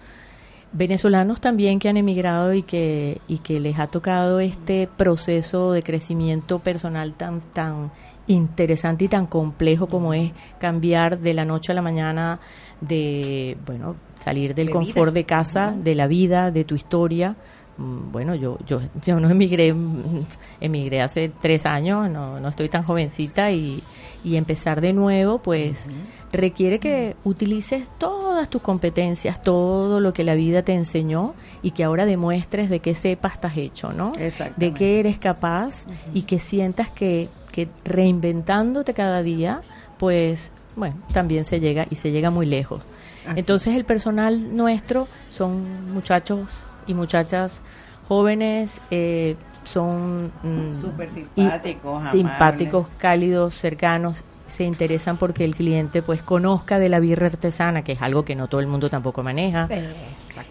venezolanos 0.72 1.40
también 1.40 1.78
que 1.78 1.88
han 1.88 1.98
emigrado 1.98 2.54
y 2.54 2.62
que, 2.62 3.20
y 3.28 3.38
que 3.38 3.60
les 3.60 3.78
ha 3.78 3.86
tocado 3.86 4.40
este 4.40 4.88
proceso 4.96 5.72
de 5.72 5.82
crecimiento 5.82 6.58
personal 6.58 7.12
tan, 7.14 7.40
tan 7.52 7.92
interesante 8.26 9.04
y 9.04 9.08
tan 9.08 9.26
complejo 9.26 9.86
como 9.86 10.14
es 10.14 10.32
cambiar 10.58 11.18
de 11.18 11.34
la 11.34 11.44
noche 11.44 11.72
a 11.72 11.74
la 11.74 11.82
mañana 11.82 12.40
de, 12.80 13.56
bueno, 13.66 13.96
salir 14.18 14.54
del 14.54 14.68
De 14.68 14.72
confort 14.72 15.10
vida. 15.10 15.20
de 15.20 15.24
casa, 15.24 15.74
de 15.76 15.94
la 15.94 16.06
vida, 16.06 16.50
de 16.50 16.64
tu 16.64 16.74
historia. 16.74 17.36
Mm, 17.78 18.12
Bueno, 18.12 18.34
yo, 18.34 18.58
yo, 18.66 18.80
yo 19.02 19.20
no 19.20 19.30
emigré, 19.30 19.74
emigré 20.60 21.00
hace 21.00 21.30
tres 21.40 21.66
años, 21.66 22.08
no, 22.08 22.40
no 22.40 22.48
estoy 22.48 22.68
tan 22.68 22.82
jovencita 22.82 23.50
y, 23.50 23.82
y 24.24 24.36
empezar 24.36 24.80
de 24.80 24.92
nuevo, 24.92 25.38
pues 25.38 25.88
requiere 26.32 26.78
que 26.78 27.16
utilices 27.24 27.88
todas 27.98 28.48
tus 28.48 28.62
competencias, 28.62 29.42
todo 29.42 30.00
lo 30.00 30.12
que 30.12 30.24
la 30.24 30.34
vida 30.34 30.62
te 30.62 30.72
enseñó 30.74 31.34
y 31.62 31.72
que 31.72 31.84
ahora 31.84 32.06
demuestres 32.06 32.70
de 32.70 32.80
qué 32.80 32.94
cepa 32.94 33.28
estás 33.28 33.56
hecho, 33.56 33.92
¿no? 33.92 34.12
De 34.56 34.72
qué 34.72 35.00
eres 35.00 35.18
capaz 35.18 35.84
y 36.14 36.22
que 36.22 36.38
sientas 36.38 36.90
que, 36.90 37.28
que 37.50 37.68
reinventándote 37.84 38.94
cada 38.94 39.22
día, 39.22 39.60
pues, 39.98 40.52
bueno, 40.76 40.96
también 41.12 41.44
se 41.44 41.60
llega 41.60 41.86
y 41.90 41.96
se 41.96 42.12
llega 42.12 42.30
muy 42.30 42.46
lejos. 42.46 42.80
Así. 43.26 43.40
Entonces 43.40 43.76
el 43.76 43.84
personal 43.84 44.56
nuestro 44.56 45.06
son 45.30 45.92
muchachos 45.92 46.48
y 46.86 46.94
muchachas 46.94 47.62
jóvenes, 48.08 48.80
eh, 48.90 49.36
son 49.64 50.32
mm, 50.42 50.74
Súper 50.74 51.08
simpáticos, 51.10 52.04
simpáticos, 52.10 52.88
cálidos, 52.98 53.54
cercanos, 53.54 54.24
se 54.48 54.64
interesan 54.64 55.16
porque 55.16 55.44
el 55.44 55.54
cliente 55.54 56.02
pues 56.02 56.20
conozca 56.22 56.78
de 56.78 56.88
la 56.88 57.00
birra 57.00 57.28
artesana, 57.28 57.82
que 57.82 57.92
es 57.92 58.02
algo 58.02 58.24
que 58.24 58.34
no 58.34 58.48
todo 58.48 58.60
el 58.60 58.66
mundo 58.66 58.90
tampoco 58.90 59.22
maneja. 59.22 59.68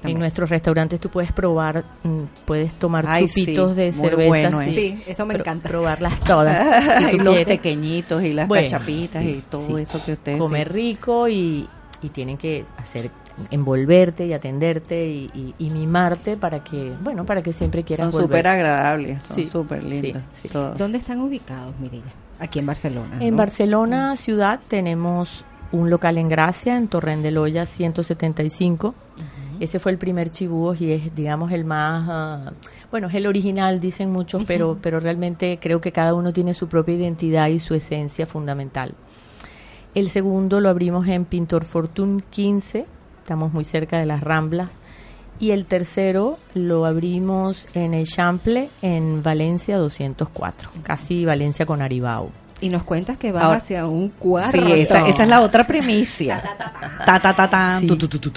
En 0.03 0.17
nuestros 0.17 0.49
restaurantes 0.49 0.99
tú 0.99 1.09
puedes 1.09 1.31
probar, 1.31 1.83
mm, 2.03 2.21
puedes 2.45 2.73
tomar 2.73 3.05
Ay, 3.07 3.27
chupitos 3.27 3.71
sí, 3.71 3.75
de 3.77 3.91
muy 3.91 4.09
cerveza. 4.09 4.27
bueno, 4.27 4.61
¿eh? 4.61 4.67
Sí, 4.73 5.01
eso 5.05 5.25
me 5.25 5.33
Pro- 5.35 5.43
encanta. 5.43 5.69
Probarlas 5.69 6.19
todas. 6.21 6.97
si 6.97 7.03
y 7.15 7.17
tú 7.17 7.23
los 7.23 7.35
quieres. 7.35 7.57
pequeñitos 7.57 8.23
y 8.23 8.33
las 8.33 8.47
Bueno, 8.47 8.69
cachapitas 8.71 9.21
sí, 9.23 9.29
y 9.37 9.41
todo 9.41 9.67
sí. 9.67 9.83
eso 9.83 10.03
que 10.03 10.13
ustedes 10.13 10.39
Comer 10.39 10.67
sí. 10.67 10.73
rico 10.73 11.27
y, 11.27 11.67
y 12.01 12.09
tienen 12.09 12.37
que 12.37 12.65
hacer 12.77 13.11
envolverte 13.49 14.25
y 14.25 14.33
atenderte 14.33 15.07
y, 15.07 15.29
y- 15.33 15.55
y 15.57 15.69
mimarte 15.71 16.37
para 16.37 16.63
que, 16.63 16.93
bueno, 17.01 17.25
para 17.25 17.41
que 17.41 17.53
siempre 17.53 17.83
quieran 17.83 18.11
Son 18.11 18.21
volver. 18.21 18.37
súper 18.39 18.47
agradables, 18.47 19.23
son 19.23 19.35
Sí, 19.37 19.45
súper 19.47 19.83
lindos. 19.83 20.21
sí, 20.33 20.41
sí. 20.43 20.47
todos. 20.49 20.77
¿Dónde 20.77 20.97
están 20.99 21.19
ubicados, 21.21 21.73
Mirilla? 21.79 22.11
Aquí 22.39 22.59
en 22.59 22.65
Barcelona. 22.65 23.17
En 23.19 23.31
¿no? 23.31 23.37
Barcelona 23.37 24.15
ciudad 24.17 24.59
tenemos 24.67 25.43
un 25.71 25.89
local 25.89 26.17
en 26.17 26.27
Gracia, 26.29 26.75
en 26.77 26.87
Torrent 26.87 27.23
de 27.23 27.31
Loya 27.31 27.65
175. 27.65 28.93
Ese 29.59 29.77
fue 29.77 29.91
el 29.91 29.99
primer 29.99 30.31
chibúos 30.31 30.81
y 30.81 30.91
es, 30.91 31.13
digamos, 31.15 31.51
el 31.51 31.65
más, 31.65 32.07
ah, 32.09 32.51
bueno, 32.89 33.07
es 33.09 33.13
el 33.13 33.27
original, 33.27 33.79
dicen 33.79 34.11
muchos, 34.11 34.43
pero, 34.47 34.79
pero 34.81 34.99
realmente 34.99 35.59
creo 35.61 35.79
que 35.79 35.91
cada 35.91 36.15
uno 36.15 36.33
tiene 36.33 36.55
su 36.55 36.67
propia 36.67 36.95
identidad 36.95 37.47
y 37.49 37.59
su 37.59 37.75
esencia 37.75 38.25
fundamental. 38.25 38.95
El 39.93 40.09
segundo 40.09 40.61
lo 40.61 40.69
abrimos 40.69 41.07
en 41.07 41.25
Pintor 41.25 41.63
Fortune 41.63 42.23
15, 42.31 42.87
estamos 43.21 43.53
muy 43.53 43.63
cerca 43.63 43.97
de 43.99 44.05
las 44.05 44.21
Ramblas. 44.21 44.69
Y 45.39 45.51
el 45.51 45.65
tercero 45.65 46.37
lo 46.53 46.85
abrimos 46.85 47.67
en 47.73 47.93
el 47.95 48.05
Chample, 48.05 48.69
en 48.83 49.23
Valencia 49.23 49.77
204, 49.77 50.69
casi 50.83 51.25
Valencia 51.25 51.65
con 51.65 51.81
Aribao. 51.81 52.29
Y 52.59 52.69
nos 52.69 52.83
cuentas 52.83 53.17
que 53.17 53.31
vas 53.31 53.43
Ahora- 53.45 53.57
hacia 53.57 53.87
un 53.87 54.09
cuarto. 54.09 54.51
Sí, 54.51 54.71
esa, 54.73 55.07
esa 55.07 55.23
es 55.23 55.29
la 55.29 55.41
otra 55.41 55.65
primicia. 55.65 56.43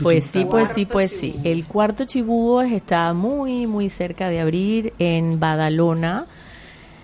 Pues 0.03 0.25
sí, 0.25 0.47
pues 0.49 0.71
sí, 0.71 0.87
pues 0.87 1.11
sí. 1.11 1.39
El 1.45 1.67
cuarto 1.67 2.07
Chibúo 2.07 2.63
está 2.63 3.13
muy, 3.13 3.67
muy 3.67 3.91
cerca 3.91 4.29
de 4.31 4.41
abrir 4.41 4.95
en 4.99 5.39
Badalona. 5.39 6.25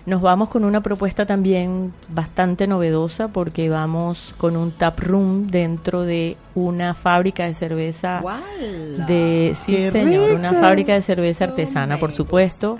Nos 0.05 0.21
vamos 0.21 0.49
con 0.49 0.63
una 0.65 0.81
propuesta 0.81 1.27
también 1.27 1.93
bastante 2.09 2.65
novedosa 2.65 3.27
porque 3.27 3.69
vamos 3.69 4.33
con 4.37 4.57
un 4.57 4.71
tap 4.71 4.99
room 4.99 5.43
dentro 5.43 6.01
de 6.01 6.37
una 6.55 6.95
fábrica 6.95 7.45
de 7.45 7.53
cerveza 7.53 8.19
¿Cuál? 8.21 9.05
de 9.05 9.53
sí 9.55 9.75
¡Qué 9.75 9.91
señor, 9.91 10.31
una 10.31 10.53
fábrica 10.53 10.95
de 10.95 11.01
cerveza 11.01 11.45
artesana, 11.45 11.99
por 11.99 12.11
supuesto, 12.11 12.79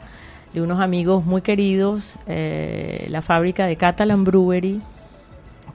de 0.52 0.62
unos 0.62 0.82
amigos 0.82 1.24
muy 1.24 1.44
queridos, 1.44 2.16
eh, 2.26 3.06
la 3.10 3.22
fábrica 3.22 3.68
de 3.68 3.76
Catalan 3.76 4.24
Brewery, 4.24 4.82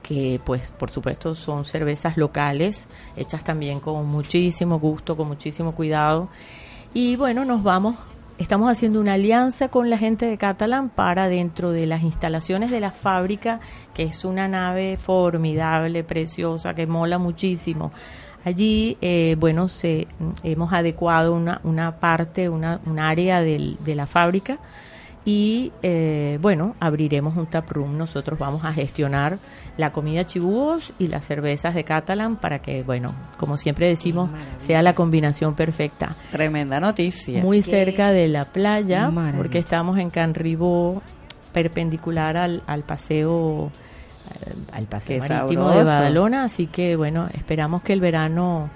que 0.03 0.41
pues 0.45 0.71
por 0.71 0.91
supuesto 0.91 1.33
son 1.33 1.63
cervezas 1.63 2.17
locales, 2.17 2.87
hechas 3.15 3.45
también 3.45 3.79
con 3.79 4.05
muchísimo 4.05 4.79
gusto, 4.79 5.15
con 5.15 5.29
muchísimo 5.29 5.73
cuidado. 5.73 6.27
Y 6.93 7.15
bueno, 7.15 7.45
nos 7.45 7.63
vamos, 7.63 7.95
estamos 8.37 8.69
haciendo 8.69 8.99
una 8.99 9.13
alianza 9.13 9.69
con 9.69 9.89
la 9.89 9.97
gente 9.97 10.25
de 10.25 10.37
Catalan 10.37 10.89
para 10.89 11.27
dentro 11.27 11.71
de 11.71 11.85
las 11.85 12.03
instalaciones 12.03 12.71
de 12.71 12.79
la 12.79 12.91
fábrica, 12.91 13.59
que 13.93 14.03
es 14.03 14.25
una 14.25 14.47
nave 14.47 14.97
formidable, 14.97 16.03
preciosa, 16.03 16.73
que 16.73 16.87
mola 16.87 17.17
muchísimo. 17.17 17.91
Allí, 18.45 18.97
eh, 19.01 19.35
bueno, 19.39 19.67
se, 19.67 20.07
hemos 20.43 20.71
adecuado 20.71 21.33
una, 21.33 21.59
una 21.63 21.99
parte, 21.99 22.47
una, 22.49 22.79
un 22.85 22.99
área 22.99 23.41
de 23.41 23.95
la 23.95 24.07
fábrica 24.07 24.59
y 25.27 25.73
eh, 25.83 26.39
bueno, 26.41 26.73
abriremos 26.79 27.35
un 27.35 27.47
tap 27.47 27.69
room. 27.69 27.97
Nosotros 27.97 28.39
vamos 28.39 28.63
a 28.63 28.71
gestionar 28.71 29.39
la 29.75 29.91
comida 29.91 30.23
chibúos 30.23 30.93
y 30.99 31.07
las 31.07 31.25
cervezas 31.25 31.75
de 31.75 31.83
Catalan 31.83 32.37
para 32.37 32.59
que, 32.59 32.81
bueno, 32.83 33.13
como 33.37 33.57
siempre 33.57 33.89
decimos, 33.89 34.29
sea 34.57 34.81
la 34.81 34.95
combinación 34.95 35.53
perfecta. 35.53 36.15
Tremenda 36.31 36.79
noticia. 36.79 37.41
Muy 37.41 37.57
Qué 37.57 37.71
cerca 37.71 38.13
de 38.13 38.29
la 38.29 38.45
playa, 38.45 39.11
porque 39.35 39.59
estamos 39.59 39.97
en 39.99 40.11
Canribó, 40.11 41.01
perpendicular 41.51 42.37
al, 42.37 42.63
al 42.65 42.83
paseo 42.83 43.69
al, 44.45 44.55
al 44.71 44.85
paseo 44.85 45.21
Qué 45.21 45.27
marítimo 45.27 45.71
de. 45.71 45.83
Badalona, 45.83 46.45
así 46.45 46.67
que 46.67 46.95
bueno, 46.95 47.27
esperamos 47.33 47.81
que 47.81 47.91
el 47.91 47.99
verano 47.99 48.69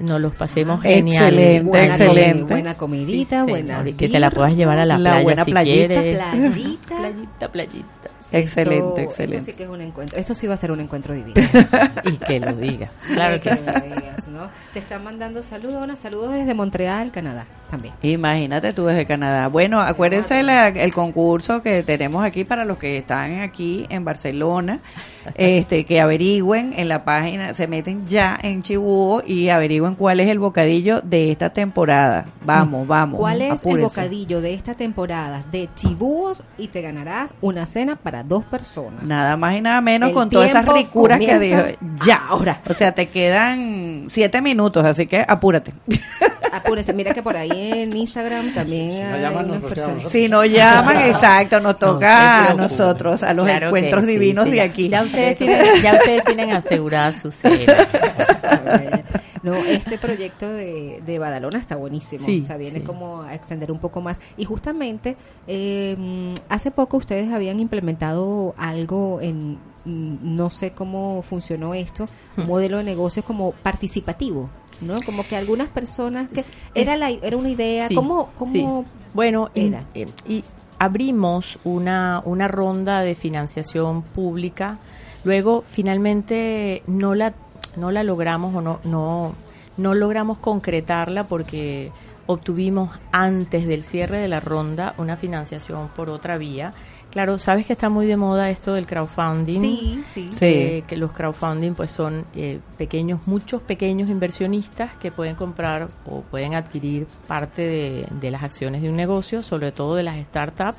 nos 0.00 0.20
los 0.20 0.34
pasemos 0.34 0.80
Ah, 0.80 0.88
genial. 0.88 1.24
excelente, 1.34 1.62
Buena 1.68 1.86
excelente. 1.86 2.42
comi- 2.42 2.48
buena 2.48 2.74
comidita, 2.74 3.44
Sí, 3.44 3.50
buena 3.50 3.84
que 3.84 4.08
te 4.08 4.18
la 4.20 4.30
puedas 4.30 4.56
llevar 4.56 4.78
a 4.78 4.84
la, 4.86 4.98
La 4.98 5.10
playa 5.10 5.22
buena 5.22 5.44
si 5.44 5.50
playita. 5.52 5.86
quieres. 5.86 6.16
Playita. 6.16 6.96
playita, 6.96 7.48
playita. 7.52 8.10
Excelente, 8.32 9.02
excelente. 9.02 9.38
Esto 9.38 9.50
sí 9.52 9.56
que 9.56 9.62
es 9.64 9.68
un 9.68 9.80
encuentro. 9.80 10.18
Esto 10.18 10.34
sí 10.34 10.46
va 10.46 10.54
a 10.54 10.56
ser 10.56 10.70
un 10.72 10.80
encuentro 10.80 11.14
divino. 11.14 11.34
y 12.04 12.16
que 12.16 12.40
lo 12.40 12.52
digas. 12.52 12.96
Claro 13.14 13.40
que 13.40 13.50
lo 13.50 13.56
sí. 13.56 13.62
digas, 13.86 14.28
¿no? 14.28 14.48
Te 14.72 14.78
están 14.78 15.02
mandando 15.04 15.42
saludos, 15.42 15.82
Ana, 15.82 15.96
saludos 15.96 16.32
desde 16.32 16.54
Montreal, 16.54 17.10
Canadá, 17.10 17.46
también. 17.70 17.94
Imagínate 18.02 18.72
tú 18.72 18.86
desde 18.86 19.06
Canadá. 19.06 19.48
Bueno, 19.48 19.80
acuérdense 19.80 20.42
la- 20.42 20.68
el 20.68 20.92
concurso 20.92 21.62
que 21.62 21.82
tenemos 21.82 22.24
aquí 22.24 22.44
para 22.44 22.64
los 22.64 22.78
que 22.78 22.98
están 22.98 23.40
aquí 23.40 23.86
en 23.90 24.04
Barcelona, 24.04 24.80
este, 25.34 25.84
que 25.84 26.00
averigüen 26.00 26.72
en 26.76 26.88
la 26.88 27.04
página, 27.04 27.54
se 27.54 27.66
meten 27.66 28.06
ya 28.06 28.38
en 28.42 28.62
Chibúo 28.62 29.22
y 29.26 29.48
averigüen 29.48 29.94
cuál 29.94 30.20
es 30.20 30.28
el 30.28 30.38
bocadillo 30.38 31.00
de 31.00 31.30
esta 31.32 31.50
temporada. 31.50 32.26
Vamos, 32.44 32.86
vamos. 32.86 33.18
¿Cuál 33.18 33.42
es 33.42 33.64
el 33.64 33.80
bocadillo 33.80 34.40
de 34.40 34.54
esta 34.54 34.74
temporada 34.74 35.42
de 35.50 35.68
chibúos 35.74 36.42
y 36.58 36.68
te 36.68 36.80
ganarás 36.82 37.34
una 37.40 37.66
cena 37.66 37.96
para 37.96 38.19
dos 38.22 38.44
personas? 38.44 39.02
Nada 39.02 39.36
más 39.36 39.56
y 39.56 39.60
nada 39.60 39.80
menos 39.80 40.10
El 40.10 40.14
con 40.14 40.30
todas 40.30 40.50
esas 40.50 40.66
ricuras 40.66 41.18
que 41.18 41.38
dijo. 41.38 41.62
Ya, 42.04 42.16
ahora. 42.28 42.62
O 42.68 42.74
sea, 42.74 42.92
te 42.92 43.08
quedan 43.08 44.04
siete 44.08 44.40
minutos, 44.42 44.84
así 44.84 45.06
que 45.06 45.24
apúrate. 45.26 45.72
Apúrense, 46.52 46.92
mira 46.92 47.14
que 47.14 47.22
por 47.22 47.36
ahí 47.36 47.72
en 47.72 47.96
Instagram 47.96 48.52
también 48.54 48.90
si 48.90 48.98
no 49.02 49.14
hay 49.14 49.20
llaman, 49.22 49.48
nos 49.48 49.58
unas 49.58 49.72
personas. 49.72 50.10
Si 50.10 50.28
nos 50.28 50.48
llaman, 50.48 51.00
exacto, 51.08 51.60
nos 51.60 51.78
toca 51.78 52.38
a 52.40 52.44
preocupen. 52.44 52.62
nosotros, 52.62 53.22
a 53.22 53.34
los 53.34 53.44
Claro 53.46 53.66
encuentros 53.66 54.04
sí, 54.04 54.10
divinos 54.10 54.44
sí, 54.44 54.50
de 54.52 54.60
aquí. 54.60 54.88
Ya 54.88 55.02
ustedes, 55.02 55.38
tienen, 55.38 55.82
ya 55.82 55.94
ustedes 55.94 56.24
tienen 56.24 56.52
asegurada 56.52 57.12
su 57.12 57.30
cena. 57.32 57.74
No, 59.42 59.54
este 59.54 59.96
proyecto 59.96 60.46
de, 60.52 61.02
de 61.04 61.18
Badalona 61.18 61.58
está 61.58 61.76
buenísimo. 61.76 62.24
Sí, 62.24 62.42
o 62.42 62.46
sea, 62.46 62.58
viene 62.58 62.80
sí. 62.80 62.84
como 62.84 63.22
a 63.22 63.34
extender 63.34 63.72
un 63.72 63.78
poco 63.78 64.00
más. 64.02 64.20
Y 64.36 64.44
justamente, 64.44 65.16
eh, 65.46 66.34
hace 66.48 66.70
poco 66.70 66.98
ustedes 66.98 67.32
habían 67.32 67.58
implementado 67.58 68.54
algo 68.58 69.18
en, 69.22 69.58
mm, 69.86 70.36
no 70.36 70.50
sé 70.50 70.72
cómo 70.72 71.22
funcionó 71.22 71.72
esto, 71.74 72.06
un 72.36 72.46
modelo 72.46 72.78
de 72.78 72.84
negocios 72.84 73.24
como 73.24 73.52
participativo, 73.52 74.50
¿no? 74.80 75.00
Como 75.02 75.26
que 75.26 75.36
algunas 75.36 75.68
personas 75.68 76.28
que 76.30 76.44
era 76.74 76.96
la, 76.96 77.10
era 77.10 77.36
una 77.36 77.50
idea, 77.50 77.88
Sí, 77.88 77.94
¿cómo, 77.94 78.30
cómo 78.38 78.52
sí. 78.52 78.66
Bueno, 79.14 79.50
y, 79.54 79.66
era? 79.68 79.84
eh, 79.94 80.06
y 80.26 80.44
abrimos 80.78 81.58
una, 81.64 82.22
una 82.24 82.48
ronda 82.48 83.00
de 83.02 83.14
financiación 83.14 84.02
pública, 84.02 84.78
luego 85.24 85.64
finalmente 85.70 86.82
no 86.86 87.14
la, 87.14 87.34
no 87.76 87.90
la 87.90 88.02
logramos 88.04 88.54
o 88.54 88.62
no, 88.62 88.80
no, 88.84 89.34
no 89.76 89.94
logramos 89.94 90.38
concretarla 90.38 91.24
porque 91.24 91.92
obtuvimos 92.26 92.90
antes 93.12 93.66
del 93.66 93.82
cierre 93.82 94.18
de 94.18 94.28
la 94.28 94.40
ronda 94.40 94.94
una 94.98 95.16
financiación 95.16 95.88
por 95.96 96.10
otra 96.10 96.38
vía. 96.38 96.72
Claro, 97.10 97.38
sabes 97.38 97.66
que 97.66 97.72
está 97.72 97.88
muy 97.88 98.06
de 98.06 98.16
moda 98.16 98.50
esto 98.50 98.72
del 98.72 98.86
crowdfunding. 98.86 99.60
Sí, 99.60 100.00
sí. 100.04 100.30
Eh, 100.40 100.84
que 100.86 100.96
los 100.96 101.10
crowdfunding 101.10 101.72
pues 101.72 101.90
son 101.90 102.24
eh, 102.34 102.60
pequeños, 102.78 103.26
muchos 103.26 103.62
pequeños 103.62 104.08
inversionistas 104.10 104.96
que 104.96 105.10
pueden 105.10 105.34
comprar 105.34 105.88
o 106.06 106.20
pueden 106.20 106.54
adquirir 106.54 107.06
parte 107.26 107.62
de, 107.62 108.06
de 108.20 108.30
las 108.30 108.44
acciones 108.44 108.82
de 108.82 108.90
un 108.90 108.96
negocio, 108.96 109.42
sobre 109.42 109.72
todo 109.72 109.96
de 109.96 110.04
las 110.04 110.20
startups, 110.26 110.78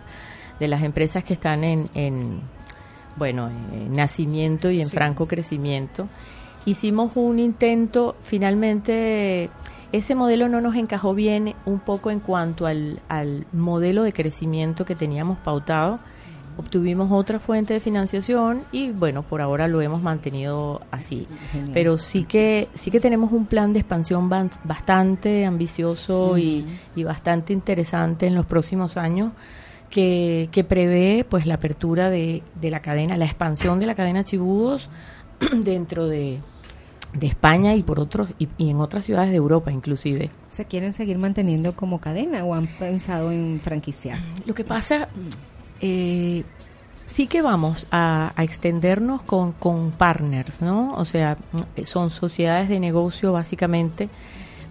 de 0.57 0.67
las 0.69 0.83
empresas 0.83 1.23
que 1.25 1.33
están 1.33 1.65
en, 1.65 1.89
en 1.95 2.39
bueno, 3.17 3.49
en 3.49 3.91
nacimiento 3.91 4.71
y 4.71 4.81
en 4.81 4.89
franco 4.89 5.25
crecimiento. 5.25 6.07
Hicimos 6.65 7.15
un 7.15 7.39
intento, 7.39 8.15
finalmente 8.21 9.49
ese 9.91 10.15
modelo 10.15 10.47
no 10.47 10.61
nos 10.61 10.75
encajó 10.75 11.13
bien 11.13 11.53
un 11.65 11.79
poco 11.79 12.11
en 12.11 12.19
cuanto 12.19 12.65
al, 12.65 13.01
al 13.09 13.45
modelo 13.51 14.03
de 14.03 14.13
crecimiento 14.13 14.85
que 14.85 14.95
teníamos 14.95 15.37
pautado. 15.39 15.99
Obtuvimos 16.57 17.11
otra 17.11 17.39
fuente 17.39 17.73
de 17.73 17.79
financiación 17.79 18.59
y 18.71 18.91
bueno, 18.91 19.23
por 19.23 19.41
ahora 19.41 19.67
lo 19.67 19.81
hemos 19.81 20.01
mantenido 20.01 20.81
así. 20.91 21.25
Pero 21.73 21.97
sí 21.97 22.23
que 22.23 22.67
sí 22.73 22.91
que 22.91 22.99
tenemos 22.99 23.31
un 23.31 23.45
plan 23.45 23.73
de 23.73 23.79
expansión 23.79 24.29
bastante 24.29 25.45
ambicioso 25.45 26.37
y, 26.37 26.65
y 26.95 27.03
bastante 27.03 27.53
interesante 27.53 28.27
en 28.27 28.35
los 28.35 28.45
próximos 28.45 28.97
años 28.97 29.31
que, 29.89 30.49
que 30.51 30.63
prevé 30.63 31.25
pues 31.27 31.45
la 31.45 31.55
apertura 31.55 32.09
de, 32.09 32.43
de 32.59 32.69
la 32.69 32.81
cadena, 32.81 33.17
la 33.17 33.25
expansión 33.25 33.79
de 33.79 33.85
la 33.85 33.95
cadena 33.95 34.23
Chibudos 34.23 34.89
dentro 35.63 36.07
de, 36.07 36.39
de 37.13 37.27
España 37.27 37.75
y 37.75 37.83
por 37.83 37.99
otros 37.99 38.29
y, 38.39 38.47
y 38.57 38.69
en 38.69 38.77
otras 38.79 39.05
ciudades 39.05 39.31
de 39.31 39.35
Europa 39.37 39.71
inclusive. 39.71 40.29
¿Se 40.49 40.65
quieren 40.65 40.93
seguir 40.93 41.17
manteniendo 41.17 41.75
como 41.75 41.99
cadena 41.99 42.43
o 42.45 42.53
han 42.53 42.67
pensado 42.67 43.31
en 43.31 43.59
franquiciar? 43.61 44.17
Lo 44.45 44.53
que 44.53 44.63
pasa, 44.63 45.09
eh, 45.81 46.43
sí 47.05 47.27
que 47.27 47.41
vamos 47.41 47.85
a, 47.91 48.31
a 48.35 48.43
extendernos 48.43 49.21
con, 49.23 49.51
con 49.53 49.91
partners, 49.91 50.61
¿no? 50.61 50.93
O 50.93 51.05
sea, 51.05 51.37
son 51.83 52.09
sociedades 52.11 52.69
de 52.69 52.79
negocio 52.79 53.33
básicamente, 53.33 54.07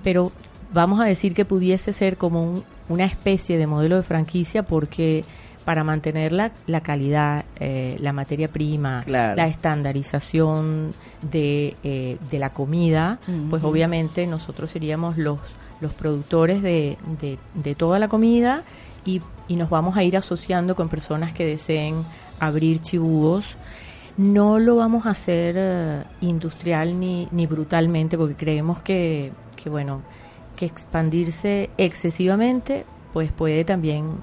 pero 0.03 0.33
vamos 0.73 1.01
a 1.01 1.05
decir 1.05 1.35
que 1.35 1.45
pudiese 1.45 1.93
ser 1.93 2.17
como 2.17 2.43
un- 2.43 2.65
una 2.89 3.05
especie 3.05 3.57
de 3.59 3.67
modelo 3.69 3.97
de 3.97 4.03
franquicia 4.03 4.65
porque 4.65 5.25
para 5.71 5.85
mantener 5.85 6.33
la, 6.33 6.51
la 6.67 6.81
calidad, 6.81 7.45
eh, 7.61 7.97
la 8.01 8.13
materia 8.13 8.49
prima, 8.49 9.05
Claro. 9.07 9.37
la 9.37 9.47
estandarización 9.47 10.93
de, 11.23 11.77
eh, 11.85 12.17
de 12.29 12.39
la 12.41 12.51
comida, 12.51 13.21
pues 13.49 13.63
obviamente 13.63 14.27
nosotros 14.27 14.69
seríamos 14.73 15.17
los, 15.17 15.39
los 15.81 15.93
productores 15.95 16.61
de, 16.61 16.99
de, 17.21 17.39
de 17.55 17.75
toda 17.77 18.01
la 18.01 18.09
comida 18.09 18.65
y, 19.05 19.21
y 19.47 19.55
nos 19.55 19.71
vamos 19.71 19.97
a 19.97 20.03
ir 20.03 20.17
asociando 20.17 20.75
con 20.75 20.89
personas 20.89 21.33
que 21.33 21.47
deseen 21.47 22.05
abrir 22.41 22.81
chibúos. 22.81 23.45
No 24.17 24.59
lo 24.59 24.75
vamos 24.75 25.07
a 25.07 25.11
hacer 25.11 25.55
eh, 25.57 26.03
industrial 26.21 26.99
ni, 26.99 27.29
ni 27.31 27.47
brutalmente 27.47 28.19
porque 28.19 28.35
creemos 28.35 28.81
que, 28.81 29.31
que, 29.55 29.71
bueno, 29.71 30.03
que 30.57 30.67
expandirse 30.67 31.71
excesivamente 31.79 32.85
pues 33.13 33.31
puede 33.31 33.65
también 33.65 34.15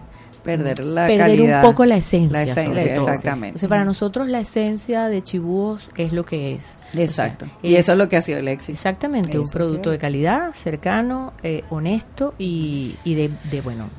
Perder 0.43 0.83
la 0.83 1.07
perder 1.07 1.27
calidad. 1.27 1.63
un 1.63 1.71
poco 1.71 1.85
la 1.85 1.97
esencia. 1.97 2.45
La 2.45 2.51
esencia, 2.51 2.95
exactamente. 2.95 3.55
O 3.55 3.59
sea, 3.59 3.69
para 3.69 3.83
nosotros 3.85 4.27
la 4.27 4.39
esencia 4.39 5.07
de 5.07 5.21
Chibúos 5.21 5.89
es 5.97 6.13
lo 6.13 6.23
que 6.23 6.53
es. 6.53 6.77
Exacto. 6.93 7.45
O 7.45 7.61
sea, 7.61 7.69
Y 7.69 7.75
eso 7.75 7.91
es 7.91 7.97
lo 7.97 8.07
que 8.09 8.17
ha 8.17 8.21
sido 8.21 8.39
el 8.39 8.47
éxito. 8.47 8.73
Exactamente, 8.73 9.31
Eso 9.31 9.41
un 9.41 9.49
producto 9.49 9.91
de 9.91 9.97
calidad, 9.97 10.53
cercano, 10.53 11.33
eh, 11.43 11.63
honesto 11.69 12.33
y, 12.37 12.95
y 13.03 13.15
de, 13.15 13.31
de, 13.51 13.61
bueno, 13.61 13.89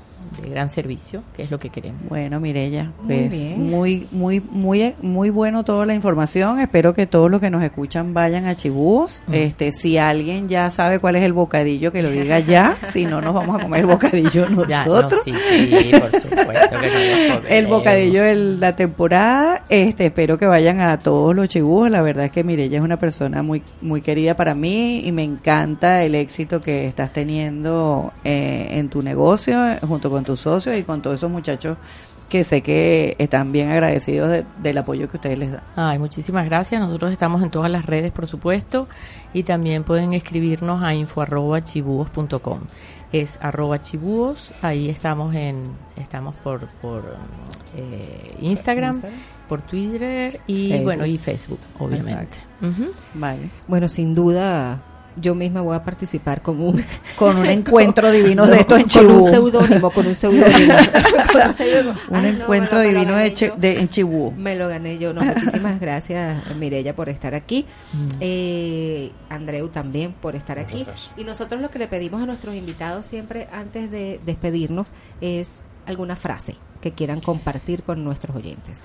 de 0.43 0.49
gran 0.51 0.70
servicio, 0.70 1.22
que 1.37 1.43
es 1.43 1.51
lo 1.51 1.59
que 1.59 1.70
queremos. 1.70 2.01
Bueno, 2.09 2.41
Mirella, 2.41 2.93
Muy 3.03 3.16
pues 3.18 3.31
bien. 3.31 3.70
muy, 3.70 4.07
muy, 4.11 4.41
muy, 4.41 4.95
muy 5.03 5.31
bueno 5.31 5.64
toda 5.64 5.87
la 5.87 5.95
información. 5.95 6.61
Espero 6.61 6.95
que 6.95 7.07
todos 7.07 7.31
los 7.31 7.41
que 7.41 7.51
nos 7.51 7.62
escuchan 7.62 8.14
vayan 8.14 8.47
a 8.47 8.57
Chibúos. 8.57 9.22
Mm. 9.26 9.35
Este, 9.35 9.72
si 9.72 9.99
alguien 9.99 10.49
ya 10.49 10.70
sabe 10.70 10.99
cuál 10.99 11.16
es 11.16 11.22
el 11.22 11.33
bocadillo, 11.33 11.93
que 11.93 12.03
lo 12.03 12.11
diga 12.11 12.41
ya. 12.41 12.76
si 12.87 13.07
no, 13.07 13.20
nos 13.20 13.35
vamos 13.35 13.59
a 13.59 13.62
comer 13.62 13.81
el 13.81 13.87
bocadillo 13.87 14.47
Ya, 14.68 14.85
no, 14.85 14.95
nosotros. 14.95 15.22
sí, 15.24 15.33
sí, 15.33 15.91
por 15.99 16.20
supuesto 16.20 16.76
que 16.81 17.29
lo 17.43 17.49
el 17.49 17.66
bocadillo 17.66 18.22
de 18.22 18.35
la 18.35 18.76
temporada. 18.76 19.62
Este, 19.68 20.07
espero 20.07 20.39
que 20.39 20.47
vayan 20.47 20.81
a 20.81 20.99
todos 20.99 21.35
los 21.35 21.49
chibúos. 21.49 21.91
La 21.91 22.03
verdad 22.03 22.26
es 22.26 22.33
que 22.33 22.45
Mirella 22.45 22.79
es 22.79 22.85
una 22.85 22.99
persona 22.99 23.43
muy, 23.43 23.62
muy 23.81 24.01
querida 24.01 24.35
para 24.37 24.55
mí 24.55 25.03
y 25.07 25.12
me 25.12 25.24
encanta 25.24 26.03
el 26.05 26.14
éxito 26.14 26.61
que 26.61 26.87
estás 26.87 27.12
teniendo 27.12 28.12
eh, 28.24 28.68
en 28.72 28.89
tu 28.89 29.03
negocio 29.03 29.59
junto 29.87 30.11
con 30.11 30.17
tus 30.24 30.40
socios 30.40 30.76
y 30.76 30.82
con 30.84 31.00
todos 31.02 31.18
esos 31.18 31.30
muchachos 31.30 31.76
que 32.28 32.44
sé 32.44 32.60
que 32.60 33.16
están 33.18 33.50
bien 33.52 33.70
agradecidos 33.70 34.28
de- 34.28 34.44
del 34.62 34.76
apoyo 34.76 35.08
que 35.08 35.16
ustedes 35.16 35.38
les 35.38 35.50
dan. 35.52 35.62
Ay, 35.76 35.98
muchísimas 35.98 36.44
gracias. 36.44 36.78
Nosotros 36.78 37.10
estamos 37.10 37.40
en 37.42 37.48
todas 37.48 37.70
las 37.70 37.86
redes, 37.86 38.12
por 38.12 38.26
supuesto, 38.26 38.86
y 39.32 39.44
también 39.44 39.82
pueden 39.82 40.12
escribirnos 40.12 40.82
a 40.82 40.92
info@chibúos.com. 40.94 42.60
Es 43.12 43.38
arroba 43.40 43.80
chibúos, 43.80 44.52
ahí 44.60 44.90
estamos 44.90 45.34
en 45.34 45.62
estamos 45.96 46.34
por 46.36 46.66
por 46.82 47.16
eh, 47.74 48.36
Instagram, 48.40 48.96
Instagram. 48.96 49.20
por 49.48 49.62
Twitter 49.62 50.40
y 50.46 50.68
Facebook. 50.68 50.84
bueno, 50.84 51.06
y 51.06 51.16
Facebook, 51.18 51.60
obviamente. 51.78 52.36
Vale. 53.14 53.48
Bueno, 53.66 53.88
sin 53.88 54.14
duda, 54.14 54.82
yo 55.20 55.34
misma 55.34 55.60
voy 55.62 55.76
a 55.76 55.82
participar 55.84 56.42
con 56.42 56.60
un 56.60 56.84
Con 57.16 57.36
un 57.36 57.46
encuentro 57.46 58.10
divino 58.12 58.46
de 58.46 58.60
estos 58.60 58.78
en 58.80 58.88
Con 58.88 59.06
un 59.06 59.10
Chibú. 59.20 59.28
seudónimo, 59.28 59.90
con 59.90 60.06
un 60.06 60.14
seudónimo. 60.14 60.74
Con 61.32 61.48
un 61.48 61.54
seudónimo. 61.54 61.94
Un 62.10 62.16
Ay, 62.16 62.32
no, 62.32 62.42
encuentro 62.44 62.78
me 62.78 62.84
me 62.86 62.92
divino 62.94 63.16
de, 63.16 63.34
yo. 63.34 63.56
de- 63.56 63.78
en 63.80 63.88
Chibú. 63.88 64.32
Me 64.36 64.54
lo 64.56 64.68
gané 64.68 64.98
yo. 64.98 65.12
No, 65.12 65.22
muchísimas 65.22 65.80
gracias, 65.80 66.54
Mirella, 66.56 66.94
por 66.94 67.08
estar 67.08 67.34
aquí. 67.34 67.66
Eh, 68.20 69.10
Andreu 69.28 69.68
también 69.68 70.12
por 70.12 70.36
estar 70.36 70.58
aquí. 70.58 70.86
Y 71.16 71.24
nosotros 71.24 71.60
lo 71.60 71.70
que 71.70 71.78
le 71.78 71.88
pedimos 71.88 72.22
a 72.22 72.26
nuestros 72.26 72.54
invitados 72.54 73.06
siempre 73.06 73.48
antes 73.52 73.90
de 73.90 74.20
despedirnos 74.24 74.92
es 75.20 75.62
alguna 75.86 76.16
frase 76.16 76.54
que 76.80 76.92
quieran 76.92 77.20
compartir 77.20 77.82
con 77.82 78.04
nuestros 78.04 78.36
oyentes. 78.36 78.80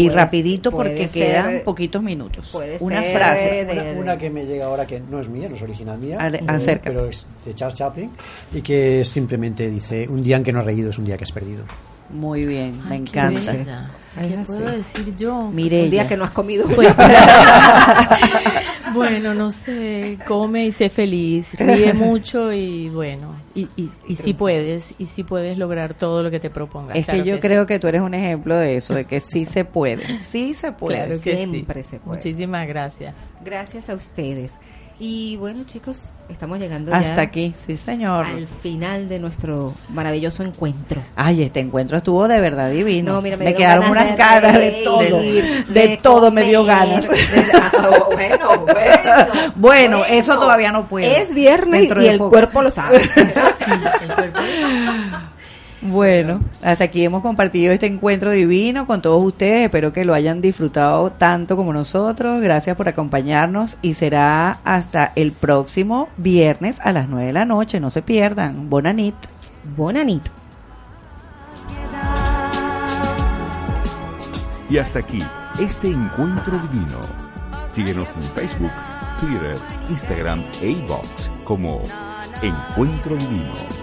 Y 0.00 0.08
rapidito 0.10 0.70
porque 0.70 1.08
ser- 1.08 1.26
quedan 1.26 1.60
poquitos 1.64 2.02
minutos. 2.02 2.48
puede 2.52 2.76
Una 2.80 3.02
ser 3.02 3.16
frase. 3.16 3.64
de- 3.64 3.72
Una, 3.92 4.00
una 4.00 4.18
que 4.18 4.30
me 4.30 4.44
llega 4.46 4.66
ahora 4.66 4.86
que 4.86 5.00
no 5.00 5.20
es 5.20 5.28
mía, 5.28 5.48
no 5.48 5.56
es 5.56 5.62
original 5.62 5.98
mía, 5.98 6.18
Ale- 6.20 6.38
eh, 6.38 6.80
pero 6.82 7.06
es 7.06 7.26
de 7.44 7.54
Charles 7.54 7.74
Chaplin 7.74 8.10
y 8.52 8.62
que 8.62 9.04
simplemente 9.04 9.68
dice, 9.70 10.06
un 10.08 10.22
día 10.22 10.36
en 10.36 10.42
que 10.44 10.52
no 10.52 10.60
has 10.60 10.66
reído 10.66 10.90
es 10.90 10.98
un 10.98 11.04
día 11.04 11.16
que 11.16 11.24
has 11.24 11.32
perdido. 11.32 11.64
Muy 12.10 12.46
bien, 12.46 12.78
me 12.88 12.94
Ay, 12.94 13.00
encanta. 13.02 13.52
bella. 13.52 13.90
¿Qué 14.18 14.38
puedo 14.46 14.70
decir 14.70 15.14
yo? 15.14 15.50
Mirella. 15.52 15.84
Un 15.84 15.90
día 15.90 16.08
que 16.08 16.16
no 16.16 16.24
has 16.24 16.30
comido. 16.30 16.66
Pues- 16.66 16.88
bueno, 18.92 19.34
no 19.34 19.50
sé, 19.50 20.18
come 20.26 20.66
y 20.66 20.72
sé 20.72 20.88
feliz, 20.88 21.54
ríe 21.58 21.92
mucho 21.94 22.52
y 22.52 22.88
bueno, 22.88 23.34
y, 23.54 23.68
y, 23.76 23.90
y 24.06 24.16
si 24.16 24.34
puedes, 24.34 24.94
y 24.98 25.06
si 25.06 25.24
puedes 25.24 25.58
lograr 25.58 25.94
todo 25.94 26.22
lo 26.22 26.30
que 26.30 26.40
te 26.40 26.50
propongas. 26.50 26.96
Es 26.96 27.04
claro 27.04 27.22
que 27.22 27.28
yo 27.28 27.34
sí. 27.36 27.40
creo 27.40 27.66
que 27.66 27.78
tú 27.78 27.86
eres 27.88 28.02
un 28.02 28.14
ejemplo 28.14 28.56
de 28.56 28.76
eso, 28.76 28.94
de 28.94 29.04
que 29.04 29.20
sí 29.20 29.44
se 29.44 29.64
puede, 29.64 30.16
sí 30.16 30.54
se 30.54 30.72
puede. 30.72 30.98
Claro 30.98 31.20
que 31.20 31.36
Siempre 31.36 31.82
sí. 31.82 31.90
se 31.90 31.98
puede. 31.98 32.16
Muchísimas 32.16 32.66
gracias. 32.66 33.14
Gracias 33.44 33.88
a 33.90 33.94
ustedes. 33.94 34.58
Y 35.00 35.36
bueno, 35.36 35.62
chicos, 35.64 36.10
estamos 36.28 36.58
llegando 36.58 36.92
Hasta 36.92 37.14
ya 37.14 37.22
aquí, 37.22 37.54
sí 37.56 37.76
señor. 37.76 38.26
al 38.26 38.48
final 38.48 39.08
de 39.08 39.20
nuestro 39.20 39.72
maravilloso 39.90 40.42
encuentro. 40.42 41.00
Ay, 41.14 41.42
este 41.42 41.60
encuentro 41.60 41.98
estuvo 41.98 42.26
de 42.26 42.40
verdad 42.40 42.68
divino. 42.70 43.12
No, 43.12 43.22
mira, 43.22 43.36
me 43.36 43.44
me 43.44 43.54
quedaron 43.54 43.90
unas 43.90 44.10
de 44.10 44.16
ganas 44.16 44.54
de 44.54 44.58
reír, 44.70 44.84
todo, 44.84 45.20
de 45.20 45.64
de, 45.68 45.96
todo 46.02 46.32
me 46.32 46.42
dio 46.42 46.64
ganas. 46.64 47.08
ah, 47.54 47.90
bueno, 48.12 48.66
bueno. 48.66 49.52
Bueno, 49.54 50.04
eso 50.04 50.36
todavía 50.36 50.72
no 50.72 50.88
puedo. 50.88 51.08
Es 51.08 51.32
viernes 51.32 51.88
y 51.96 52.06
el 52.06 52.18
poco. 52.18 52.30
cuerpo 52.30 52.62
lo 52.62 52.72
sabe. 52.72 53.00
Bueno, 55.80 56.40
hasta 56.60 56.84
aquí 56.84 57.04
hemos 57.04 57.22
compartido 57.22 57.72
este 57.72 57.86
encuentro 57.86 58.32
divino 58.32 58.84
con 58.86 59.00
todos 59.00 59.22
ustedes. 59.22 59.66
Espero 59.66 59.92
que 59.92 60.04
lo 60.04 60.12
hayan 60.12 60.40
disfrutado 60.40 61.12
tanto 61.12 61.56
como 61.56 61.72
nosotros. 61.72 62.40
Gracias 62.40 62.76
por 62.76 62.88
acompañarnos 62.88 63.78
y 63.80 63.94
será 63.94 64.58
hasta 64.64 65.12
el 65.14 65.30
próximo 65.30 66.08
viernes 66.16 66.80
a 66.82 66.92
las 66.92 67.08
9 67.08 67.26
de 67.26 67.32
la 67.32 67.44
noche. 67.44 67.78
No 67.78 67.90
se 67.90 68.02
pierdan. 68.02 68.68
Bonanit. 68.68 69.14
Bonanit. 69.76 70.24
Y 74.68 74.78
hasta 74.78 74.98
aquí 74.98 75.20
este 75.60 75.88
encuentro 75.88 76.58
divino. 76.58 76.98
Síguenos 77.72 78.08
en 78.16 78.22
Facebook, 78.22 78.72
Twitter, 79.20 79.56
Instagram 79.88 80.42
e 80.60 80.70
iVoox 80.70 81.30
como 81.44 81.80
Encuentro 82.42 83.16
Divino. 83.16 83.77